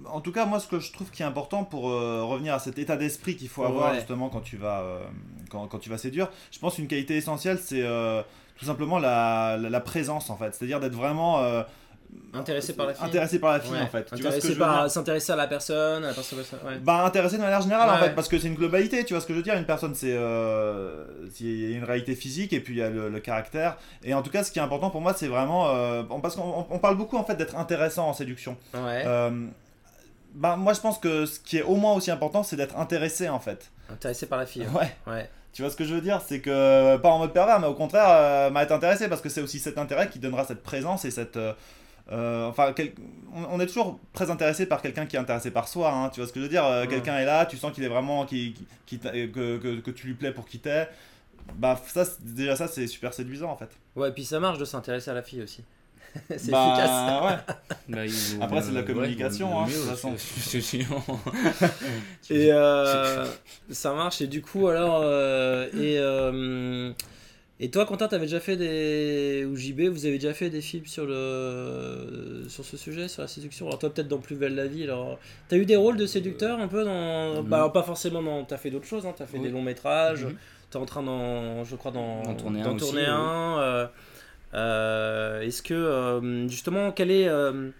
En 0.06 0.20
tout 0.20 0.32
cas, 0.32 0.46
moi, 0.46 0.60
ce 0.60 0.68
que 0.68 0.78
je 0.80 0.92
trouve 0.92 1.10
qui 1.10 1.22
est 1.22 1.26
important 1.26 1.64
pour 1.64 1.84
revenir 1.84 2.54
à 2.54 2.58
cet 2.60 2.78
état 2.78 2.96
d'esprit 2.96 3.36
qu'il 3.36 3.48
faut 3.48 3.64
avoir 3.64 3.90
Ouais. 3.90 3.96
justement 3.98 4.28
quand 4.28 4.42
tu 4.42 4.56
vas, 4.56 4.84
quand, 5.50 5.66
quand 5.66 5.78
tu 5.78 5.90
vas 5.90 5.98
séduire, 5.98 6.28
je 6.52 6.58
pense 6.60 6.76
qu'une 6.76 6.86
qualité 6.86 7.16
essentielle, 7.16 7.58
c'est 7.60 7.82
tout 8.56 8.64
simplement 8.66 9.00
la, 9.00 9.56
la, 9.60 9.68
la 9.70 9.80
présence 9.80 10.30
en 10.30 10.36
fait, 10.36 10.54
c'est-à-dire 10.54 10.78
d'être 10.78 10.94
vraiment 10.94 11.42
Intéressé 12.36 12.72
par 12.74 12.86
la 12.86 12.94
fille. 12.94 13.06
intéressé 13.06 13.38
par 13.38 13.52
la 13.52 13.60
fille 13.60 13.72
Ouais. 13.72 13.80
en 13.80 13.86
fait. 13.86 14.04
Tu 14.06 14.10
vois 14.10 14.16
ce 14.16 14.22
que 14.22 14.26
Intéressé 14.26 14.48
je 14.48 14.52
veux 14.54 14.58
par 14.58 14.82
dire? 14.82 14.90
s'intéresser 14.90 15.32
à 15.32 15.36
la 15.36 15.46
personne, 15.46 16.04
à 16.04 16.08
la 16.08 16.14
personne. 16.14 16.38
ouais. 16.66 16.78
bah 16.82 17.04
intéressé 17.04 17.36
de 17.36 17.42
manière 17.42 17.60
générale 17.62 17.88
en 17.88 17.96
fait 17.98 18.12
parce 18.14 18.26
que 18.28 18.38
c'est 18.40 18.48
une 18.48 18.56
globalité 18.56 19.04
tu 19.04 19.14
vois 19.14 19.20
ce 19.20 19.26
que 19.26 19.32
je 19.34 19.38
veux 19.38 19.44
dire? 19.44 19.54
Une 19.54 19.66
personne 19.66 19.94
c'est 19.94 20.12
euh, 20.12 21.04
il 21.38 21.70
y 21.70 21.74
a 21.74 21.76
une 21.76 21.84
réalité 21.84 22.16
physique 22.16 22.52
et 22.52 22.58
puis 22.60 22.74
il 22.74 22.78
y 22.78 22.82
a 22.82 22.90
le, 22.90 23.08
le 23.08 23.20
caractère 23.20 23.76
et 24.02 24.14
en 24.14 24.22
tout 24.22 24.30
cas 24.30 24.42
ce 24.42 24.50
qui 24.50 24.58
est 24.58 24.62
important 24.62 24.90
pour 24.90 25.00
moi 25.00 25.14
c'est 25.16 25.28
vraiment 25.28 25.68
euh, 25.68 26.02
parce 26.22 26.34
qu'on 26.34 26.66
on 26.68 26.78
parle 26.80 26.96
beaucoup 26.96 27.16
en 27.16 27.24
fait 27.24 27.36
d'être 27.36 27.56
intéressant 27.56 28.08
en 28.08 28.14
séduction. 28.14 28.56
Euh, 28.74 29.30
bah 30.34 30.56
moi 30.56 30.72
je 30.72 30.80
pense 30.80 30.98
que 30.98 31.26
ce 31.26 31.38
qui 31.38 31.58
est 31.58 31.62
au 31.62 31.76
moins 31.76 31.92
aussi 31.94 32.10
important 32.10 32.42
c'est 32.42 32.56
d'être 32.56 32.76
intéressé 32.76 33.28
en 33.28 33.38
fait 33.38 33.70
Intéressé 33.92 34.26
par 34.26 34.38
la 34.38 34.46
fille. 34.46 34.66
ouais 34.74 34.92
Ouais. 35.06 35.30
tu 35.52 35.62
vois 35.62 35.70
ce 35.70 35.76
que 35.76 35.84
je 35.84 35.94
veux 35.94 36.00
dire? 36.00 36.20
C'est 36.26 36.40
que 36.40 36.96
pas 36.96 37.10
en 37.10 37.18
mode 37.18 37.32
pervers 37.32 37.60
mais 37.60 37.68
au 37.68 37.74
contraire 37.74 38.06
euh, 38.08 38.50
m'a 38.50 38.64
être 38.64 38.72
intéressé 38.72 39.08
parce 39.08 39.20
que 39.20 39.28
c'est 39.28 39.40
aussi 39.42 39.60
cet 39.60 39.78
intérêt 39.78 40.08
qui 40.08 40.18
donnera 40.18 40.44
cette 40.44 40.64
présence 40.64 41.04
et 41.04 41.12
cette 41.12 41.38
euh, 42.12 42.48
enfin, 42.48 42.72
quel- 42.74 42.92
on, 43.34 43.44
on 43.56 43.60
est 43.60 43.66
toujours 43.66 43.98
très 44.12 44.30
intéressé 44.30 44.66
par 44.66 44.82
quelqu'un 44.82 45.06
qui 45.06 45.16
est 45.16 45.18
intéressé 45.18 45.50
par 45.50 45.68
soi, 45.68 45.90
hein, 45.92 46.10
tu 46.10 46.20
vois 46.20 46.26
ce 46.28 46.32
que 46.32 46.40
je 46.40 46.44
veux 46.44 46.50
dire 46.50 46.64
Euh, 46.64 46.82
Ouais. 46.82 46.88
Quelqu'un 46.88 47.16
est 47.18 47.24
là, 47.24 47.46
tu 47.46 47.56
sens 47.56 47.72
qu'il 47.72 47.82
est 47.84 47.88
vraiment, 47.88 48.26
qui, 48.26 48.54
que, 48.88 49.26
que, 49.26 49.80
que 49.80 49.90
tu 49.90 50.06
lui 50.08 50.14
plais 50.14 50.32
pour 50.32 50.46
qu'il 50.46 50.60
t'ait. 50.60 50.88
Bah, 51.56 51.80
ça, 51.86 52.04
déjà 52.20 52.56
ça, 52.56 52.68
c'est 52.68 52.86
super 52.86 53.12
séduisant 53.14 53.50
en 53.50 53.56
fait. 53.56 53.68
Ouais, 53.96 54.08
et 54.08 54.12
puis 54.12 54.24
ça 54.24 54.40
marche 54.40 54.58
de 54.58 54.64
s'intéresser 54.64 55.10
à 55.10 55.14
la 55.14 55.22
fille 55.22 55.42
aussi. 55.42 55.62
c'est 56.36 56.50
Bah, 56.50 56.74
efficace. 56.76 57.22
ouais. 57.24 57.54
Bah, 58.38 58.44
Après, 58.44 58.62
c'est 58.62 58.70
de 58.70 58.76
la 58.76 58.82
communication, 58.82 59.58
hein, 59.60 59.66
mieux, 59.66 59.72
de 59.74 59.78
toute 59.78 59.86
parce 59.88 60.00
façon. 60.00 60.12
que- 60.52 60.60
sinon- 60.60 61.02
Et 62.30 62.48
euh, 62.52 63.26
ça 63.70 63.92
marche. 63.92 64.20
Et 64.22 64.26
du 64.26 64.40
coup, 64.40 64.68
alors. 64.68 65.00
euh, 65.04 65.66
et, 65.74 65.98
euh, 65.98 66.92
et 67.60 67.70
toi, 67.70 67.86
Quentin, 67.86 68.08
t'avais 68.08 68.26
déjà 68.26 68.40
fait 68.40 68.56
des. 68.56 69.44
Ou 69.48 69.54
JB, 69.56 69.82
vous 69.82 70.06
avez 70.06 70.18
déjà 70.18 70.34
fait 70.34 70.50
des 70.50 70.60
films 70.60 70.86
sur, 70.86 71.06
le... 71.06 72.44
sur 72.48 72.64
ce 72.64 72.76
sujet, 72.76 73.06
sur 73.08 73.22
la 73.22 73.28
séduction? 73.28 73.66
Alors, 73.68 73.78
toi, 73.78 73.90
peut-être 73.92 74.08
dans 74.08 74.18
Plus 74.18 74.36
belle 74.36 74.54
la 74.56 74.66
vie. 74.66 74.82
Alors, 74.84 75.18
t'as 75.48 75.56
eu 75.56 75.64
des 75.64 75.76
rôles 75.76 75.96
de 75.96 76.06
séducteur 76.06 76.58
un 76.60 76.68
peu 76.68 76.84
dans. 76.84 77.42
Bah, 77.44 77.70
pas 77.72 77.82
forcément 77.84 78.22
dans. 78.22 78.44
T'as 78.44 78.56
fait 78.56 78.70
d'autres 78.70 78.86
choses, 78.86 79.06
hein. 79.06 79.14
T'as 79.16 79.26
fait 79.26 79.38
Oui. 79.38 79.44
des 79.44 79.50
longs 79.50 79.62
métrages. 79.62 80.24
Mhm. 80.24 80.34
T'es 80.70 80.76
en 80.78 80.84
train 80.86 81.02
d'en. 81.02 81.62
Je 81.64 81.76
crois, 81.76 81.92
d'en 81.92 82.22
D'en 82.22 82.34
tourner 82.34 82.60
un 82.60 82.64
d'en 82.64 82.74
aussi, 82.74 82.84
tourner 82.86 83.02
oui. 83.02 83.08
un. 83.08 83.58
euh, 83.60 83.86
Euh, 84.54 85.40
Est-ce 85.40 85.62
que, 85.62 85.74
euh, 85.74 86.48
justement, 86.48 86.92
quel 86.92 87.10
est, 87.10 87.28
euh, 87.28 87.70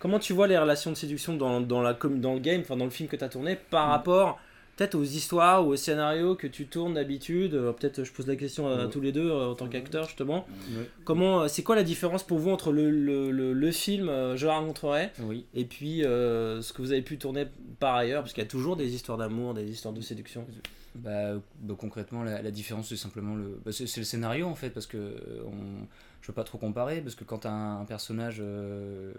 comment 0.00 0.18
tu 0.18 0.32
vois 0.32 0.46
les 0.48 0.58
relations 0.58 0.90
de 0.90 0.96
séduction 0.96 1.36
dans, 1.36 1.60
dans, 1.60 1.82
la, 1.82 1.92
dans 1.94 2.34
le 2.34 2.40
game, 2.40 2.60
enfin 2.62 2.76
dans 2.76 2.84
le 2.84 2.90
film 2.90 3.08
que 3.08 3.16
tu 3.16 3.22
as 3.24 3.28
tourné, 3.28 3.56
par 3.70 3.88
rapport 3.88 4.38
peut-être 4.76 4.94
aux 4.94 5.02
histoires 5.04 5.66
ou 5.66 5.70
aux 5.72 5.76
scénarios 5.76 6.34
que 6.36 6.46
tu 6.46 6.66
tournes 6.66 6.94
d'habitude 6.94 7.54
Euh, 7.54 7.72
Peut-être 7.72 8.04
je 8.04 8.12
pose 8.12 8.26
la 8.26 8.36
question 8.36 8.68
à 8.68 8.84
Ouais. 8.84 8.90
tous 8.90 9.00
les 9.00 9.10
deux 9.12 9.30
euh, 9.30 9.50
en 9.50 9.54
tant 9.54 9.68
qu'acteurs, 9.68 10.04
justement. 10.06 10.46
Ouais. 10.70 10.88
Comment, 11.04 11.42
euh, 11.42 11.48
c'est 11.48 11.62
quoi 11.62 11.74
la 11.76 11.82
différence 11.82 12.22
pour 12.22 12.38
vous 12.38 12.50
entre 12.50 12.72
le, 12.72 12.90
le, 12.90 13.30
le, 13.30 13.52
le 13.52 13.70
film 13.72 14.06
Je 14.36 14.46
la 14.46 14.54
rencontrerai 14.58 15.10
Oui. 15.22 15.46
et 15.54 15.64
puis 15.64 16.04
euh, 16.04 16.60
ce 16.62 16.72
que 16.72 16.82
vous 16.82 16.92
avez 16.92 17.02
pu 17.02 17.18
tourner 17.18 17.46
par 17.80 17.94
ailleurs? 17.94 18.22
Parce 18.22 18.32
qu'il 18.32 18.42
y 18.42 18.46
a 18.46 18.50
toujours 18.50 18.76
des 18.76 18.94
histoires 18.94 19.18
d'amour, 19.18 19.54
des 19.54 19.68
histoires 19.70 19.94
de 19.94 20.00
séduction. 20.00 20.46
Bah, 20.94 21.34
bah, 21.60 21.74
concrètement, 21.78 22.22
la, 22.24 22.40
la 22.40 22.50
différence, 22.50 22.88
c'est 22.88 22.96
simplement 22.96 23.34
le, 23.34 23.60
bah, 23.64 23.70
c'est, 23.72 23.84
le 23.98 24.04
scénario 24.04 24.46
en 24.46 24.54
fait, 24.54 24.70
parce 24.70 24.86
que 24.86 24.96
on, 25.46 25.86
je 26.20 26.28
veux 26.28 26.34
pas 26.34 26.44
trop 26.44 26.58
comparer, 26.58 27.00
parce 27.00 27.14
que 27.14 27.24
quand 27.24 27.38
t'as 27.38 27.50
un, 27.50 27.80
un 27.80 27.84
personnage, 27.84 28.38
euh, 28.40 29.12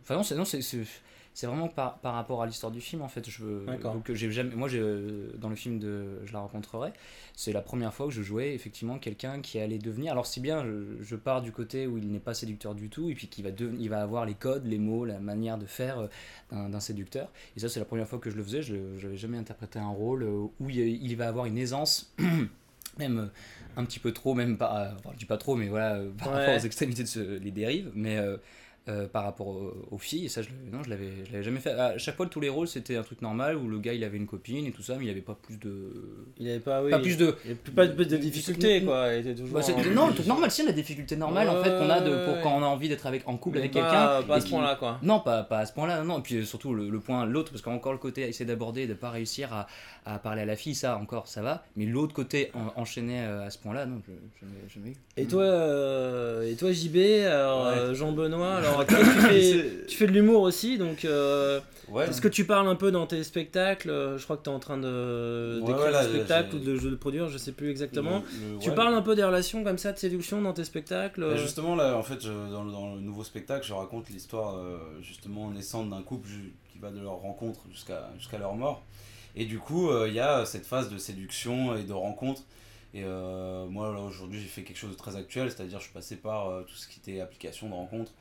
enfin 0.00 0.16
non, 0.16 0.22
c'est 0.22 0.34
non, 0.34 0.44
c'est, 0.44 0.60
c'est, 0.62 1.46
vraiment 1.46 1.68
par, 1.68 1.98
par 1.98 2.14
rapport 2.14 2.42
à 2.42 2.46
l'histoire 2.46 2.72
du 2.72 2.80
film 2.80 3.00
en 3.00 3.08
fait. 3.08 3.28
Je 3.30 3.44
donc 3.80 4.12
j'ai 4.12 4.30
jamais, 4.32 4.54
moi, 4.56 4.68
j'ai, 4.68 4.80
euh, 4.80 5.30
dans 5.38 5.48
le 5.48 5.54
film 5.54 5.78
de, 5.78 6.24
je 6.24 6.32
la 6.32 6.40
rencontrerai, 6.40 6.92
c'est 7.36 7.52
la 7.52 7.60
première 7.60 7.94
fois 7.94 8.06
que 8.06 8.12
je 8.12 8.22
jouais 8.22 8.54
effectivement 8.54 8.98
quelqu'un 8.98 9.40
qui 9.40 9.60
allait 9.60 9.78
devenir. 9.78 10.10
Alors 10.10 10.26
si 10.26 10.40
bien, 10.40 10.64
je, 10.64 11.00
je 11.00 11.14
pars 11.14 11.40
du 11.40 11.52
côté 11.52 11.86
où 11.86 11.96
il 11.96 12.10
n'est 12.10 12.18
pas 12.18 12.34
séducteur 12.34 12.74
du 12.74 12.88
tout, 12.88 13.08
et 13.08 13.14
puis 13.14 13.28
qui 13.28 13.42
va 13.42 13.52
devenir, 13.52 13.80
il 13.80 13.88
va 13.88 14.02
avoir 14.02 14.24
les 14.24 14.34
codes, 14.34 14.66
les 14.66 14.78
mots, 14.78 15.04
la 15.04 15.20
manière 15.20 15.58
de 15.58 15.66
faire 15.66 16.00
euh, 16.00 16.08
d'un, 16.68 16.80
séducteur. 16.80 17.30
Et 17.56 17.60
ça, 17.60 17.68
c'est 17.68 17.78
la 17.78 17.86
première 17.86 18.08
fois 18.08 18.18
que 18.18 18.30
je 18.30 18.36
le 18.36 18.42
faisais. 18.42 18.62
Je 18.62 18.74
n'avais 18.74 19.16
jamais 19.16 19.38
interprété 19.38 19.78
un 19.78 19.90
rôle 19.90 20.24
euh, 20.24 20.46
où 20.58 20.70
il, 20.70 20.78
il 20.78 21.16
va 21.16 21.28
avoir 21.28 21.46
une 21.46 21.58
aisance, 21.58 22.12
même 22.98 23.18
euh, 23.18 23.26
un 23.76 23.84
petit 23.84 23.98
peu 24.00 24.12
trop, 24.12 24.34
même 24.34 24.56
pas, 24.58 24.86
euh, 24.86 24.92
enfin, 24.98 25.10
je 25.14 25.18
dis 25.18 25.24
pas 25.24 25.36
trop, 25.38 25.56
mais 25.56 25.68
voilà, 25.68 25.94
euh, 25.96 26.10
par 26.16 26.28
Ouais. 26.28 26.34
rapport 26.40 26.54
aux 26.56 26.58
extrémités 26.66 27.02
de 27.02 27.08
ce- 27.08 27.38
les 27.38 27.50
dérives, 27.50 27.90
mais 27.94 28.16
euh, 28.18 28.36
euh, 28.88 29.06
par 29.06 29.24
rapport 29.24 29.48
aux, 29.48 29.72
aux 29.90 29.98
filles, 29.98 30.26
et 30.26 30.28
ça, 30.28 30.40
je, 30.42 30.48
l'avais- 30.48 30.70
non, 30.76 30.82
je 30.82 30.90
l'avais, 30.90 31.08
je 31.32 31.42
jamais 31.42 31.60
fait. 31.60 31.70
À 31.72 31.98
chaque 31.98 32.16
fois, 32.16 32.26
tous 32.26 32.40
les 32.40 32.48
rôles, 32.48 32.68
c'était 32.68 32.96
un 32.96 33.02
truc 33.02 33.20
normal 33.22 33.56
où 33.56 33.68
le 33.68 33.78
gars 33.78 33.92
il 33.92 34.02
avait 34.02 34.16
une 34.16 34.26
copine 34.26 34.66
et 34.66 34.70
tout 34.72 34.82
ça, 34.82 34.96
mais 34.98 35.04
il 35.04 35.10
avait 35.10 35.20
pas 35.20 35.34
plus 35.40 35.58
de. 35.58 35.92
Il 36.38 36.48
avait 36.48 36.58
pas, 36.60 36.82
oui, 36.82 36.90
Pas 36.90 36.98
plus 36.98 37.16
de. 37.16 37.34
il 37.44 37.50
avait 37.50 37.72
pas 37.74 37.86
de, 37.86 38.04
de 38.04 38.16
difficultés 38.16 38.82
quoi. 38.82 39.12
Il 39.12 39.20
était 39.20 39.34
toujours. 39.34 39.54
Bah, 39.56 39.62
c'est- 39.62 39.74
en- 39.74 39.94
non, 39.94 40.08
le 40.08 40.14
truc 40.14 40.26
normal, 40.26 40.50
si, 40.50 40.64
la 40.64 40.72
difficulté 40.72 41.16
normale 41.16 41.48
en 41.48 41.62
fait 41.62 41.70
qu'on 41.78 41.90
a 41.90 42.00
de, 42.00 42.24
pour 42.24 42.40
quand 42.42 42.56
on 42.56 42.62
a 42.62 42.66
envie 42.66 42.88
d'être 42.88 43.06
avec, 43.06 43.26
en 43.28 43.36
couple 43.36 43.56
Mais 43.58 43.60
avec 43.64 43.72
pas- 43.72 43.80
quelqu'un. 43.80 44.22
pas 44.26 44.34
à 44.34 44.38
et 44.38 44.40
ce 44.40 44.48
point-là, 44.48 44.76
quoi. 44.76 44.98
Non, 45.02 45.20
pas, 45.20 45.42
pas 45.42 45.58
à 45.58 45.66
ce 45.66 45.72
point-là, 45.72 46.02
non. 46.04 46.18
Et 46.20 46.22
puis 46.22 46.46
surtout 46.46 46.72
le, 46.74 46.88
le 46.88 47.00
point, 47.00 47.26
l'autre, 47.26 47.50
parce 47.52 47.62
qu'encore 47.62 47.92
le 47.92 47.98
côté 47.98 48.24
à 48.24 48.26
essayer 48.28 48.46
d'aborder 48.46 48.82
et 48.82 48.86
de 48.86 48.94
pas 48.94 49.10
réussir 49.10 49.52
à, 49.52 49.66
à 50.06 50.18
parler 50.18 50.42
à 50.42 50.46
la 50.46 50.56
fille, 50.56 50.74
ça 50.74 50.96
encore, 50.96 51.28
ça 51.28 51.42
va. 51.42 51.64
Mais 51.76 51.84
l'autre 51.86 52.14
côté 52.14 52.50
en, 52.54 52.80
enchaîné 52.80 53.20
euh, 53.20 53.46
à 53.46 53.50
ce 53.50 53.58
point-là, 53.58 53.84
non, 53.86 54.00
je 54.06 54.12
jamais, 54.40 54.58
jamais 54.74 54.90
eu. 54.90 54.96
Et 55.16 55.26
toi, 55.26 55.42
euh, 55.42 56.50
et 56.50 56.54
toi 56.54 56.72
JB, 56.72 56.96
alors 57.26 57.66
Ouais. 57.66 57.94
Jean-Benoît, 57.94 58.56
alors 58.56 58.77
tu, 58.84 58.94
fais, 58.94 59.86
tu 59.86 59.96
fais 59.96 60.06
de 60.06 60.12
l'humour 60.12 60.42
aussi, 60.42 60.78
donc 60.78 61.04
euh, 61.04 61.60
Ouais. 61.90 62.06
est-ce 62.06 62.20
que 62.20 62.28
tu 62.28 62.44
parles 62.44 62.68
un 62.68 62.74
peu 62.74 62.90
dans 62.90 63.06
tes 63.06 63.24
spectacles 63.24 63.88
Euh, 63.88 64.18
Je 64.18 64.24
crois 64.24 64.36
que 64.36 64.42
tu 64.42 64.50
es 64.50 64.52
en 64.52 64.58
train 64.58 64.76
de 64.76 65.60
d'écrire 65.64 65.78
ouais, 65.86 65.90
là, 65.90 66.00
un 66.00 66.04
spectacle 66.04 66.56
ou 66.56 66.58
de, 66.58 66.78
de 66.78 66.88
le 66.88 66.96
produire, 66.98 67.28
je 67.30 67.38
sais 67.38 67.52
plus 67.52 67.70
exactement. 67.70 68.22
Le- 68.42 68.52
le- 68.54 68.58
tu 68.58 68.70
parles 68.72 68.92
un 68.94 69.00
peu 69.00 69.14
des 69.16 69.24
relations 69.24 69.64
comme 69.64 69.78
ça 69.78 69.92
de 69.92 69.98
séduction 69.98 70.42
dans 70.42 70.52
tes 70.52 70.64
spectacles 70.64 71.20
Bah, 71.22 71.26
euh, 71.28 71.36
justement, 71.38 71.74
là, 71.76 71.96
en 71.96 72.02
fait, 72.02 72.20
je- 72.22 72.28
dans, 72.50 72.62
le- 72.64 72.72
dans 72.72 72.94
le 72.94 73.00
nouveau 73.00 73.24
spectacle, 73.24 73.66
je 73.66 73.72
raconte 73.72 74.10
l'histoire 74.10 74.56
euh, 74.58 74.76
justement 75.00 75.50
naissante 75.50 75.88
d'un 75.88 76.02
couple 76.02 76.28
qui 76.70 76.78
va 76.78 76.90
de 76.90 77.00
leur 77.00 77.14
rencontre 77.16 77.60
jusqu'à 77.72 78.10
jusqu'à 78.18 78.36
leur 78.38 78.54
mort. 78.54 78.82
Et 79.34 79.46
du 79.46 79.58
coup, 79.58 79.88
euh, 79.90 80.08
il 80.08 80.14
y 80.14 80.20
a 80.20 80.44
cette 80.44 80.66
phase 80.66 80.90
de 80.90 80.98
séduction 80.98 81.74
et 81.76 81.84
de 81.84 81.92
rencontre. 81.94 82.42
Et 82.92 83.02
euh, 83.04 83.66
moi, 83.66 83.92
là, 83.94 84.00
aujourd'hui, 84.00 84.40
j'ai 84.40 84.46
fait 84.48 84.62
quelque 84.62 84.78
chose 84.78 84.90
de 84.90 84.96
très 84.96 85.16
actuel, 85.16 85.50
c'est-à-dire 85.50 85.78
je 85.78 85.84
suis 85.84 85.92
passé 85.92 86.16
par 86.16 86.48
euh, 86.50 86.62
tout 86.62 86.74
ce 86.74 86.86
qui 86.88 87.00
était 87.00 87.20
application 87.20 87.68
de 87.68 87.74
rencontre. 87.74 88.12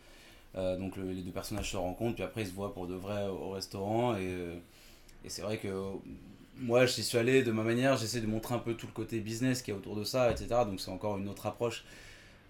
Euh, 0.56 0.78
donc 0.78 0.96
le- 0.98 1.12
les 1.12 1.22
deux 1.22 1.32
personnages 1.32 1.72
se 1.72 1.78
rencontrent, 1.78 2.16
puis 2.16 2.24
après 2.24 2.42
ils 2.42 2.48
se 2.48 2.54
voient 2.54 2.74
pour 2.74 2.88
de 2.88 2.96
vrai 2.96 3.28
au 3.28 3.50
restaurant. 3.52 4.16
Et, 4.16 4.20
euh, 4.22 4.56
et 5.24 5.30
c'est 5.30 5.42
vrai 5.42 5.58
que 5.58 5.68
moi, 6.60 6.86
j'y 6.88 7.04
suis 7.04 7.18
allé 7.20 7.44
de 7.44 7.52
ma 7.52 7.62
manière, 7.64 7.98
j'essaie 7.98 8.22
de 8.22 8.26
montrer 8.28 8.56
un 8.56 8.60
peu 8.60 8.74
tout 8.74 8.88
le 8.88 8.94
côté 8.94 9.20
business 9.20 9.62
qui 9.62 9.70
est 9.72 9.74
autour 9.76 9.96
de 9.96 10.04
ça, 10.04 10.32
etc. 10.32 10.48
Donc 10.66 10.80
c'est 10.80 10.90
encore 10.90 11.18
une 11.18 11.30
autre 11.30 11.46
approche 11.46 11.84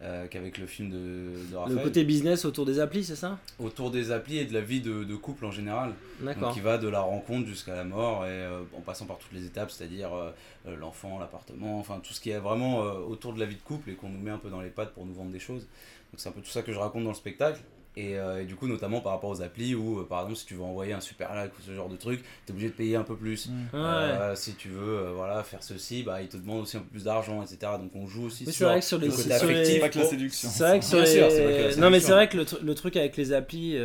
euh, 0.01 0.27
qu'avec 0.27 0.59
le 0.59 0.67
film 0.67 0.91
de, 0.91 1.51
de 1.51 1.55
Raphaël. 1.55 1.77
le 1.79 1.83
côté 1.83 2.03
business 2.05 2.45
autour 2.45 2.65
des 2.65 2.79
applis, 2.79 3.03
c'est 3.03 3.15
ça? 3.17 3.39
Autour 3.59 3.89
des 3.91 4.11
applis 4.11 4.37
et 4.37 4.45
de 4.45 4.53
la 4.53 4.61
vie 4.61 4.79
de, 4.79 5.03
de 5.03 5.15
couple 5.15 5.43
en 5.45 5.51
général. 5.51 5.93
D'accord. 6.21 6.53
Qui 6.53 6.59
va 6.61 6.77
de 6.77 6.87
la 6.87 7.01
rencontre 7.01 7.47
jusqu'à 7.47 7.75
la 7.75 7.83
mort 7.83 8.23
et 8.25 8.29
euh, 8.29 8.61
en 8.77 8.81
passant 8.81 9.07
par 9.07 9.17
toutes 9.17 9.33
les 9.33 9.45
étapes, 9.45 9.71
c'est-à-dire 9.71 10.13
euh, 10.13 10.31
l'enfant, 10.79 11.17
l'appartement, 11.19 11.79
enfin 11.79 11.99
tout 12.01 12.13
ce 12.13 12.21
qui 12.21 12.29
est 12.29 12.39
vraiment 12.39 12.79
autour 12.79 13.33
de 13.33 13.39
la 13.39 13.45
vie 13.47 13.55
de 13.55 13.61
couple 13.61 13.89
et 13.89 13.95
qu'on 13.95 14.07
nous 14.09 14.19
met 14.21 14.31
un 14.31 14.37
peu 14.37 14.49
dans 14.51 14.61
les 14.61 14.69
pattes 14.69 14.93
pour 14.93 15.05
nous 15.05 15.13
vendre 15.15 15.31
des 15.31 15.39
choses. 15.39 15.63
Donc 15.63 16.19
c'est 16.19 16.29
un 16.29 16.31
peu 16.31 16.41
tout 16.41 16.49
ça 16.51 16.61
que 16.61 16.71
je 16.71 16.77
raconte 16.77 17.03
dans 17.03 17.09
le 17.09 17.15
spectacle. 17.15 17.59
Et, 17.99 18.15
euh, 18.19 18.43
et 18.43 18.45
du 18.45 18.55
coup, 18.55 18.67
notamment 18.67 19.01
par 19.01 19.13
rapport 19.13 19.31
aux 19.31 19.41
applis 19.41 19.73
où, 19.73 19.99
euh, 19.99 20.03
par 20.07 20.19
exemple, 20.21 20.37
si 20.37 20.45
tu 20.45 20.53
veux 20.53 20.61
envoyer 20.61 20.93
un 20.93 20.99
super 21.01 21.33
like 21.33 21.51
ou 21.57 21.61
ce 21.65 21.73
genre 21.73 21.89
de 21.89 21.95
truc, 21.95 22.21
tu 22.45 22.51
es 22.51 22.51
obligé 22.51 22.67
de 22.69 22.73
payer 22.73 22.95
un 22.95 23.01
peu 23.03 23.15
plus. 23.15 23.49
Euh, 23.73 24.35
si 24.35 24.53
tu 24.53 24.69
veux 24.69 24.99
euh, 24.99 25.11
voilà, 25.15 25.43
faire 25.43 25.63
ceci, 25.63 26.03
bah, 26.03 26.21
ils 26.21 26.27
te 26.27 26.37
demandent 26.37 26.61
aussi 26.61 26.77
un 26.77 26.81
peu 26.81 26.89
plus 26.91 27.03
d'argent, 27.05 27.41
etc. 27.41 27.57
Donc 27.79 27.91
on 27.95 28.05
joue 28.05 28.25
aussi 28.27 28.45
c'est 28.45 28.51
sur, 28.51 28.67
vrai 28.67 28.79
que 28.81 28.85
sur 28.85 28.99
les 28.99 29.07
le 29.07 29.11
côté 29.13 29.23
sur 29.35 29.47
les- 29.47 29.53
affectif. 29.55 29.79
Pas 29.81 29.89
que 29.89 29.97
la 29.99 30.05
séduction. 30.05 30.49
C'est 30.49 30.63
vrai 30.63 30.79
que 30.79 30.85
sur 30.85 30.99
les- 30.99 31.05
sûr, 31.07 31.31
c'est 31.31 31.43
vrai 31.43 31.53
que 31.57 31.75
la 31.75 31.81
Non 31.81 31.89
mais 31.89 31.99
c'est 31.99 32.11
vrai 32.11 32.29
que 32.29 32.37
le, 32.37 32.43
tru- 32.45 32.61
le 32.61 32.75
truc 32.75 32.95
avec 32.97 33.17
les 33.17 33.33
applis, 33.33 33.75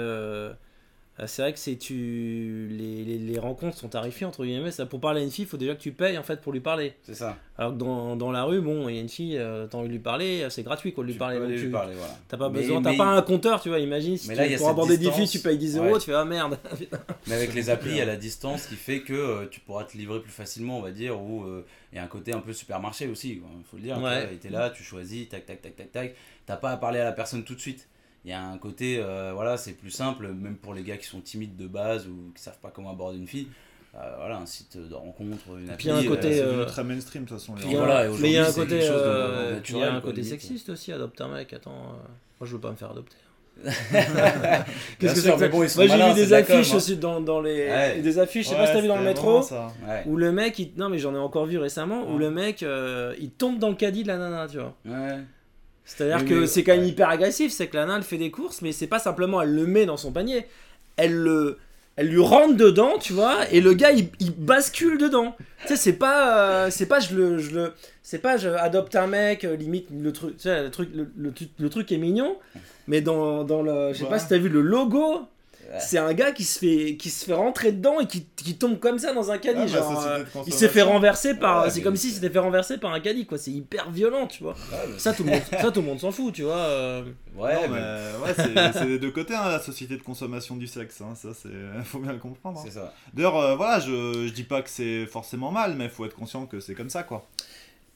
c'est 1.26 1.42
vrai 1.42 1.52
que 1.52 1.58
c'est 1.58 1.76
tu 1.76 2.68
les, 2.70 3.04
les, 3.04 3.18
les 3.18 3.38
rencontres 3.38 3.76
sont 3.76 3.88
tarifées 3.88 4.24
entre 4.24 4.44
guillemets. 4.44 4.70
Ça 4.70 4.86
pour 4.86 5.00
parler 5.00 5.20
à 5.20 5.24
une 5.24 5.30
fille, 5.30 5.44
il 5.44 5.48
faut 5.48 5.56
déjà 5.58 5.74
que 5.74 5.80
tu 5.80 5.92
payes 5.92 6.16
en 6.18 6.22
fait 6.22 6.40
pour 6.40 6.52
lui 6.52 6.60
parler. 6.60 6.94
C'est 7.02 7.14
ça. 7.14 7.36
Alors 7.58 7.72
que 7.72 7.76
dans, 7.78 8.16
dans 8.16 8.32
la 8.32 8.44
rue, 8.44 8.60
bon, 8.60 8.88
il 8.88 8.94
y 8.94 8.98
a 8.98 9.02
une 9.02 9.08
fille, 9.10 9.36
euh, 9.38 9.66
t'as 9.66 9.76
envie 9.78 9.88
de 9.88 9.92
lui 9.92 9.98
parler, 10.00 10.42
euh, 10.42 10.50
c'est 10.50 10.62
gratuit 10.62 10.92
quoi 10.94 11.04
de 11.04 11.08
lui 11.10 11.18
parler. 11.18 11.38
donc 11.38 11.50
tu- 11.56 11.70
parler, 11.70 11.94
voilà. 11.94 12.14
T'as 12.28 12.36
pas 12.38 12.48
Mais- 12.48 12.60
besoin, 12.60 12.82
t'as 12.82 12.96
pas 12.96 13.04
un 13.04 13.22
compteur, 13.22 13.60
tu 13.60 13.68
vois. 13.68 13.78
Imagine 13.78 14.16
si 14.16 14.28
Mais 14.28 14.34
tu, 14.34 14.40
là, 14.50 14.54
a 14.54 14.58
pour 14.58 14.68
aborder 14.70 14.96
filles, 14.96 15.08
distance. 15.10 15.30
tu 15.30 15.38
payes 15.40 15.58
10 15.58 15.76
euros, 15.76 15.92
Ouais. 15.92 15.98
tu 15.98 16.06
fais 16.06 16.14
ah 16.14 16.24
merde. 16.24 16.58
Mais 17.26 17.34
avec 17.34 17.54
les 17.54 17.68
applis, 17.70 17.90
il 17.90 17.96
y 17.98 18.00
a 18.00 18.06
la 18.06 18.16
distance 18.16 18.66
qui 18.66 18.74
fait 18.76 19.00
que 19.02 19.12
euh, 19.12 19.46
tu 19.50 19.60
pourras 19.60 19.84
te 19.84 19.96
livrer 19.96 20.20
plus 20.20 20.32
facilement, 20.32 20.78
on 20.78 20.82
va 20.82 20.90
dire, 20.92 21.20
ou 21.22 21.44
euh, 21.44 21.64
il 21.92 21.96
y 21.96 21.98
a 21.98 22.02
un 22.04 22.08
côté 22.08 22.32
un 22.32 22.40
peu 22.40 22.52
supermarché 22.54 23.06
aussi, 23.06 23.32
il 23.34 23.42
faut 23.70 23.76
le 23.76 23.82
dire. 23.82 24.00
Ouais. 24.00 24.28
Tu 24.40 24.46
es 24.48 24.50
là, 24.50 24.70
tu 24.70 24.82
choisis, 24.82 25.28
tac, 25.28 25.44
tac, 25.46 25.60
tac, 25.60 25.76
tac, 25.76 25.92
tac. 25.92 26.14
T'as 26.46 26.56
pas 26.56 26.70
à 26.70 26.76
parler 26.78 26.98
à 27.00 27.04
la 27.04 27.12
personne 27.12 27.44
tout 27.44 27.54
de 27.54 27.60
suite. 27.60 27.86
Il 28.24 28.30
y 28.30 28.34
a 28.34 28.42
un 28.44 28.56
côté, 28.56 28.98
euh, 29.00 29.32
voilà, 29.34 29.56
c'est 29.56 29.72
plus 29.72 29.90
simple, 29.90 30.28
même 30.28 30.56
pour 30.56 30.74
les 30.74 30.82
gars 30.82 30.96
qui 30.96 31.06
sont 31.06 31.20
timides 31.20 31.56
de 31.56 31.66
base 31.66 32.06
ou 32.06 32.32
qui 32.34 32.42
savent 32.42 32.58
pas 32.60 32.70
comment 32.72 32.90
aborder 32.90 33.18
une 33.18 33.26
fille. 33.26 33.48
Euh, 33.94 34.14
voilà, 34.16 34.38
un 34.38 34.46
site 34.46 34.78
de 34.78 34.94
rencontre, 34.94 35.58
une 35.58 35.68
appli. 35.68 35.76
Puis 35.76 35.88
il 35.88 35.90
y 35.90 35.92
a 35.92 35.96
un 35.96 36.04
côté, 36.04 36.40
euh, 36.40 36.46
devenu 36.52 36.66
très 36.66 36.84
mainstream 36.84 37.24
de 37.24 37.28
toute 37.28 37.38
façon. 37.38 37.54
les 37.56 37.76
voilà, 37.76 38.08
mais 38.20 38.30
il 38.30 38.34
y 38.34 38.38
a 38.38 38.46
un 38.48 38.52
côté, 38.52 38.78
de 38.78 38.80
il 38.80 38.84
y 38.84 38.88
a 38.88 39.50
naturel, 39.52 39.88
un 39.88 40.00
quoi, 40.00 40.10
côté 40.10 40.22
sexiste 40.22 40.68
aussi. 40.70 40.92
Adopte 40.92 41.20
un 41.20 41.28
mec, 41.28 41.52
attends, 41.52 41.72
moi 42.40 42.44
je 42.44 42.52
veux 42.52 42.60
pas 42.60 42.70
me 42.70 42.76
faire 42.76 42.92
adopter. 42.92 43.16
Qu'est-ce 44.98 45.14
que 45.14 45.20
c'est 45.20 45.36
que 45.36 45.50
bon, 45.50 45.58
Moi 45.58 45.66
j'ai 45.66 45.84
vu 45.84 46.30
des 46.30 46.42
com, 46.46 46.56
affiches 46.56 46.72
hein. 46.72 46.76
aussi 46.76 46.96
dans, 46.96 47.20
dans 47.20 47.42
les 47.42 47.68
Ouais. 47.68 48.00
des 48.00 48.18
affiches, 48.18 48.46
je 48.46 48.50
sais 48.50 48.56
pas 48.56 48.66
si 48.66 48.72
t'as 48.72 48.80
vu 48.80 48.88
dans 48.88 48.96
le 48.96 49.04
métro. 49.04 49.42
Ouais. 49.42 50.04
Où 50.06 50.16
le 50.16 50.32
mec, 50.32 50.58
il... 50.58 50.70
non 50.78 50.88
mais 50.88 50.98
j'en 50.98 51.14
ai 51.14 51.18
encore 51.18 51.44
vu 51.44 51.58
récemment, 51.58 52.08
où 52.08 52.18
le 52.18 52.30
mec, 52.30 52.64
il 53.20 53.30
tombe 53.32 53.58
dans 53.58 53.68
le 53.68 53.74
caddie 53.74 54.04
de 54.04 54.08
la 54.08 54.16
nana, 54.16 54.46
tu 54.48 54.58
vois. 54.58 54.74
Ouais. 54.86 55.18
C'est-à-dire 55.84 56.24
que 56.24 56.46
c'est 56.46 56.62
quand 56.62 56.72
même 56.72 56.82
ouais. 56.82 56.88
hyper 56.88 57.08
agressif, 57.08 57.52
c'est 57.52 57.66
que 57.66 57.76
la 57.76 57.86
nana 57.86 57.98
elle 57.98 58.04
fait 58.04 58.16
des 58.18 58.30
courses, 58.30 58.62
mais 58.62 58.72
c'est 58.72 58.86
pas 58.86 58.98
simplement 58.98 59.42
elle 59.42 59.54
le 59.54 59.66
met 59.66 59.84
dans 59.84 59.96
son 59.96 60.12
panier, 60.12 60.46
elle 60.96 61.14
le, 61.14 61.58
elle 61.96 62.08
lui 62.08 62.20
rentre 62.22 62.56
dedans, 62.56 62.98
tu 63.00 63.12
vois, 63.12 63.50
et 63.50 63.60
le 63.60 63.74
gars 63.74 63.90
il, 63.92 64.08
il 64.20 64.30
bascule 64.32 64.96
dedans. 64.96 65.36
Tu 65.62 65.68
sais, 65.68 65.76
c'est 65.76 65.92
pas, 65.94 66.64
euh, 66.66 66.70
c'est 66.70 66.86
pas 66.86 67.00
je 67.00 67.14
le, 67.14 67.38
je 67.38 67.50
le, 67.54 67.72
c'est 68.02 68.18
pas 68.20 68.36
je 68.36 68.48
adopte 68.48 68.94
un 68.96 69.06
mec, 69.08 69.44
euh, 69.44 69.56
limite 69.56 69.88
le 69.90 70.12
truc, 70.12 70.36
tu 70.36 70.42
sais, 70.44 70.62
le 70.62 70.70
truc, 70.70 70.88
le, 70.94 71.08
le, 71.16 71.32
tu- 71.32 71.48
le 71.58 71.68
truc 71.68 71.90
est 71.92 71.98
mignon, 71.98 72.36
mais 72.86 73.00
dans, 73.00 73.44
dans 73.44 73.62
le, 73.62 73.92
je 73.92 73.98
sais 73.98 74.04
Ouais. 74.04 74.10
pas 74.10 74.18
si 74.18 74.28
t'as 74.28 74.38
vu 74.38 74.48
le 74.48 74.60
logo. 74.62 75.22
Ouais. 75.72 75.78
C'est 75.80 75.96
un 75.96 76.12
gars 76.12 76.32
qui 76.32 76.44
se 76.44 76.58
fait 76.58 76.96
qui 76.98 77.08
se 77.08 77.24
fait 77.24 77.32
rentrer 77.32 77.72
dedans 77.72 77.98
et 77.98 78.06
qui, 78.06 78.26
qui 78.36 78.56
tombe 78.58 78.78
comme 78.78 78.98
ça 78.98 79.14
dans 79.14 79.30
un 79.30 79.38
caddie. 79.38 79.60
Ah, 79.62 79.64
bah, 79.64 79.78
genre, 79.94 80.06
euh, 80.06 80.24
il 80.46 80.52
s'est 80.52 80.68
fait 80.68 80.82
renverser 80.82 81.34
par. 81.34 81.64
Ouais, 81.64 81.70
c'est 81.70 81.80
comme 81.80 81.96
s'il 81.96 82.12
s'était 82.12 82.28
fait 82.28 82.38
renverser 82.40 82.76
par 82.76 82.92
un 82.92 83.00
caddie 83.00 83.24
quoi. 83.24 83.38
C'est 83.38 83.52
hyper 83.52 83.90
violent, 83.90 84.26
tu 84.26 84.42
vois. 84.42 84.54
Mais- 84.70 84.98
Ça 84.98 85.14
tout 85.14 85.24
le 85.24 85.30
monde, 85.30 85.40
ça 85.50 85.70
tout 85.72 85.80
le 85.80 85.86
monde 85.86 85.98
s'en 85.98 86.12
fout, 86.12 86.34
tu 86.34 86.42
vois. 86.42 86.56
euh. 86.56 87.02
Ouais, 87.34 87.54
Non, 87.54 87.74
mais- 87.74 88.26
ouais, 88.26 88.70
c'est 88.74 88.86
des 88.86 88.98
deux 88.98 89.10
côtés, 89.12 89.34
hein, 89.34 89.48
la 89.48 89.60
société 89.60 89.96
de 89.96 90.02
consommation 90.02 90.56
du 90.56 90.66
sexe. 90.66 91.00
hein, 91.00 91.14
ça, 91.14 91.30
c'est 91.32 91.48
faut 91.84 92.00
bien 92.00 92.12
le 92.12 92.18
comprendre. 92.18 92.58
hein. 92.60 92.62
c'est 92.66 92.74
ça. 92.74 92.92
D'ailleurs, 93.14 93.38
euh, 93.38 93.56
voilà, 93.56 93.80
je, 93.80 94.26
je 94.26 94.32
dis 94.32 94.42
pas 94.44 94.60
que 94.60 94.68
c'est 94.68 95.06
forcément 95.06 95.50
mal, 95.50 95.74
mais 95.76 95.88
faut 95.88 96.04
être 96.04 96.14
conscient 96.14 96.44
que 96.44 96.60
c'est 96.60 96.74
comme 96.74 96.90
ça, 96.90 97.02
quoi. 97.02 97.26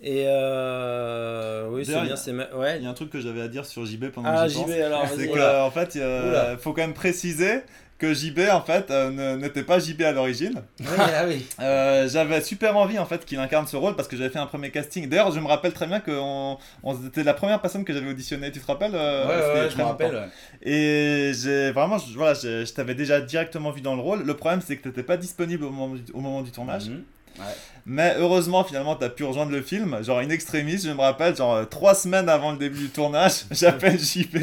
Et 0.02 0.24
euh... 0.26 1.68
oui, 1.70 1.84
c'est 1.84 1.92
bien, 1.92 2.04
il 2.04 2.10
y 2.10 2.12
a- 2.12 2.16
c'est 2.16 2.32
ma- 2.32 2.50
ouais. 2.54 2.76
Il 2.78 2.84
y 2.84 2.86
a 2.86 2.90
un 2.90 2.94
truc 2.94 3.10
que 3.10 3.20
j'avais 3.20 3.40
à 3.40 3.48
dire 3.48 3.64
sur 3.64 3.84
JB 3.86 4.10
pendant 4.10 4.28
Ah 4.30 4.44
que 4.44 4.52
j'y 4.52 4.58
pense. 4.58 4.70
Alors 4.70 5.06
C'est 5.08 5.16
vas-y. 5.16 5.30
que, 5.30 5.60
en 5.62 5.70
fait, 5.70 5.94
il 5.94 6.58
faut 6.58 6.72
quand 6.72 6.82
même 6.82 6.92
préciser 6.94 7.60
que 7.98 8.12
JB, 8.12 8.40
en 8.52 8.60
fait, 8.60 8.90
euh, 8.90 9.36
n'était 9.38 9.62
pas 9.62 9.78
JB 9.78 10.02
à 10.02 10.12
l'origine. 10.12 10.62
ah 10.86 11.24
oui. 11.26 11.46
Euh, 11.60 12.06
j'avais 12.10 12.42
super 12.42 12.76
envie, 12.76 12.98
en 12.98 13.06
fait, 13.06 13.24
qu'il 13.24 13.38
incarne 13.38 13.66
ce 13.66 13.76
rôle 13.78 13.96
parce 13.96 14.06
que 14.06 14.18
j'avais 14.18 14.28
fait 14.28 14.38
un 14.38 14.44
premier 14.44 14.70
casting. 14.70 15.08
D'ailleurs, 15.08 15.32
je 15.32 15.40
me 15.40 15.46
rappelle 15.46 15.72
très 15.72 15.86
bien 15.86 16.00
que 16.00 16.10
on, 16.10 16.58
on- 16.82 17.02
c'était 17.02 17.24
la 17.24 17.32
première 17.32 17.62
personne 17.62 17.82
que 17.86 17.94
j'avais 17.94 18.10
auditionné. 18.10 18.52
Tu 18.52 18.60
te 18.60 18.66
rappelles 18.66 18.94
euh, 18.94 19.26
Ouais, 19.26 19.60
ouais, 19.62 19.70
je 19.70 19.78
me 19.78 19.82
rappelle. 19.82 20.14
ouais. 20.14 20.28
Et 20.70 21.32
j'ai 21.34 21.72
vraiment, 21.72 21.96
je, 21.96 22.12
voilà, 22.14 22.34
je, 22.34 22.66
je 22.66 22.72
t'avais 22.74 22.94
déjà 22.94 23.22
directement 23.22 23.70
vu 23.70 23.80
dans 23.80 23.94
le 23.94 24.02
rôle. 24.02 24.24
Le 24.24 24.34
problème, 24.34 24.60
c'est 24.60 24.76
que 24.76 24.82
t'étais 24.86 25.02
pas 25.02 25.16
disponible 25.16 25.64
au 25.64 25.70
moment 25.70 25.94
du, 25.94 26.02
au 26.12 26.20
moment 26.20 26.42
du 26.42 26.50
tournage. 26.50 26.90
Mhm. 27.38 27.44
Mais 27.88 28.14
heureusement, 28.18 28.64
finalement, 28.64 28.96
t'as 28.96 29.08
pu 29.10 29.22
rejoindre 29.22 29.52
le 29.52 29.62
film. 29.62 30.02
Genre, 30.02 30.18
in 30.18 30.28
extremis, 30.30 30.76
je 30.78 30.88
me 30.90 31.00
rappelle, 31.00 31.36
genre, 31.36 31.54
euh, 31.54 31.64
trois 31.66 31.94
semaines 31.94 32.28
avant 32.28 32.50
le 32.50 32.58
début 32.58 32.78
du 32.80 32.88
tournage, 32.88 33.44
j'appelle 33.52 33.96
JB. 33.98 34.38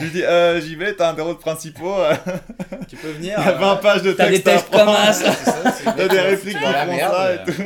Je 0.00 0.04
lui 0.04 0.10
dis, 0.10 0.24
euh, 0.24 0.60
JB, 0.60 0.96
t'as 0.96 1.10
un 1.10 1.14
des 1.14 1.22
rôles 1.22 1.38
principaux. 1.38 1.94
euh, 1.94 2.14
Tu 2.88 2.96
peux 2.96 3.10
venir. 3.12 3.38
Il 3.40 3.44
y 3.44 3.48
a 3.48 3.52
20 3.52 3.76
pages 3.76 4.02
de 4.02 4.12
T'as 4.12 4.28
texte. 4.28 4.44
des 4.46 4.50
à 4.50 4.54
textes 4.54 4.70
comme 4.72 4.88
ça. 4.88 5.12
Ça, 5.12 5.70
c'est 5.70 5.84
T'as 5.84 6.08
des 6.08 6.18
répliques 6.20 6.60
la 6.60 6.84
le 6.86 6.90
merde, 6.90 7.10
contrat 7.12 7.34
et 7.34 7.44
tout. 7.44 7.62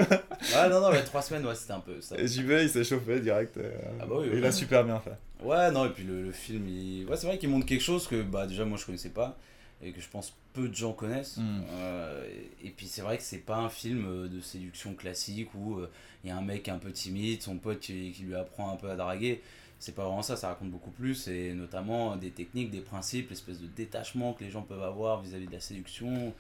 Ouais, 0.55 0.69
non, 0.69 0.81
non, 0.83 0.91
mais 0.93 1.03
trois 1.03 1.23
semaines, 1.23 1.47
ouais, 1.47 1.55
c'était 1.55 1.73
un 1.73 1.81
peu 1.81 1.99
ça. 2.03 2.17
Et 2.19 2.27
JB, 2.29 2.51
il 2.63 2.69
s'est 2.69 2.85
chauffé 2.85 3.19
direct. 3.21 3.57
euh, 3.57 3.71
Ah 4.03 4.05
bah 4.07 4.17
oui, 4.19 4.27
il 4.35 4.39
oui. 4.41 4.47
a 4.47 4.53
super 4.53 4.85
bien 4.85 5.01
fait. 5.01 5.17
Ouais, 5.43 5.71
non, 5.71 5.87
et 5.87 5.89
puis 5.89 6.05
le, 6.05 6.23
le 6.25 6.33
film, 6.33 6.69
il... 6.69 7.07
ouais, 7.09 7.17
c'est 7.17 7.27
vrai 7.27 7.39
qu'il 7.39 7.49
montre 7.49 7.65
quelque 7.67 7.83
chose 7.83 8.07
que 8.07 8.21
bah, 8.23 8.47
déjà 8.47 8.65
moi 8.67 8.77
je 8.79 8.85
connaissais 8.85 9.09
pas 9.09 9.37
et 9.83 9.93
que 9.93 10.01
je 10.01 10.09
pense 10.09 10.35
peu 10.53 10.69
de 10.69 10.75
gens 10.75 10.93
connaissent. 10.93 11.39
Mm. 11.39 11.63
Euh, 11.71 12.27
et, 12.63 12.69
et 12.69 12.71
puis 12.71 12.87
c'est 12.87 13.03
vrai 13.03 13.17
que 13.17 13.23
c'est 13.23 13.39
pas 13.39 13.57
un 13.57 13.69
film 13.69 14.07
euh, 14.07 14.29
de 14.29 14.41
séduction 14.41 14.95
classique 14.95 15.49
où 15.55 15.77
euh, 15.77 15.91
il 16.25 16.29
y 16.29 16.33
a 16.33 16.37
un 16.37 16.43
mec 16.43 16.69
un 16.69 16.79
peu 16.79 16.93
timide, 16.93 17.43
son 17.43 17.57
pote 17.57 17.81
qui, 17.81 18.13
qui 18.13 18.23
lui 18.23 18.35
apprend 18.35 18.73
un 18.73 18.77
peu 18.77 18.91
à 18.91 18.97
draguer. 18.97 19.43
C'est 19.79 19.95
pas 19.95 20.05
vraiment 20.05 20.23
ça, 20.23 20.37
ça 20.37 20.49
raconte 20.49 20.71
beaucoup 20.71 20.93
plus 20.93 21.27
et 21.27 21.55
notamment 21.55 22.15
des 22.17 22.31
techniques, 22.31 22.71
des 22.71 22.81
principes, 22.81 23.31
l'espèce 23.31 23.61
de 23.61 23.67
détachement 23.67 24.33
que 24.33 24.45
les 24.45 24.51
gens 24.51 24.63
peuvent 24.63 24.83
avoir 24.83 25.21
vis-à-vis 25.21 25.49
de 25.49 25.53
la 25.53 25.61
séduction. 25.61 26.33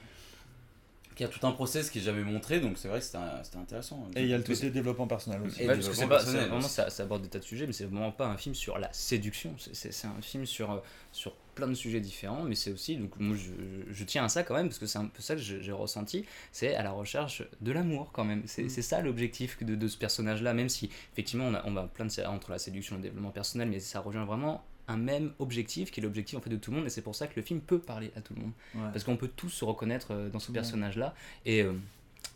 Qui 1.14 1.25
a 1.25 1.29
tout 1.29 1.46
un 1.46 1.53
process 1.53 1.90
qui 1.90 1.98
est 1.98 2.03
jamais 2.03 2.22
montré, 2.25 2.61
donc 2.61 2.79
c'est 2.79 2.88
vrai 2.88 2.98
que 3.01 3.05
c'était 3.05 3.57
intéressant. 3.59 4.09
Et 4.16 4.22
il 4.22 4.29
y 4.29 4.35
a 4.35 4.38
le 4.38 4.42
côté 4.44 4.70
développement 4.70 5.07
personnel 5.07 5.42
aussi. 5.42 5.62
Et 5.62 5.66
Ouais, 5.68 5.75
parce 5.77 5.88
que 5.88 5.94
pas, 6.09 6.18
vraiment, 6.48 6.61
ça, 6.68 6.90
ça 6.90 7.03
aborde 7.03 7.22
des 7.22 7.29
tas 7.29 7.38
de 7.38 7.44
sujets, 7.44 7.66
mais 7.66 7.72
c'est 7.72 7.85
vraiment 7.85 8.12
pas 8.12 8.27
un 8.27 8.37
film 8.37 8.55
sur 8.55 8.79
la 8.79 8.92
séduction. 8.92 9.55
C'est- 9.59 9.75
C'est 9.75 9.92
c'est 9.92 10.07
un 10.07 10.20
film 10.22 10.46
sur, 10.46 10.70
euh, 10.72 10.79
sur 11.12 11.35
plein 11.55 11.68
de 11.68 11.75
sujets 11.75 12.01
différents, 12.01 12.44
mais 12.44 12.55
c'est 12.55 12.72
aussi, 12.72 12.96
donc 12.96 13.11
moi 13.18 13.37
je, 13.37 13.51
je 13.92 14.05
tiens 14.05 14.25
à 14.25 14.29
ça 14.31 14.42
quand 14.42 14.55
même, 14.55 14.68
parce 14.68 14.79
que 14.79 14.87
c'est 14.87 14.98
un 14.98 15.05
peu 15.07 15.20
ça 15.20 15.35
que 15.35 15.40
j'ai 15.42 15.61
j'ai 15.62 15.72
ressenti, 15.72 16.25
c'est 16.51 16.75
à 16.75 16.83
la 16.83 16.92
recherche 16.92 17.42
de 17.61 17.72
l'amour 17.72 18.11
quand 18.12 18.25
même. 18.25 18.42
C'est 18.46 18.68
c'est 18.70 18.81
ça 18.83 19.03
l'objectif 19.03 19.62
de, 19.62 19.75
de 19.75 19.88
ce 19.88 19.98
personnage-là, 19.98 20.55
même 20.55 20.70
si 20.70 20.88
effectivement 21.12 21.44
on 21.46 21.55
a, 21.55 21.62
on 21.66 21.77
a 21.77 21.83
plein 21.88 22.07
de 22.07 22.27
entre 22.27 22.51
la 22.53 22.59
séduction 22.59 22.94
et 22.96 22.98
le 22.98 23.03
développement 23.05 23.31
personnel, 23.33 23.68
mais 23.68 23.81
ça 23.81 24.01
rejoint 24.01 24.25
vraiment 24.25 24.64
un 24.88 24.97
même 24.97 25.33
objectif 25.38 25.90
qui 25.90 26.01
est 26.01 26.03
l'objectif 26.03 26.37
en 26.38 26.40
fait 26.40 26.51
de 26.51 26.57
tout 26.57 26.71
le 26.71 26.79
monde 26.79 26.87
et 26.87 26.90
c'est 26.90 27.03
pour 27.03 27.14
ça 27.14 27.27
que 27.27 27.35
le 27.37 27.42
film 27.42 27.61
peut 27.61 27.79
parler 27.79 28.11
à 28.16 28.21
tout 28.21 28.35
le 28.35 28.42
monde 28.42 28.53
Ouais. 28.75 28.81
parce 28.92 29.05
qu'on 29.05 29.16
peut 29.16 29.31
tous 29.35 29.49
se 29.51 29.64
reconnaître 29.64 30.09
euh, 30.12 30.29
dans 30.29 30.38
ce 30.40 30.51
personnage 30.53 30.97
là 30.97 31.14
et 31.47 31.62
euh, 31.62 31.73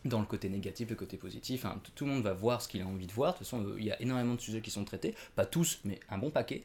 dans 0.05 0.19
le 0.19 0.25
côté 0.25 0.47
négatif, 0.49 0.89
le 0.89 0.95
côté 0.95 1.17
positif, 1.17 1.65
hein, 1.65 1.79
tout- 1.95 2.05
le 2.05 2.11
monde 2.11 2.23
va 2.23 2.33
voir 2.33 2.61
ce 2.61 2.67
qu'il 2.67 2.81
a 2.81 2.85
envie 2.87 3.07
de 3.07 3.11
voir. 3.11 3.33
De 3.33 3.37
toute 3.39 3.47
façon, 3.47 3.63
euh, 3.65 3.75
il 3.77 3.85
y 3.85 3.91
a 3.91 4.01
énormément 4.01 4.35
de 4.35 4.39
sujets 4.41 4.61
qui 4.61 4.69
sont 4.71 4.83
traités, 4.85 5.15
pas 5.35 5.45
tous, 5.45 5.79
mais 5.83 5.99
un 6.09 6.17
bon 6.17 6.29
paquet. 6.29 6.63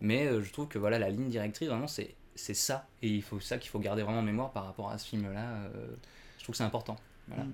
Mais 0.00 0.26
euh, 0.26 0.42
je 0.42 0.52
trouve 0.52 0.68
que 0.68 0.78
voilà, 0.78 0.98
la 0.98 1.08
ligne 1.10 1.28
directrice, 1.28 1.68
vraiment, 1.68 1.86
c'est 1.88 2.14
c'est 2.36 2.54
ça. 2.54 2.86
Et 3.02 3.08
il 3.08 3.22
faut 3.22 3.38
ça 3.40 3.58
qu'il 3.58 3.70
faut 3.70 3.78
garder 3.78 4.02
vraiment 4.02 4.18
en 4.18 4.22
mémoire 4.22 4.52
par 4.52 4.64
rapport 4.66 4.90
à 4.90 4.98
ce 4.98 5.06
film-là. 5.08 5.54
euh, 5.74 5.86
je 6.38 6.42
trouve 6.44 6.52
que 6.52 6.56
c'est 6.58 6.64
important. 6.64 6.96
Voilà. 7.28 7.44
Mm. 7.44 7.52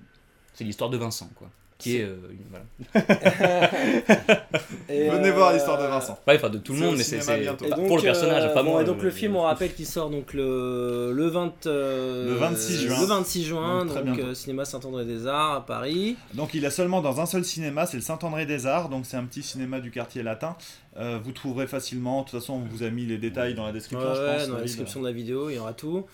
C'est 0.53 0.63
l'histoire 0.63 0.89
de 0.89 0.97
Vincent, 0.97 1.29
quoi. 1.35 1.49
Qui 1.81 1.97
est, 1.97 2.03
euh, 2.03 2.15
une- 2.31 2.45
voilà. 2.49 2.65
Et, 4.89 5.09
Venez 5.09 5.29
euh, 5.29 5.33
voir 5.33 5.53
l'histoire 5.53 5.81
de 5.81 5.87
Vincent. 5.87 6.19
Ouais, 6.27 6.35
enfin 6.35 6.49
de 6.49 6.57
tout 6.57 6.73
le 6.73 6.79
monde, 6.79 6.95
mais 6.97 7.03
c'est 7.03 7.17
pour 7.19 7.97
le 7.97 8.01
personnage, 8.03 8.43
euh, 8.45 8.53
pas 8.53 8.63
bon, 8.63 8.71
moi. 8.71 8.81
et 8.81 8.85
donc 8.85 8.99
euh, 8.99 9.03
le 9.03 9.09
film, 9.11 9.35
on 9.35 9.41
rappelle 9.43 9.73
qu'il 9.73 9.85
sort 9.85 10.09
donc 10.09 10.33
le, 10.33 11.11
le, 11.13 11.27
20, 11.27 11.67
euh, 11.67 12.27
Le 12.29 12.35
26 12.35 12.81
juin. 12.87 12.99
Le 12.99 13.05
26 13.05 13.43
juin, 13.45 13.85
Donc, 13.85 14.19
euh, 14.19 14.33
cinéma 14.33 14.65
Saint-André 14.65 15.05
des 15.05 15.27
Arts 15.27 15.53
à 15.53 15.65
Paris. 15.65 16.17
Donc 16.33 16.53
il 16.53 16.63
est 16.65 16.69
seulement 16.69 17.01
dans 17.01 17.21
un 17.21 17.25
seul 17.25 17.45
cinéma, 17.45 17.85
c'est 17.85 17.97
le 17.97 18.03
Saint-André 18.03 18.45
des 18.45 18.65
Arts, 18.67 18.89
donc 18.89 19.05
c'est 19.05 19.17
un 19.17 19.25
petit 19.25 19.43
cinéma 19.43 19.79
du 19.79 19.91
quartier 19.91 20.23
latin. 20.23 20.55
Euh, 20.97 21.17
vous 21.23 21.31
trouverez 21.31 21.67
facilement, 21.67 22.21
de 22.23 22.29
toute 22.29 22.39
façon 22.39 22.53
on 22.53 22.59
vous 22.75 22.83
a 22.83 22.89
mis 22.89 23.05
les 23.05 23.17
détails 23.17 23.53
dans 23.53 23.65
la 23.65 23.71
description, 23.71 24.07
Ouais, 24.09 24.15
je 24.15 24.37
pense. 24.39 24.47
dans 24.49 24.55
la 24.57 24.61
description 24.63 24.99
de 25.01 25.05
la 25.07 25.13
vidéo, 25.13 25.49
il 25.49 25.55
y 25.55 25.59
aura 25.59 25.73
tout. 25.73 26.05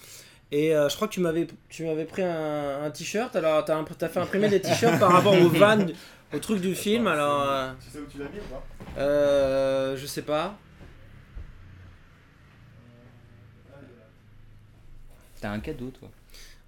Et 0.52 0.74
euh, 0.74 0.88
je 0.88 0.96
crois 0.96 1.08
que 1.08 1.14
tu 1.14 1.20
m'avais, 1.20 1.48
tu 1.70 1.84
m'avais 1.86 2.06
pris 2.06 2.22
un, 2.24 2.84
un 2.84 2.92
t-shirt. 2.92 3.36
Alors, 3.36 3.66
t'as, 3.66 4.08
fait 4.08 4.20
imprimer 4.20 4.48
des 4.50 4.62
t-shirts 4.62 5.00
par 5.00 5.12
rapport 5.12 5.34
au 5.34 5.50
van, 5.50 5.86
au 6.34 6.40
truc 6.40 6.62
du 6.62 6.74
film. 6.74 7.08
Alors, 7.08 7.44
euh, 7.50 7.72
Tu 7.84 7.90
sais 7.90 8.00
où 8.00 8.06
tu 8.06 8.18
l'as 8.18 8.26
mis 8.26 8.40
ou 8.40 8.54
pas? 8.54 8.64
Euh, 9.02 9.98
je 9.98 10.06
sais 10.06 10.22
pas. 10.22 10.58
T'as 15.42 15.52
un 15.52 15.60
cadeau, 15.60 15.90
toi. 15.90 16.10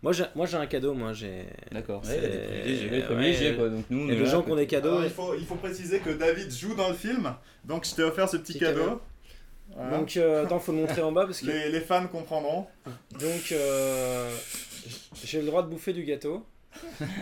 Moi, 0.01 0.13
j'ai, 0.13 0.25
moi, 0.35 0.45
j'ai 0.45 0.57
un 0.57 0.67
cadeau. 0.67 0.93
Moi, 0.93 1.13
j'ai. 1.13 1.45
D'accord. 1.71 2.03
Ouais, 2.05 2.19
des 2.19 3.01
privilégiés, 3.01 3.51
ouais, 3.51 3.57
quoi. 3.57 3.69
Donc 3.69 3.85
nous, 3.89 4.03
on 4.03 4.07
des 4.07 4.17
là, 4.17 4.25
gens 4.25 4.41
qui 4.43 4.51
ont 4.51 4.55
des 4.55 4.67
cadeaux. 4.67 4.89
Alors, 4.89 5.03
il, 5.03 5.09
faut, 5.09 5.33
il 5.35 5.45
faut 5.45 5.55
préciser 5.55 5.99
que 5.99 6.11
David 6.11 6.51
joue 6.51 6.75
dans 6.75 6.89
le 6.89 6.95
film, 6.95 7.33
donc 7.65 7.85
je 7.85 7.95
t'ai 7.95 8.03
offert 8.03 8.29
ce 8.29 8.37
petit, 8.37 8.53
Petit 8.53 8.59
cadeau. 8.59 8.79
cadeau. 8.83 9.01
Voilà. 9.79 9.97
Donc, 9.97 10.17
euh, 10.17 10.43
attends, 10.45 10.59
faut 10.59 10.73
le 10.73 10.79
montrer 10.79 11.01
en 11.01 11.11
bas 11.13 11.25
parce 11.25 11.39
que. 11.39 11.45
les, 11.45 11.69
les 11.69 11.79
fans 11.79 12.05
comprendront. 12.07 12.67
Donc, 13.17 13.51
euh, 13.53 14.29
j'ai 15.23 15.39
le 15.39 15.45
droit 15.45 15.63
de 15.63 15.69
bouffer 15.69 15.93
du 15.93 16.03
gâteau. 16.03 16.45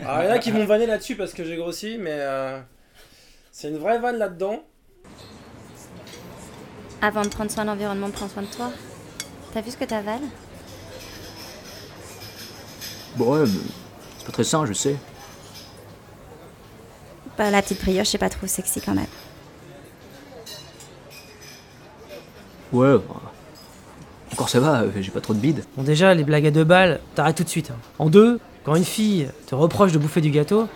Alors, 0.03 0.23
il 0.23 0.25
y 0.25 0.31
en 0.31 0.35
a 0.35 0.39
qui 0.39 0.51
vont 0.51 0.65
vanner 0.65 0.87
là-dessus 0.87 1.15
parce 1.15 1.33
que 1.33 1.43
j'ai 1.43 1.55
grossi, 1.55 1.97
mais 1.99 2.13
euh, 2.13 2.59
c'est 3.51 3.69
une 3.69 3.77
vraie 3.77 3.99
vanne 3.99 4.17
là-dedans. 4.17 4.63
Avant 7.01 7.21
de 7.21 7.27
prendre 7.27 7.51
soin 7.51 7.63
de 7.63 7.69
l'environnement, 7.69 8.09
prends 8.09 8.27
soin 8.27 8.41
de 8.41 8.47
toi. 8.47 8.71
T'as 9.53 9.61
vu 9.61 9.69
ce 9.69 9.77
que 9.77 9.85
t'avales 9.85 10.21
Bon, 13.17 13.33
ouais, 13.33 13.45
mais 13.45 13.59
c'est 14.17 14.25
pas 14.25 14.31
très 14.31 14.43
sain, 14.43 14.65
je 14.65 14.73
sais. 14.73 14.95
Bah, 17.37 17.51
la 17.51 17.61
petite 17.61 17.81
brioche, 17.81 18.07
c'est 18.07 18.17
pas 18.17 18.29
trop 18.29 18.47
sexy 18.47 18.81
quand 18.81 18.95
même. 18.95 19.05
Ouais, 22.73 22.93
bah, 22.97 23.21
encore 24.33 24.49
ça 24.49 24.59
va, 24.59 24.81
euh, 24.83 24.89
j'ai 24.99 25.11
pas 25.11 25.21
trop 25.21 25.33
de 25.33 25.39
bide. 25.39 25.63
Bon, 25.75 25.83
déjà, 25.83 26.13
les 26.13 26.23
blagues 26.23 26.45
à 26.47 26.51
deux 26.51 26.63
balles, 26.65 26.99
t'arrêtes 27.15 27.37
tout 27.37 27.43
de 27.43 27.49
suite. 27.49 27.71
hein. 27.71 27.77
En 27.99 28.09
deux, 28.09 28.39
quand 28.63 28.75
une 28.75 28.83
fille 28.85 29.27
te 29.47 29.55
reproche 29.55 29.91
de 29.93 29.97
bouffer 29.97 30.19
du 30.21 30.31
gâteau, 30.31 30.67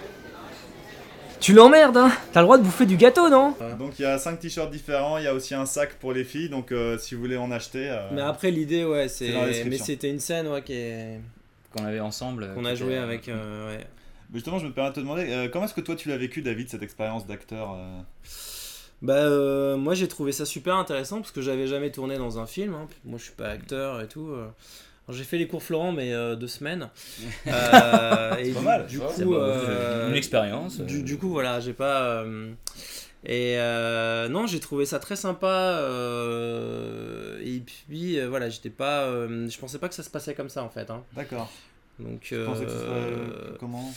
tu 1.39 1.53
l'emmerdes, 1.53 1.97
hein 1.97 2.11
T'as 2.31 2.41
le 2.41 2.45
droit 2.45 2.57
de 2.57 2.63
bouffer 2.63 2.85
du 2.85 2.97
gâteau, 2.97 3.27
non? 3.29 3.55
Donc 3.79 3.97
il 3.99 4.03
y 4.03 4.05
a 4.05 4.17
5 4.19 4.39
t-shirts 4.39 4.71
différents, 4.71 5.17
il 5.17 5.23
y 5.23 5.27
a 5.27 5.33
aussi 5.33 5.53
un 5.55 5.65
sac 5.65 5.95
pour 5.95 6.13
les 6.13 6.23
filles, 6.23 6.49
donc 6.49 6.71
euh, 6.71 6.97
si 6.97 7.15
vous 7.15 7.21
voulez 7.21 7.37
en 7.37 7.51
acheter. 7.51 7.89
euh, 7.89 8.09
Mais 8.13 8.21
après, 8.21 8.51
l'idée, 8.51 8.85
ouais, 8.85 9.07
c'est. 9.07 9.29
Mais 9.65 9.77
c'était 9.77 10.09
une 10.09 10.19
scène, 10.19 10.47
ouais, 10.47 10.61
qui 10.61 10.73
est- 10.73 11.19
Qu'on 11.75 11.83
avait 11.85 11.99
ensemble. 11.99 12.49
qu'on 12.53 12.65
a 12.65 12.75
joué 12.75 12.97
euh, 12.97 13.03
avec. 13.03 13.27
euh, 13.29 13.69
ouais. 13.69 13.77
Mais 14.29 14.35
Justement, 14.35 14.59
je 14.59 14.67
me 14.67 14.71
permets 14.71 14.91
de 14.91 14.95
te 14.95 14.99
demander, 14.99 15.25
euh, 15.29 15.47
comment 15.51 15.65
est-ce 15.65 15.73
que 15.73 15.81
toi 15.81 15.95
tu 15.95 16.09
l'as 16.09 16.17
vécu, 16.17 16.41
David, 16.41 16.69
cette 16.69 16.83
expérience 16.83 17.25
d'acteur 17.27 17.75
euh? 17.75 17.99
Bah, 19.01 19.13
euh, 19.15 19.77
moi 19.77 19.95
j'ai 19.95 20.07
trouvé 20.07 20.31
ça 20.31 20.45
super 20.45 20.75
intéressant 20.75 21.17
parce 21.21 21.31
que 21.31 21.41
j'avais 21.41 21.65
jamais 21.67 21.91
tourné 21.91 22.17
dans 22.17 22.37
un 22.39 22.45
film. 22.45 22.73
hein. 22.75 22.87
Moi 23.03 23.17
je 23.17 23.23
suis 23.23 23.33
pas 23.33 23.47
acteur 23.49 23.99
et 24.01 24.07
tout. 24.07 24.27
euh. 24.29 24.47
Alors, 25.07 25.17
j'ai 25.17 25.23
fait 25.23 25.39
les 25.39 25.47
cours 25.47 25.63
Florent, 25.63 25.91
mais 25.91 26.13
euh, 26.13 26.35
deux 26.35 26.47
semaines. 26.47 26.89
Euh, 27.47 28.35
et 28.37 28.51
pas 28.51 28.59
du, 28.59 28.65
mal, 28.65 28.85
du 28.87 28.99
coup, 28.99 29.05
c'est 29.15 29.25
pas- 29.25 30.07
une 30.09 30.15
expérience, 30.15 30.79
Du, 30.79 31.01
du 31.03 31.17
coup, 31.17 31.29
voilà, 31.29 31.59
j'ai 31.59 31.73
pas. 31.73 32.23
et 33.25 33.57
non, 34.29 34.45
j'ai 34.45 34.59
trouvé 34.59 34.85
ça 34.85 34.99
très 34.99 35.15
sympa. 35.15 35.79
et 37.43 37.59
puis, 37.61 38.19
voilà, 38.27 38.49
j'étais 38.49 38.69
pas. 38.69 39.07
je 39.27 39.57
pensais 39.57 39.79
pas 39.79 39.89
que 39.89 39.95
ça 39.95 40.03
se 40.03 40.09
passait 40.11 40.35
comme 40.35 40.49
ça 40.49 40.63
en 40.63 40.69
fait. 40.69 40.89
hein. 40.91 41.03
D'accord. 41.15 41.51
Donc. 41.99 42.19
Tu 42.21 42.35
pensais 42.45 42.65
que 42.65 42.71
ce 42.71 42.77
serait 42.79 43.57
comment? 43.59 43.91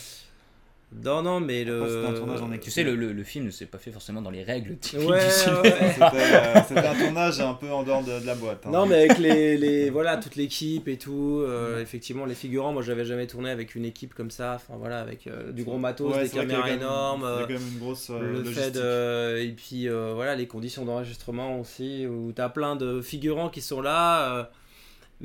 Non, 1.02 1.22
non, 1.22 1.40
mais 1.40 1.64
le. 1.64 1.82
Après, 1.82 1.88
c'était 1.94 2.06
un 2.06 2.12
tournage 2.12 2.42
en 2.42 2.48
équipe. 2.52 2.62
Tu 2.62 2.70
sais, 2.70 2.82
le, 2.84 2.94
le, 2.94 3.12
le 3.12 3.24
film 3.24 3.46
ne 3.46 3.50
s'est 3.50 3.66
pas 3.66 3.78
fait 3.78 3.90
forcément 3.90 4.22
dans 4.22 4.30
les 4.30 4.42
règles 4.44 4.76
typiques 4.76 5.08
Ouais, 5.08 5.24
du 5.24 5.30
cinéma. 5.30 5.60
ouais. 5.62 5.70
C'était 5.92 6.34
euh, 6.34 6.54
c'était 6.68 6.86
un 6.86 6.94
tournage 6.94 7.40
un 7.40 7.54
peu 7.54 7.70
en 7.72 7.82
dehors 7.82 8.04
de, 8.04 8.20
de 8.20 8.26
la 8.26 8.34
boîte. 8.34 8.64
hein. 8.66 8.70
Non, 8.70 8.86
mais 8.86 8.96
avec 9.04 9.18
les, 9.18 9.56
les 9.58 9.90
voilà 9.90 10.16
toute 10.18 10.36
l'équipe 10.36 10.86
et 10.86 10.96
tout, 10.96 11.40
euh, 11.44 11.82
effectivement 11.82 12.26
les 12.26 12.34
figurants, 12.34 12.72
moi 12.72 12.82
j'avais 12.82 13.04
jamais 13.04 13.26
tourné 13.26 13.50
avec 13.50 13.74
une 13.74 13.84
équipe 13.84 14.14
comme 14.14 14.30
ça, 14.30 14.52
enfin 14.56 14.74
voilà 14.78 15.00
avec 15.00 15.26
euh, 15.26 15.50
du 15.52 15.64
gros 15.64 15.78
matos, 15.78 16.14
Ouais, 16.14 16.22
des 16.22 16.28
c'est 16.28 16.36
vrai 16.36 16.46
qu'il 16.46 16.52
y 16.54 16.56
a 16.56 16.62
caméras 16.62 16.76
énormes, 16.76 17.20
il 17.28 17.40
y 17.40 17.42
a 17.42 17.46
quand 17.46 17.52
même 17.54 17.72
une 17.72 17.78
grosse 17.80 18.10
euh, 18.10 18.20
le 18.20 18.32
logistique. 18.42 18.54
fait 18.62 18.70
de 18.70 19.38
et 19.40 19.48
puis 19.52 19.88
euh, 19.88 20.12
voilà 20.14 20.34
les 20.36 20.46
conditions 20.46 20.84
d'enregistrement 20.84 21.58
aussi 21.58 22.06
où 22.06 22.30
t'as 22.32 22.48
plein 22.48 22.76
de 22.76 23.00
figurants 23.00 23.48
qui 23.48 23.60
sont 23.62 23.80
là. 23.80 24.50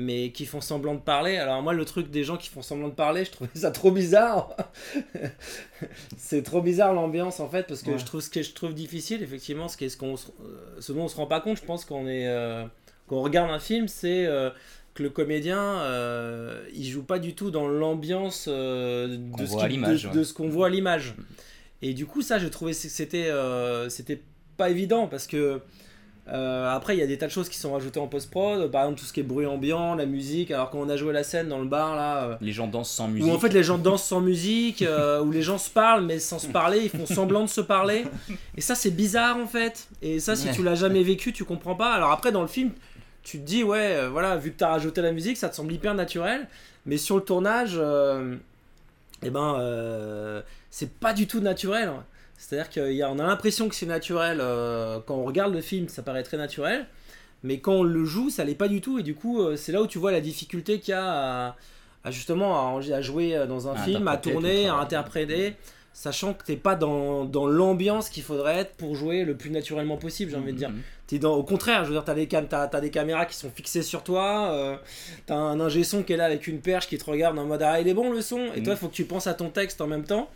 Mais 0.01 0.31
qui 0.31 0.45
font 0.45 0.61
semblant 0.61 0.95
de 0.95 1.01
parler. 1.01 1.35
Alors 1.37 1.61
moi, 1.61 1.73
le 1.73 1.83
truc 1.83 2.09
des 2.09 2.23
gens 2.23 2.37
qui 2.37 2.47
font 2.47 2.61
semblant 2.61 2.87
de 2.87 2.93
parler, 2.93 3.25
je 3.25 3.31
trouvais 3.31 3.49
ça 3.53 3.69
trop 3.71 3.91
bizarre. 3.91 4.55
c'est 6.17 6.41
trop 6.43 6.61
bizarre 6.61 6.93
l'ambiance 6.93 7.39
en 7.39 7.49
fait, 7.49 7.67
parce 7.67 7.81
que 7.83 7.91
Ouais. 7.91 7.99
je 7.99 8.05
trouve 8.05 8.21
ce 8.21 8.29
que 8.29 8.41
je 8.41 8.53
trouve 8.53 8.73
difficile, 8.73 9.21
effectivement, 9.23 9.67
ce, 9.67 9.77
qui 9.77 9.85
est 9.85 9.89
ce, 9.89 9.97
qu'on 9.97 10.13
euh, 10.15 10.17
ce 10.79 10.91
dont 10.93 11.03
on 11.03 11.07
se 11.07 11.15
rend 11.17 11.27
pas 11.27 11.41
compte, 11.41 11.57
je 11.57 11.63
pense 11.65 11.85
qu'on 11.85 12.07
est 12.07 12.27
euh, 12.27 12.63
qu'on 13.07 13.21
regarde 13.21 13.51
un 13.51 13.59
film, 13.59 13.87
c'est 13.87 14.25
euh, 14.25 14.49
que 14.93 15.03
le 15.03 15.09
comédien, 15.09 15.61
euh, 15.61 16.63
il 16.73 16.85
joue 16.85 17.03
pas 17.03 17.19
du 17.19 17.35
tout 17.35 17.51
dans 17.51 17.67
l'ambiance 17.67 18.47
de, 18.47 18.51
ce 18.51 19.07
de- 19.07 19.55
ouais. 20.09 20.13
de 20.13 20.33
qu'on 20.33 20.49
voit 20.49 20.67
à 20.67 20.69
l'image. 20.69 21.13
Et 21.81 21.93
du 21.93 22.05
coup, 22.05 22.21
ça, 22.21 22.39
j'ai 22.39 22.49
trouvé 22.49 22.71
que 22.73 22.77
c'était 22.77 23.31
c'était 23.89 24.21
pas 24.57 24.69
évident 24.69 25.07
parce 25.07 25.27
que 25.27 25.61
euh, 26.31 26.69
après, 26.73 26.95
il 26.95 26.99
y 26.99 27.03
a 27.03 27.07
des 27.07 27.17
tas 27.17 27.25
de 27.27 27.31
choses 27.31 27.49
qui 27.49 27.57
sont 27.57 27.73
rajoutées 27.73 27.99
en 27.99 28.07
post-prod, 28.07 28.69
par 28.71 28.83
exemple 28.83 28.99
tout 28.99 29.05
ce 29.05 29.13
qui 29.13 29.19
est 29.19 29.23
bruit 29.23 29.45
ambiant, 29.45 29.95
la 29.95 30.05
musique. 30.05 30.51
Alors, 30.51 30.69
quand 30.69 30.79
on 30.79 30.89
a 30.89 30.95
joué 30.97 31.11
la 31.13 31.23
scène 31.23 31.47
dans 31.49 31.59
le 31.59 31.67
bar 31.67 31.95
là, 31.95 32.23
euh, 32.23 32.35
Les 32.41 32.51
gens 32.51 32.67
dansent 32.67 32.91
sans 32.91 33.07
musique. 33.07 33.27
où 33.29 33.33
en 33.35 33.39
fait 33.39 33.49
les 33.53 33.63
gens 33.63 33.77
dansent 33.77 34.03
sans 34.03 34.21
musique, 34.21 34.81
euh, 34.81 35.21
où 35.21 35.31
les 35.31 35.41
gens 35.41 35.57
se 35.57 35.69
parlent 35.69 36.05
mais 36.05 36.19
sans 36.19 36.39
se 36.39 36.47
parler, 36.47 36.81
ils 36.83 36.89
font 36.89 37.05
semblant 37.05 37.41
de 37.43 37.49
se 37.49 37.61
parler. 37.61 38.05
Et 38.57 38.61
ça, 38.61 38.75
c'est 38.75 38.91
bizarre 38.91 39.37
en 39.37 39.47
fait. 39.47 39.87
Et 40.01 40.19
ça, 40.19 40.35
si 40.35 40.49
tu 40.51 40.63
l'as 40.63 40.75
jamais 40.75 41.03
vécu, 41.03 41.33
tu 41.33 41.43
comprends 41.45 41.75
pas. 41.75 41.93
Alors 41.93 42.11
après, 42.11 42.31
dans 42.31 42.41
le 42.41 42.47
film, 42.47 42.71
tu 43.23 43.39
te 43.39 43.43
dis, 43.45 43.63
ouais, 43.63 43.95
euh, 43.95 44.09
voilà, 44.09 44.37
vu 44.37 44.51
que 44.51 44.57
tu 44.57 44.63
as 44.63 44.69
rajouté 44.69 45.01
la 45.01 45.11
musique, 45.11 45.37
ça 45.37 45.49
te 45.49 45.55
semble 45.55 45.73
hyper 45.73 45.93
naturel. 45.93 46.47
Mais 46.85 46.97
sur 46.97 47.15
le 47.17 47.21
tournage, 47.23 47.73
euh, 47.77 48.35
eh 49.21 49.29
ben, 49.29 49.55
euh, 49.59 50.41
c'est 50.71 50.91
pas 50.93 51.13
du 51.13 51.27
tout 51.27 51.39
naturel. 51.41 51.89
hein. 51.89 52.03
C'est-à-dire 52.39 52.69
qu'on 52.69 53.19
a 53.19 53.27
l'impression 53.27 53.67
que 53.67 53.75
c'est 53.75 53.85
naturel 53.85 54.39
euh, 54.39 54.99
quand 55.05 55.15
on 55.15 55.25
regarde 55.25 55.53
le 55.53 55.59
film, 55.59 55.89
ça 55.89 56.01
paraît 56.01 56.23
très 56.23 56.37
naturel, 56.37 56.87
mais 57.43 57.59
quand 57.59 57.73
on 57.73 57.83
le 57.83 58.05
joue, 58.05 58.29
ça 58.29 58.45
l'est 58.45 58.55
pas 58.55 58.69
du 58.69 58.79
tout. 58.79 58.97
Et 58.97 59.03
du 59.03 59.13
coup, 59.13 59.41
euh, 59.41 59.57
c'est 59.57 59.73
là 59.73 59.81
où 59.81 59.87
tu 59.87 59.99
vois 59.99 60.13
la 60.13 60.21
difficulté 60.21 60.79
qu'il 60.79 60.93
y 60.93 60.95
a 60.95 61.47
à, 61.47 61.55
à 62.05 62.11
justement 62.11 62.77
à, 62.77 62.79
à 62.79 63.01
jouer 63.01 63.35
euh, 63.35 63.45
dans 63.45 63.67
un 63.67 63.73
À 63.73 63.83
film, 63.83 64.07
à 64.07 64.15
tourner, 64.15 64.69
à 64.69 64.75
interpréter, 64.75 65.55
sachant 65.91 66.33
que 66.33 66.45
t'es 66.45 66.55
pas 66.55 66.75
dans, 66.75 67.25
dans 67.25 67.45
l'ambiance 67.45 68.09
qu'il 68.09 68.23
faudrait 68.23 68.59
être 68.59 68.75
pour 68.75 68.95
jouer 68.95 69.25
le 69.25 69.35
plus 69.35 69.49
naturellement 69.49 69.97
possible, 69.97 70.31
j'ai 70.31 70.37
envie 70.37 70.53
de 70.53 70.57
dire. 70.57 70.69
Mhm. 70.69 70.81
T'es 71.07 71.19
dans, 71.19 71.33
au 71.33 71.43
contraire, 71.43 71.83
je 71.83 71.89
veux 71.89 71.95
dire, 71.95 72.05
t'as 72.05 72.13
des, 72.13 72.27
cam 72.27 72.47
t'as 72.47 72.67
des 72.79 72.89
caméras 72.89 73.25
qui 73.25 73.35
sont 73.35 73.49
fixées 73.49 73.83
sur 73.83 74.01
toi, 74.01 74.51
euh, 74.53 74.77
t'as 75.25 75.35
un 75.35 75.59
ingé 75.59 75.83
son 75.83 76.03
qui 76.03 76.13
est 76.13 76.17
là 76.17 76.25
avec 76.25 76.47
une 76.47 76.61
perche 76.61 76.87
qui 76.87 76.97
te 76.97 77.03
regarde 77.03 77.37
en 77.37 77.45
mode 77.45 77.63
ah 77.63 77.81
il 77.81 77.87
est 77.89 77.93
bon 77.93 78.11
le 78.11 78.21
son, 78.21 78.53
et 78.55 78.63
toi 78.63 78.73
il 78.73 78.79
faut 78.79 78.87
que 78.87 78.93
tu 78.93 79.03
penses 79.05 79.27
à 79.27 79.33
ton 79.33 79.49
texte 79.49 79.81
en 79.81 79.87
même 79.87 80.05
temps. 80.05 80.29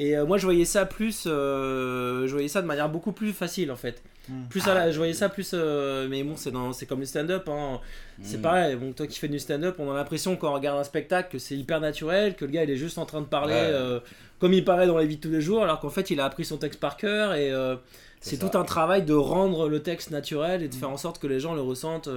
Et 0.00 0.16
euh, 0.16 0.24
moi 0.26 0.38
je 0.38 0.44
voyais 0.44 0.64
ça 0.64 0.86
plus, 0.86 1.24
euh, 1.26 2.26
je 2.26 2.32
voyais 2.32 2.48
ça 2.48 2.62
de 2.62 2.66
manière 2.66 2.88
beaucoup 2.88 3.12
plus 3.12 3.32
facile 3.32 3.70
en 3.72 3.76
fait. 3.76 4.00
Mm. 4.28 4.44
Plus 4.48 4.66
à 4.68 4.74
la- 4.74 4.90
je 4.92 4.96
voyais 4.98 5.12
ça 5.12 5.28
plus, 5.28 5.50
euh, 5.54 6.06
mais 6.08 6.22
bon 6.22 6.36
c'est 6.36 6.50
dans, 6.52 6.72
c'est 6.72 6.86
comme 6.86 7.00
le 7.00 7.06
stand-up, 7.06 7.48
hein. 7.48 7.80
c'est 8.22 8.38
Mm. 8.38 8.42
pareil. 8.42 8.76
Bon 8.76 8.92
toi 8.92 9.06
qui 9.08 9.18
fais 9.18 9.26
du 9.28 9.38
stand-up, 9.40 9.76
on 9.78 9.90
a 9.90 9.94
l'impression 9.96 10.36
quand 10.36 10.50
on 10.50 10.54
regarde 10.54 10.78
un 10.78 10.84
spectacle 10.84 11.30
que 11.32 11.38
c'est 11.38 11.56
hyper 11.56 11.80
naturel, 11.80 12.36
que 12.36 12.44
le 12.44 12.50
gars 12.52 12.62
il 12.64 12.70
est 12.70 12.76
juste 12.76 12.98
en 12.98 13.06
train 13.06 13.20
de 13.20 13.26
parler 13.26 13.54
Ouais. 13.54 13.60
euh, 13.72 14.00
comme 14.38 14.52
il 14.52 14.64
paraît 14.64 14.86
dans 14.86 14.96
la 14.96 15.04
vie 15.04 15.16
de 15.16 15.20
tous 15.20 15.30
les 15.32 15.40
jours, 15.40 15.64
alors 15.64 15.80
qu'en 15.80 15.90
fait 15.90 16.10
il 16.10 16.20
a 16.20 16.24
appris 16.26 16.44
son 16.44 16.58
texte 16.58 16.78
par 16.78 16.96
cœur 16.96 17.34
et 17.34 17.50
euh, 17.52 17.74
C'est 18.20 18.38
tout 18.38 18.56
un 18.58 18.64
travail 18.64 19.02
de 19.04 19.14
rendre 19.14 19.68
le 19.68 19.80
texte 19.80 20.10
naturel 20.10 20.62
et 20.62 20.68
de 20.68 20.74
Mm. 20.74 20.78
faire 20.78 20.90
en 20.90 20.96
sorte 20.96 21.18
que 21.20 21.26
les 21.26 21.40
gens 21.40 21.54
le 21.54 21.60
ressentent. 21.60 22.08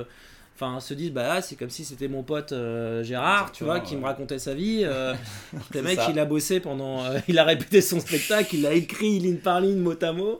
Enfin, 0.63 0.79
se 0.79 0.93
disent, 0.93 1.11
bah 1.11 1.23
là, 1.27 1.41
c'est 1.41 1.55
comme 1.55 1.71
si 1.71 1.83
c'était 1.83 2.07
mon 2.07 2.21
pote 2.21 2.51
euh, 2.51 3.01
Gérard, 3.03 3.51
tu 3.51 3.63
vois, 3.63 3.79
qui 3.79 3.95
me 3.95 4.03
racontait 4.05 4.37
sa 4.37 4.53
vie. 4.53 4.81
euh, 4.83 5.15
le 5.73 5.81
mec, 5.81 5.95
ça. 5.99 6.07
il 6.11 6.19
a 6.19 6.25
bossé 6.25 6.59
pendant. 6.59 7.03
euh, 7.03 7.17
il 7.27 7.39
a 7.39 7.43
répété 7.43 7.81
son 7.81 7.99
spectacle, 7.99 8.53
il 8.55 8.61
l'a 8.61 8.73
écrit 8.73 9.17
ligne 9.17 9.37
par 9.37 9.59
ligne, 9.59 9.79
mot 9.79 9.95
à 9.99 10.11
mot. 10.11 10.37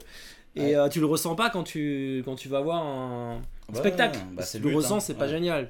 Et 0.56 0.62
Ouais. 0.62 0.76
euh, 0.76 0.90
tu 0.90 1.00
le 1.00 1.08
ressens 1.08 1.34
pas 1.36 1.50
quand 1.50 1.64
tu, 1.64 2.22
quand 2.24 2.36
tu 2.36 2.50
vas 2.50 2.62
voir 2.62 2.84
un, 2.86 3.42
Ouais, 3.70 3.80
spectacle. 3.80 4.20
bah, 4.34 4.44
tu 4.44 4.60
le 4.60 4.76
ressens, 4.76 4.98
hein. 4.98 5.00
c'est 5.00 5.18
pas 5.18 5.28
génial. 5.28 5.70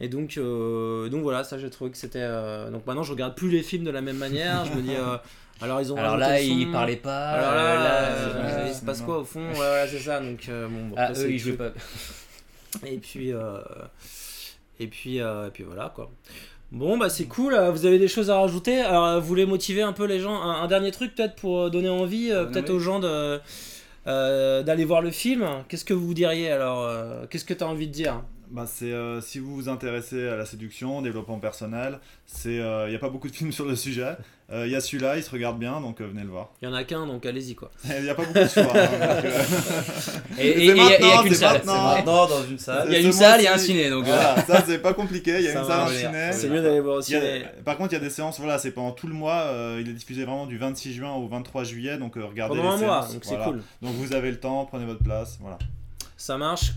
Et 0.00 0.08
donc, 0.08 0.34
donc 0.38 1.22
voilà, 1.22 1.42
ça 1.44 1.56
j'ai 1.58 1.70
trouvé 1.70 1.90
que 1.90 1.96
c'était. 1.96 2.28
Donc 2.70 2.86
maintenant, 2.86 3.02
je 3.04 3.12
regarde 3.12 3.34
plus 3.34 3.48
les 3.48 3.62
films 3.62 3.84
de 3.84 3.90
la 3.90 4.02
même 4.02 4.18
manière. 4.18 4.64
Je 4.66 4.72
me 4.72 4.82
dis, 4.82 4.92
alors 5.62 5.80
ils 5.80 5.92
ont. 5.92 5.96
Alors 5.96 6.16
là, 6.18 6.38
le 6.38 6.46
son. 6.46 6.52
il 6.58 6.70
parlait 6.70 6.96
pas. 6.96 7.28
Alors 7.30 7.54
là, 7.54 7.74
là, 8.10 8.68
il 8.68 8.74
se 8.74 8.84
passe 8.84 9.00
quoi 9.00 9.18
au 9.20 9.24
fond? 9.24 9.48
Ouais, 9.48 9.54
voilà, 9.54 9.88
c'est 9.88 9.98
ça. 9.98 10.20
Donc, 10.20 10.46
bon, 10.48 10.88
bon, 10.88 10.94
Ah, 10.96 11.06
après, 11.06 11.22
eux, 11.24 11.30
ils 11.30 11.38
jouaient 11.38 11.52
pas. 11.52 11.70
Et 12.86 12.98
puis, 12.98 13.32
euh, 13.32 13.58
et 14.80 14.86
puis, 14.86 15.20
euh, 15.20 15.48
et 15.48 15.50
puis 15.50 15.64
voilà 15.64 15.92
quoi. 15.94 16.10
Bon, 16.70 16.98
bah 16.98 17.08
c'est 17.08 17.24
cool. 17.24 17.54
euh, 17.54 17.70
Vous 17.70 17.86
avez 17.86 17.98
des 17.98 18.08
choses 18.08 18.30
à 18.30 18.38
rajouter? 18.38 18.80
Alors, 18.80 19.20
vous 19.20 19.26
voulez 19.26 19.46
motiver 19.46 19.80
un 19.82 19.92
peu 19.94 20.04
les 20.04 20.20
gens? 20.20 20.34
Un, 20.42 20.62
un 20.62 20.66
dernier 20.66 20.90
truc 20.90 21.14
peut-être 21.14 21.34
pour 21.36 21.70
donner 21.70 21.88
envie, 21.88 22.30
euh, 22.30 22.40
Donner 22.44 22.52
peut-être 22.52 22.70
aux 22.70 22.78
gens 22.78 22.98
de 23.00 23.40
euh, 24.06 24.62
d'aller 24.62 24.84
voir 24.84 25.00
le 25.00 25.10
film? 25.10 25.46
Qu'est-ce 25.68 25.84
que 25.84 25.94
vous 25.94 26.12
diriez 26.14 26.50
alors 26.50 26.90
Qu'est-ce 27.28 27.44
que 27.46 27.54
tu 27.54 27.64
as 27.64 27.68
envie 27.68 27.88
de 27.88 27.92
dire? 27.92 28.22
Bah, 28.50 28.64
c'est 28.66 28.92
euh, 28.92 29.20
si 29.20 29.38
vous 29.38 29.54
vous 29.54 29.68
intéressez 29.68 30.26
à 30.28 30.36
la 30.36 30.46
séduction, 30.46 31.02
développement 31.02 31.38
personnel, 31.38 31.98
c'est 32.26 32.54
il 32.56 32.88
n'y 32.90 32.96
a 32.96 32.98
pas 32.98 33.10
beaucoup 33.10 33.28
de 33.28 33.34
films 33.36 33.52
sur 33.58 33.64
le 33.66 33.76
sujet. 33.76 34.16
Il 34.50 34.70
y 34.70 34.74
a 34.76 34.80
celui-là, 34.80 35.18
il 35.18 35.22
se 35.22 35.30
regarde 35.30 35.58
bien, 35.58 35.78
donc 35.82 36.00
euh, 36.00 36.06
venez 36.06 36.22
le 36.22 36.30
voir. 36.30 36.48
Il 36.62 36.64
y 36.64 36.68
en 36.70 36.74
a 36.74 36.82
qu'un, 36.82 37.06
donc 37.06 37.26
allez-y 37.26 37.54
quoi. 37.54 37.70
Il 37.84 38.02
n'y 38.02 38.08
a 38.08 38.14
pas 38.14 38.22
beaucoup 38.22 38.38
de 38.38 38.46
choix. 38.48 38.62
hein, 38.62 38.88
donc, 38.88 39.24
euh, 39.26 39.42
Et- 40.38 40.64
il 40.64 40.66
y 40.68 40.70
a 40.70 40.74
maintenant, 40.88 41.22
qu'une 41.22 41.34
salle, 41.34 41.62
maintenant. 41.66 42.26
dans 42.26 42.44
une 42.48 42.58
salle. 42.58 42.86
Il 42.88 42.92
y 42.94 42.96
a 42.96 43.00
une 43.00 43.12
salle, 43.12 43.40
il 43.42 43.44
y 43.44 43.46
a 43.46 43.52
un 43.52 43.58
ciné, 43.58 43.90
donc, 43.90 44.06
voilà, 44.06 44.42
ça 44.46 44.64
c'est 44.66 44.78
pas 44.78 44.94
compliqué. 44.94 45.34
Il 45.40 45.44
y 45.44 45.48
a 45.48 45.52
Ça 45.52 45.60
une 45.60 45.66
salle, 45.66 45.80
un 45.80 45.88
ciné. 45.88 46.30
C'est 46.32 46.48
mieux 46.48 46.62
d'aller 46.62 46.80
voir 46.80 46.96
au 46.96 46.98
a- 47.00 47.02
ciné. 47.02 47.42
Par 47.62 47.76
contre, 47.76 47.92
il 47.92 47.96
y 47.96 47.98
a 47.98 48.02
des 48.02 48.08
séances, 48.08 48.38
voilà, 48.38 48.58
c'est 48.58 48.70
pendant 48.70 48.92
tout 48.92 49.06
le 49.06 49.12
mois. 49.12 49.42
euh, 49.48 49.82
il 49.82 49.90
est 49.90 49.92
diffusé 49.92 50.24
vraiment 50.24 50.46
du 50.46 50.56
26 50.56 50.94
juin 50.94 51.12
au 51.12 51.28
23 51.28 51.64
juillet, 51.64 51.98
donc 51.98 52.16
euh, 52.16 52.24
regardez 52.24 52.56
Pendant 52.56 52.74
les 52.76 52.82
un 52.82 52.86
mois, 52.86 53.08
donc 53.12 53.24
c'est 53.26 53.36
cool. 53.36 53.62
Donc 53.82 53.92
vous 53.96 54.14
avez 54.14 54.30
le 54.30 54.40
temps, 54.40 54.64
prenez 54.64 54.86
votre 54.86 55.02
place, 55.04 55.36
voilà. 55.42 55.58
Ça 56.16 56.38
marche. 56.38 56.72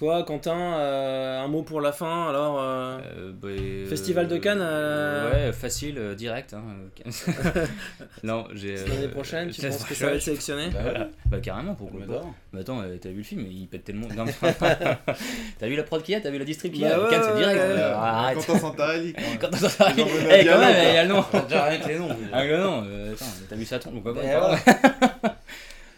Toi, 0.00 0.22
Quentin, 0.22 0.56
euh, 0.78 1.40
un 1.40 1.46
mot 1.48 1.62
pour 1.62 1.82
la 1.82 1.92
fin 1.92 2.30
alors 2.30 2.58
euh, 2.58 2.98
Euh, 3.18 3.32
bah, 3.34 3.48
Festival 3.86 4.28
de 4.28 4.38
Cannes, 4.38 4.62
euh, 4.62 5.30
Ouais, 5.30 5.52
facile, 5.52 6.14
direct. 6.16 6.54
hein, 6.54 6.62
non, 8.22 8.46
j'ai. 8.54 8.76
L'année 8.76 9.08
prochaine, 9.08 9.50
tu 9.50 9.60
penses 9.66 9.84
que 9.84 9.92
ça 9.94 10.06
va 10.06 10.12
être 10.14 10.22
sélectionné 10.22 10.70
bah, 10.70 10.78
voilà. 10.82 11.08
bah 11.26 11.36
carrément, 11.40 11.74
pourquoi 11.74 12.00
pas. 12.06 12.22
Mais 12.54 12.60
attends, 12.60 12.80
euh, 12.80 12.96
t'as 12.98 13.10
vu 13.10 13.18
le 13.18 13.22
film 13.24 13.44
Il 13.50 13.68
pète 13.68 13.84
tellement. 13.84 14.08
T'as 15.58 15.66
vu 15.68 15.76
la 15.76 15.82
prod 15.82 16.02
qu'il 16.02 16.14
y 16.14 16.16
a 16.16 16.22
T'as 16.22 16.30
vu 16.30 16.38
la 16.38 16.46
distrib 16.46 16.72
qu'il 16.72 16.80
y 16.80 16.86
a 16.86 16.96
Bah 16.96 17.04
ouais, 17.04 17.10
Cannes, 17.10 17.22
c'est 17.22 17.36
direct. 17.36 17.60
ouais, 17.60 17.74
ouais. 17.74 17.80
arrête. 17.82 18.38
Quentin 18.38 18.58
Santarelli, 18.58 19.12
quand 19.12 19.20
même. 19.20 19.38
Quentin 19.38 19.56
Santarelli. 19.58 20.00
Eh, 20.00 20.46
quand 20.46 20.58
même, 20.60 20.74
quoi. 20.76 20.82
il 20.88 20.94
y 20.94 20.96
a 20.96 21.02
le 21.04 21.08
nom. 21.10 21.24
Rien 21.30 21.78
que 21.78 21.88
les 21.88 21.98
noms. 21.98 22.08
Ah, 22.32 22.44
le 22.46 22.56
nom, 22.56 22.78
attends, 23.12 23.24
t'as 23.50 23.56
vu 23.56 23.66
ça 23.66 23.78
tombe 23.78 24.00
pourquoi 24.02 24.14
pas 24.14 24.22
Eh. 24.24 25.28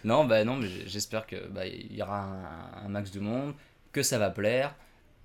Non, 0.05 0.25
bah 0.25 0.43
non, 0.45 0.57
mais 0.57 0.67
j'espère 0.89 1.25
que 1.29 1.37
bah, 1.51 1.65
il 1.65 1.95
y 1.97 2.03
aura 2.03 2.23
un, 2.25 2.87
un 2.87 2.89
max 2.89 3.13
de 3.13 3.21
monde, 3.21 3.53
que 3.93 4.03
ça 4.03 4.19
va 4.19 4.31
plaire, 4.31 4.75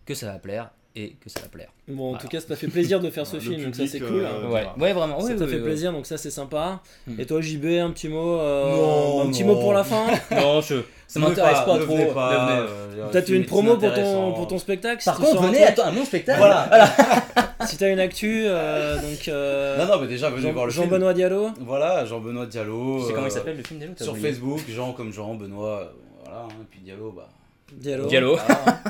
que 0.05 0.13
ça 0.13 0.28
va 0.28 0.39
plaire 0.39 0.70
et 0.95 1.15
que 1.24 1.30
ça 1.30 1.41
va 1.41 1.47
plaire. 1.47 1.70
Bon, 1.88 2.05
en 2.05 2.09
Voilà. 2.09 2.22
tout 2.24 2.28
cas, 2.28 2.39
ça 2.39 2.47
t'a 2.47 2.55
fait 2.55 2.68
plaisir 2.68 2.99
de 2.99 3.09
faire 3.11 3.28
ce 3.28 3.39
film, 3.39 3.63
donc 3.65 3.76
ça 3.76 3.86
c'est 3.86 4.01
euh, 4.01 4.07
cool. 4.07 4.22
Ouais, 4.22 4.47
voilà. 4.49 4.76
ouais, 4.80 4.93
vraiment. 4.93 5.20
ça 5.20 5.28
oui, 5.28 5.36
t'a 5.38 5.45
oui, 5.45 5.51
fait 5.51 5.57
oui. 5.57 5.63
plaisir, 5.63 5.91
donc 5.91 6.05
ça 6.07 6.18
c'est 6.18 6.32
sympa. 6.32 6.82
Hmm. 7.05 7.20
Et 7.20 7.26
toi, 7.28 7.39
JB, 7.39 7.65
un 7.65 7.91
petit 7.91 8.09
mot, 8.09 8.39
euh, 8.39 8.72
Non, 8.76 9.22
un 9.22 9.30
petit 9.32 9.43
non. 9.43 9.53
mot 9.55 9.61
pour 9.61 9.74
la 9.74 9.84
fin. 9.84 10.07
Non, 10.32 10.59
je, 10.61 10.78
ça 11.07 11.20
m'intéresse 11.20 11.59
pas, 11.59 11.78
trop. 11.78 12.05
pas, 12.13 12.45
venez. 12.47 12.68
euh, 13.01 13.09
Peut-être 13.11 13.30
une 13.30 13.45
promo 13.45 13.78
pour 13.78 13.93
ton, 13.93 14.34
pour 14.34 14.47
ton 14.47 14.57
spectacle. 14.57 15.03
Par 15.05 15.15
si 15.18 15.22
contre, 15.22 15.43
venez 15.43 15.63
à, 15.63 15.86
à 15.86 15.91
mon 15.91 16.03
spectacle. 16.03 16.39
Voilà. 16.39 16.70
Si 17.65 17.76
t'as 17.76 17.91
une 17.91 17.99
actu, 17.99 18.43
euh, 18.45 18.95
donc. 18.95 19.28
euh, 19.28 19.78
Non, 19.78 19.93
non, 19.95 19.99
mais 20.01 20.07
déjà, 20.07 20.30
venez 20.30 20.43
Jean- 20.43 20.53
voir 20.53 20.68
le 20.68 20.72
film. 20.72 20.86
Jean-Benoît 20.86 21.13
Diallo. 21.13 21.49
Voilà, 21.59 22.05
Jean-Benoît 22.05 22.45
Diallo. 22.45 22.99
Tu 23.01 23.07
sais 23.07 23.11
comment 23.13 23.26
euh, 23.26 23.30
il 23.30 23.32
s'appelle 23.32 23.57
le 23.57 23.63
film 23.63 23.80
t'as 23.95 24.03
Sur 24.05 24.15
Facebook, 24.18 24.61
Jean 24.70 24.93
comme 24.93 25.11
Jean, 25.11 25.34
Benoît, 25.36 25.80
euh, 25.82 25.86
voilà, 26.24 26.41
hein, 26.43 26.47
et 26.61 26.65
puis 26.70 26.80
Diallo, 26.82 27.11
bah. 27.11 27.28
Diallo. 27.74 28.07
Diallo. 28.07 28.38
voilà. 28.38 28.84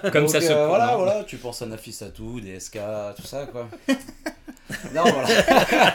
Comme 0.12 0.22
Donc, 0.22 0.30
ça 0.30 0.40
se 0.40 0.52
euh, 0.52 0.66
Voilà, 0.68 0.96
voilà, 0.96 1.24
tu 1.24 1.36
penses 1.36 1.62
à 1.62 1.66
Nafissatou, 1.66 2.40
DSK, 2.40 2.78
tout 3.16 3.22
ça, 3.22 3.46
quoi. 3.46 3.68
non, 4.94 5.04
voilà. 5.04 5.94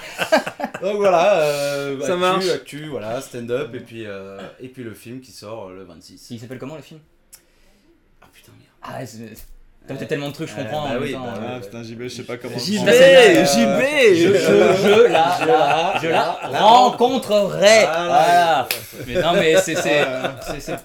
Donc 0.82 0.98
voilà, 0.98 1.42
euh, 1.42 2.00
Ça 2.02 2.14
actu, 2.14 2.20
marche. 2.20 2.50
actu, 2.50 2.88
voilà, 2.88 3.22
stand-up, 3.22 3.74
et 3.76 3.80
puis, 3.80 4.06
euh, 4.06 4.40
et 4.60 4.68
puis 4.68 4.84
le 4.84 4.94
film 4.94 5.22
qui 5.22 5.32
sort 5.32 5.70
le 5.70 5.84
26. 5.84 6.28
Il 6.32 6.40
s'appelle 6.40 6.58
comment 6.60 6.76
le 6.76 6.82
film? 6.82 7.00
Ah 8.22 8.28
putain, 8.34 8.52
merde. 8.58 8.72
Ah, 8.82 9.06
T'as 9.88 10.06
tellement 10.06 10.30
de 10.30 10.34
trucs, 10.34 10.48
je 10.50 10.56
comprends. 10.56 10.84
bah 10.84 10.90
en 10.90 10.94
même 10.94 11.04
oui, 11.04 11.12
temps, 11.12 11.20
bah 11.26 11.34
euh, 11.42 11.60
putain, 11.60 11.84
JB, 11.84 12.04
je 12.04 12.08
sais 12.08 12.24
pas 12.24 12.38
comment. 12.38 12.58
JB, 12.58 12.88
JB 12.88 13.82
je, 14.16 14.34
je, 14.38 15.04
la, 15.12 15.38
Je 16.02 16.08
la- 16.08 16.40
je 16.50 16.58
rencontrerai. 16.64 17.80
Voilà. 17.86 18.68
Mais 19.08 19.22
non, 19.22 19.34
mais 19.34 19.56
c'est. 19.58 19.76
c'est- 19.76 20.06
c'est- 20.60 20.78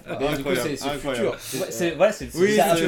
futur. 0.99 1.35
c'est- 1.69 1.91
Voilà, 1.95 2.11
c'est 2.11 2.25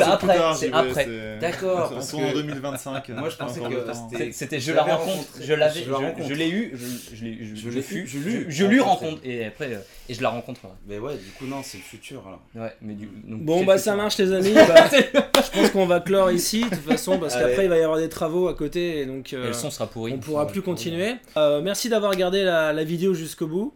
après. 0.02 0.38
C'est 0.56 0.74
après. 0.74 1.08
D'accord, 1.40 1.92
parce 1.94 2.14
en 2.14 2.18
que- 2.20 2.34
2025. 2.34 3.10
Moi, 3.16 3.30
je 3.30 3.36
pensais 3.36 3.60
que 3.60 4.32
c'était- 4.32 4.60
je 4.60 4.66
Je 4.66 4.72
la 4.72 4.78
l'avais 4.82 4.94
rencontre, 4.94 5.28
je 5.42 5.54
l'avais, 5.54 5.84
Je 6.28 6.34
l'ai 6.34 6.50
eu, 6.50 6.74
je, 6.76 7.16
je 7.16 7.24
l'ai, 7.26 7.38
je, 7.42 7.56
Je 7.56 7.62
je 7.62 7.70
l'ai 7.70 7.76
l'ai 7.76 7.96
eu, 7.96 8.02
eu, 8.02 8.08
je 8.08 8.18
l'ai 8.20 8.46
je 8.52 8.66
lui 8.66 8.80
rencontré. 8.80 9.06
rencontre 9.08 9.22
et 9.26 9.46
après 9.46 9.66
euh, 9.74 9.78
et 10.10 10.14
je 10.14 10.22
la 10.22 10.30
rencontrerai. 10.30 10.74
Mais 10.88 11.00
ouais, 11.00 11.16
du 11.16 11.30
coup, 11.38 11.46
non, 11.46 11.62
c'est 11.64 11.78
le 11.78 11.84
futur. 11.84 12.24
Alors. 12.28 12.42
Ouais, 12.56 12.74
mais 12.82 12.94
du 12.96 13.06
donc, 13.24 13.44
Bon 13.44 13.64
bah 13.64 13.78
ça 13.78 13.96
marche 13.96 14.18
les 14.18 14.34
amis, 14.34 14.54
Bah, 14.54 14.90
je 14.92 15.52
pense 15.52 15.70
qu'on 15.72 15.86
va 15.86 16.00
clore 16.00 16.32
ici 16.32 16.64
de 16.64 16.70
toute 16.70 16.80
façon 16.80 17.18
parce 17.20 17.36
qu'après 17.36 17.64
il 17.66 17.70
va 17.70 17.78
y 17.78 17.82
avoir 17.84 17.98
des 18.00 18.10
travaux 18.10 18.48
à 18.48 18.54
côté 18.56 19.00
et 19.00 19.06
donc 19.06 19.32
Et 19.34 19.36
euh, 19.38 19.48
le 19.48 19.54
son 19.54 19.70
sera 19.72 19.88
pourri. 19.88 20.14
on 20.14 20.18
pourra 20.20 20.48
plus 20.48 20.62
continuer. 20.62 21.14
Euh, 21.38 21.62
merci 21.62 21.88
d'avoir 21.90 22.12
regardé 22.12 22.44
la, 22.44 22.74
la 22.74 22.84
vidéo 22.84 23.14
jusqu'au 23.14 23.48
bout 23.48 23.74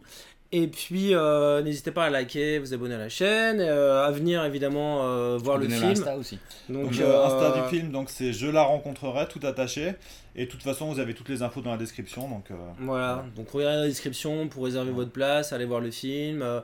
et 0.62 0.68
puis 0.68 1.14
euh, 1.14 1.62
n'hésitez 1.62 1.90
pas 1.90 2.04
à 2.04 2.10
liker, 2.10 2.58
vous 2.58 2.72
abonner 2.74 2.94
à 2.94 2.98
la 2.98 3.08
chaîne, 3.08 3.60
euh, 3.60 4.04
à 4.04 4.10
venir 4.10 4.44
évidemment 4.44 5.00
euh, 5.04 5.36
voir 5.40 5.58
le 5.58 5.68
film. 5.68 5.80
l'Insta 5.82 6.16
aussi. 6.16 6.38
Donc 6.68 6.90
Donc, 6.90 7.00
euh, 7.00 7.24
Insta 7.26 7.60
du 7.62 7.68
film, 7.76 7.90
donc 7.92 8.10
c'est 8.10 8.32
je 8.32 8.46
la 8.46 8.62
rencontrerai, 8.62 9.26
tout 9.28 9.40
attaché. 9.46 9.94
Et 10.36 10.46
de 10.46 10.50
toute 10.50 10.64
façon, 10.64 10.92
vous 10.92 10.98
avez 10.98 11.14
toutes 11.14 11.28
les 11.28 11.42
infos 11.42 11.60
dans 11.60 11.70
la 11.70 11.76
description. 11.76 12.28
Donc, 12.28 12.50
euh, 12.50 12.54
Voilà, 12.80 13.24
donc 13.36 13.48
regardez 13.52 13.82
la 13.82 13.86
description 13.86 14.48
pour 14.48 14.64
réserver 14.64 14.90
votre 14.90 15.12
place, 15.12 15.52
aller 15.52 15.64
voir 15.64 15.78
le 15.78 15.92
film. 15.92 16.42
Euh, 16.42 16.58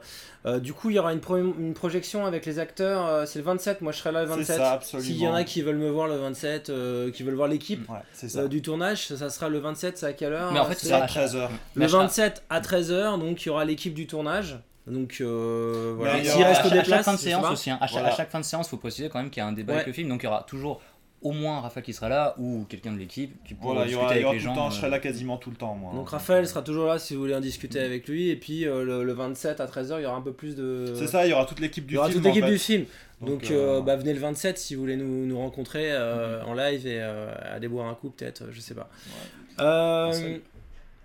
euh, 0.45 0.59
du 0.59 0.73
coup, 0.73 0.91
il 0.91 0.97
y 0.97 0.99
aura 0.99 1.13
une, 1.13 1.21
pro- 1.21 1.37
une 1.37 1.73
projection 1.73 2.27
avec 2.27 2.47
les 2.47 2.59
acteurs, 2.59 3.07
euh, 3.07 3.27
c'est 3.27 3.39
le 3.39 3.45
27, 3.45 3.81
moi 3.83 3.93
je 3.93 3.99
serai 3.99 4.11
là 4.11 4.23
le 4.25 4.29
C'est 4.31 4.37
27. 4.39 4.57
ça, 4.57 4.73
absolument. 4.73 5.07
S'il 5.09 5.23
y 5.23 5.29
en 5.29 5.35
a 5.35 5.45
qui 5.45 5.63
veulent 5.63 5.77
me 5.77 5.89
voir 5.89 6.09
le 6.09 6.17
27, 6.17 6.69
euh, 6.71 7.13
qui 7.13 7.23
veulent 7.23 7.35
voir 7.37 7.47
l'équipe 7.47 7.89
ouais, 7.89 7.99
euh, 8.35 8.49
du 8.49 8.61
tournage, 8.61 9.07
ça, 9.07 9.17
ça 9.17 9.31
sera 9.31 9.49
le 9.49 9.61
27, 9.61 9.99
c'est 9.99 10.07
à 10.07 10.13
quelle 10.15 10.33
heure? 10.33 10.51
Mais 10.53 10.59
en 10.59 10.65
fait, 10.65 10.75
C'est 10.81 10.91
à 10.93 11.05
à 11.05 11.07
13h. 11.07 11.35
Le 11.35 11.49
Mais 11.77 11.85
à 11.85 11.89
chaque- 11.89 12.01
27 12.01 12.43
à 12.51 12.61
13h, 12.61 13.21
donc 13.21 13.41
il 13.45 13.47
y 13.47 13.51
aura 13.51 13.65
l'équipe 13.65 13.80
du 13.89 14.07
tournage. 14.07 14.59
Donc 14.87 15.19
euh, 15.21 15.95
voilà, 15.97 16.15
Mais 16.15 16.19
il 16.21 16.25
y 16.27 16.29
s'il 16.29 16.41
aura- 16.41 16.49
reste 16.49 16.61
à, 16.61 16.63
chaque- 16.65 16.73
des 16.73 16.79
à 16.79 16.83
chaque 16.83 16.89
places, 16.93 17.05
fin 17.07 17.15
de 17.15 17.19
séance 17.19 17.51
aussi, 17.51 17.71
hein, 17.71 17.79
à, 17.81 17.87
chaque, 17.87 17.93
Voilà. 18.01 18.09
à 18.13 18.17
chaque 18.17 18.31
fin 18.31 18.41
de 18.41 18.45
séance, 18.45 18.69
faut 18.69 18.77
préciser 18.77 19.09
quand 19.09 19.19
même 19.21 19.31
qu'il 19.31 19.41
y 19.43 19.45
a 19.45 19.47
un 19.47 19.53
débat 19.53 19.73
Ouais. 19.73 19.77
avec 19.79 19.87
le 19.87 19.93
film, 19.93 20.09
donc 20.09 20.23
il 20.23 20.27
y 20.27 20.29
aura 20.29 20.43
toujours 20.43 20.81
au 21.23 21.33
moins 21.33 21.61
Raphaël 21.61 21.85
qui 21.85 21.93
sera 21.93 22.09
là 22.09 22.35
ou 22.39 22.65
quelqu'un 22.67 22.93
de 22.93 22.99
l'équipe 22.99 23.37
qui 23.45 23.53
pourra 23.53 23.75
Voilà, 23.75 23.87
il 23.87 23.93
y 23.93 23.95
discuter 23.95 24.05
aura, 24.07 24.15
il 24.15 24.17
y 24.17 24.19
avec 24.21 24.25
aura 24.25 24.33
les 24.35 24.39
tout 24.41 24.45
gens. 24.47 24.51
le 24.53 24.57
temps, 24.57 24.71
je 24.71 24.77
serai 24.77 24.87
euh, 24.87 24.91
là 24.91 24.99
quasiment 25.01 25.37
tout 25.37 25.51
le 25.51 25.57
temps, 25.57 25.75
moi. 25.75 25.93
Donc. 25.95 26.09
Raphaël 26.09 26.49
sera 26.49 26.63
toujours 26.63 26.87
là 26.87 26.99
si 26.99 27.15
vous 27.15 27.21
voulez 27.21 27.35
en 27.35 27.41
discuter 27.41 27.79
avec 27.79 28.09
lui. 28.09 28.31
Et 28.31 28.37
puis 28.37 28.67
euh, 28.67 28.85
le, 28.85 29.05
le 29.05 29.13
27 29.13 29.61
à 29.61 29.67
13h, 29.67 29.99
il 29.99 30.03
y 30.05 30.07
aura 30.07 30.17
un 30.17 30.23
peu 30.23 30.33
plus 30.33 30.57
de. 30.57 30.95
C'est 30.97 31.07
ça, 31.07 31.27
il 31.27 31.31
y 31.31 31.33
aura 31.35 31.45
toute 31.45 31.61
l'équipe 31.61 31.85
Il 31.85 31.89
du 31.89 31.95
y 31.95 31.99
aura 31.99 32.09
film. 32.09 32.19
toute 32.23 32.27
l'équipe 32.27 32.43
en 32.45 32.47
fait. 32.47 32.53
du 32.55 32.59
film. 32.59 32.85
Donc, 33.21 33.43
Donc, 33.43 33.51
euh, 33.51 33.79
euh, 33.79 33.81
bah, 33.83 33.97
venez 33.97 34.15
le 34.15 34.19
27 34.21 34.57
si 34.57 34.75
vous 34.75 34.81
voulez 34.81 34.97
nous, 34.97 35.27
nous 35.27 35.39
rencontrer 35.39 35.93
euh, 35.93 36.43
en 36.47 36.55
live 36.55 36.87
et 36.87 36.99
euh, 37.03 37.31
aller 37.55 37.69
boire 37.69 37.87
un 37.89 37.95
coup 37.95 38.09
peut-être, 38.09 38.45
je 38.51 38.61
sais 38.61 38.75
pas. 38.75 38.89
Euh. 39.61 40.39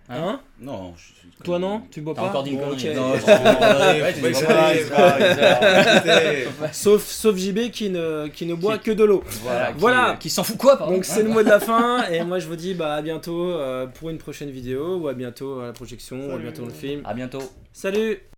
Hein 0.08 0.40
Non, 0.60 0.94
je 0.96 1.02
suis. 1.02 1.14
Toi 1.44 1.58
non 1.58 1.82
Tu 1.90 2.00
bois 2.00 2.14
pas 2.14 2.22
encore 2.22 2.42
dit 2.44 2.56
Bon. 2.56 2.66
Non, 2.94 3.14
sauf, 6.72 7.04
sauf 7.06 7.36
JB 7.36 7.70
qui 7.70 7.90
ne, 7.90 8.28
qui 8.28 8.46
ne 8.46 8.54
boit 8.54 8.78
que 8.78 8.90
de 8.90 9.04
l'eau. 9.04 9.22
Voilà. 9.42 9.72
qui- 9.72 9.78
Voilà. 9.78 10.16
Qui, 10.18 10.30
s'en 10.30 10.44
fout 10.44 10.56
quoi, 10.56 10.76
pardon 10.76 10.94
Donc 10.94 11.04
c'est 11.04 11.22
le 11.22 11.28
mot 11.28 11.42
de 11.42 11.48
la 11.48 11.60
fin 11.70 12.04
et 12.08 12.22
moi 12.24 12.38
je 12.38 12.46
vous 12.46 12.56
dis 12.56 12.74
bah 12.74 12.94
à 12.94 13.02
bientôt 13.02 13.50
euh, 13.50 13.86
pour 13.86 14.10
une 14.10 14.18
prochaine 14.18 14.50
vidéo 14.50 14.96
ou 14.98 15.08
à 15.08 15.14
bientôt 15.14 15.60
à 15.60 15.66
la 15.66 15.72
projection 15.72 16.16
ou 16.30 16.34
à 16.34 16.38
bientôt 16.38 16.62
dans 16.62 16.68
le 16.68 16.72
film. 16.74 17.02
À 17.04 17.12
bientôt. 17.14 17.42
Salut 17.72 18.20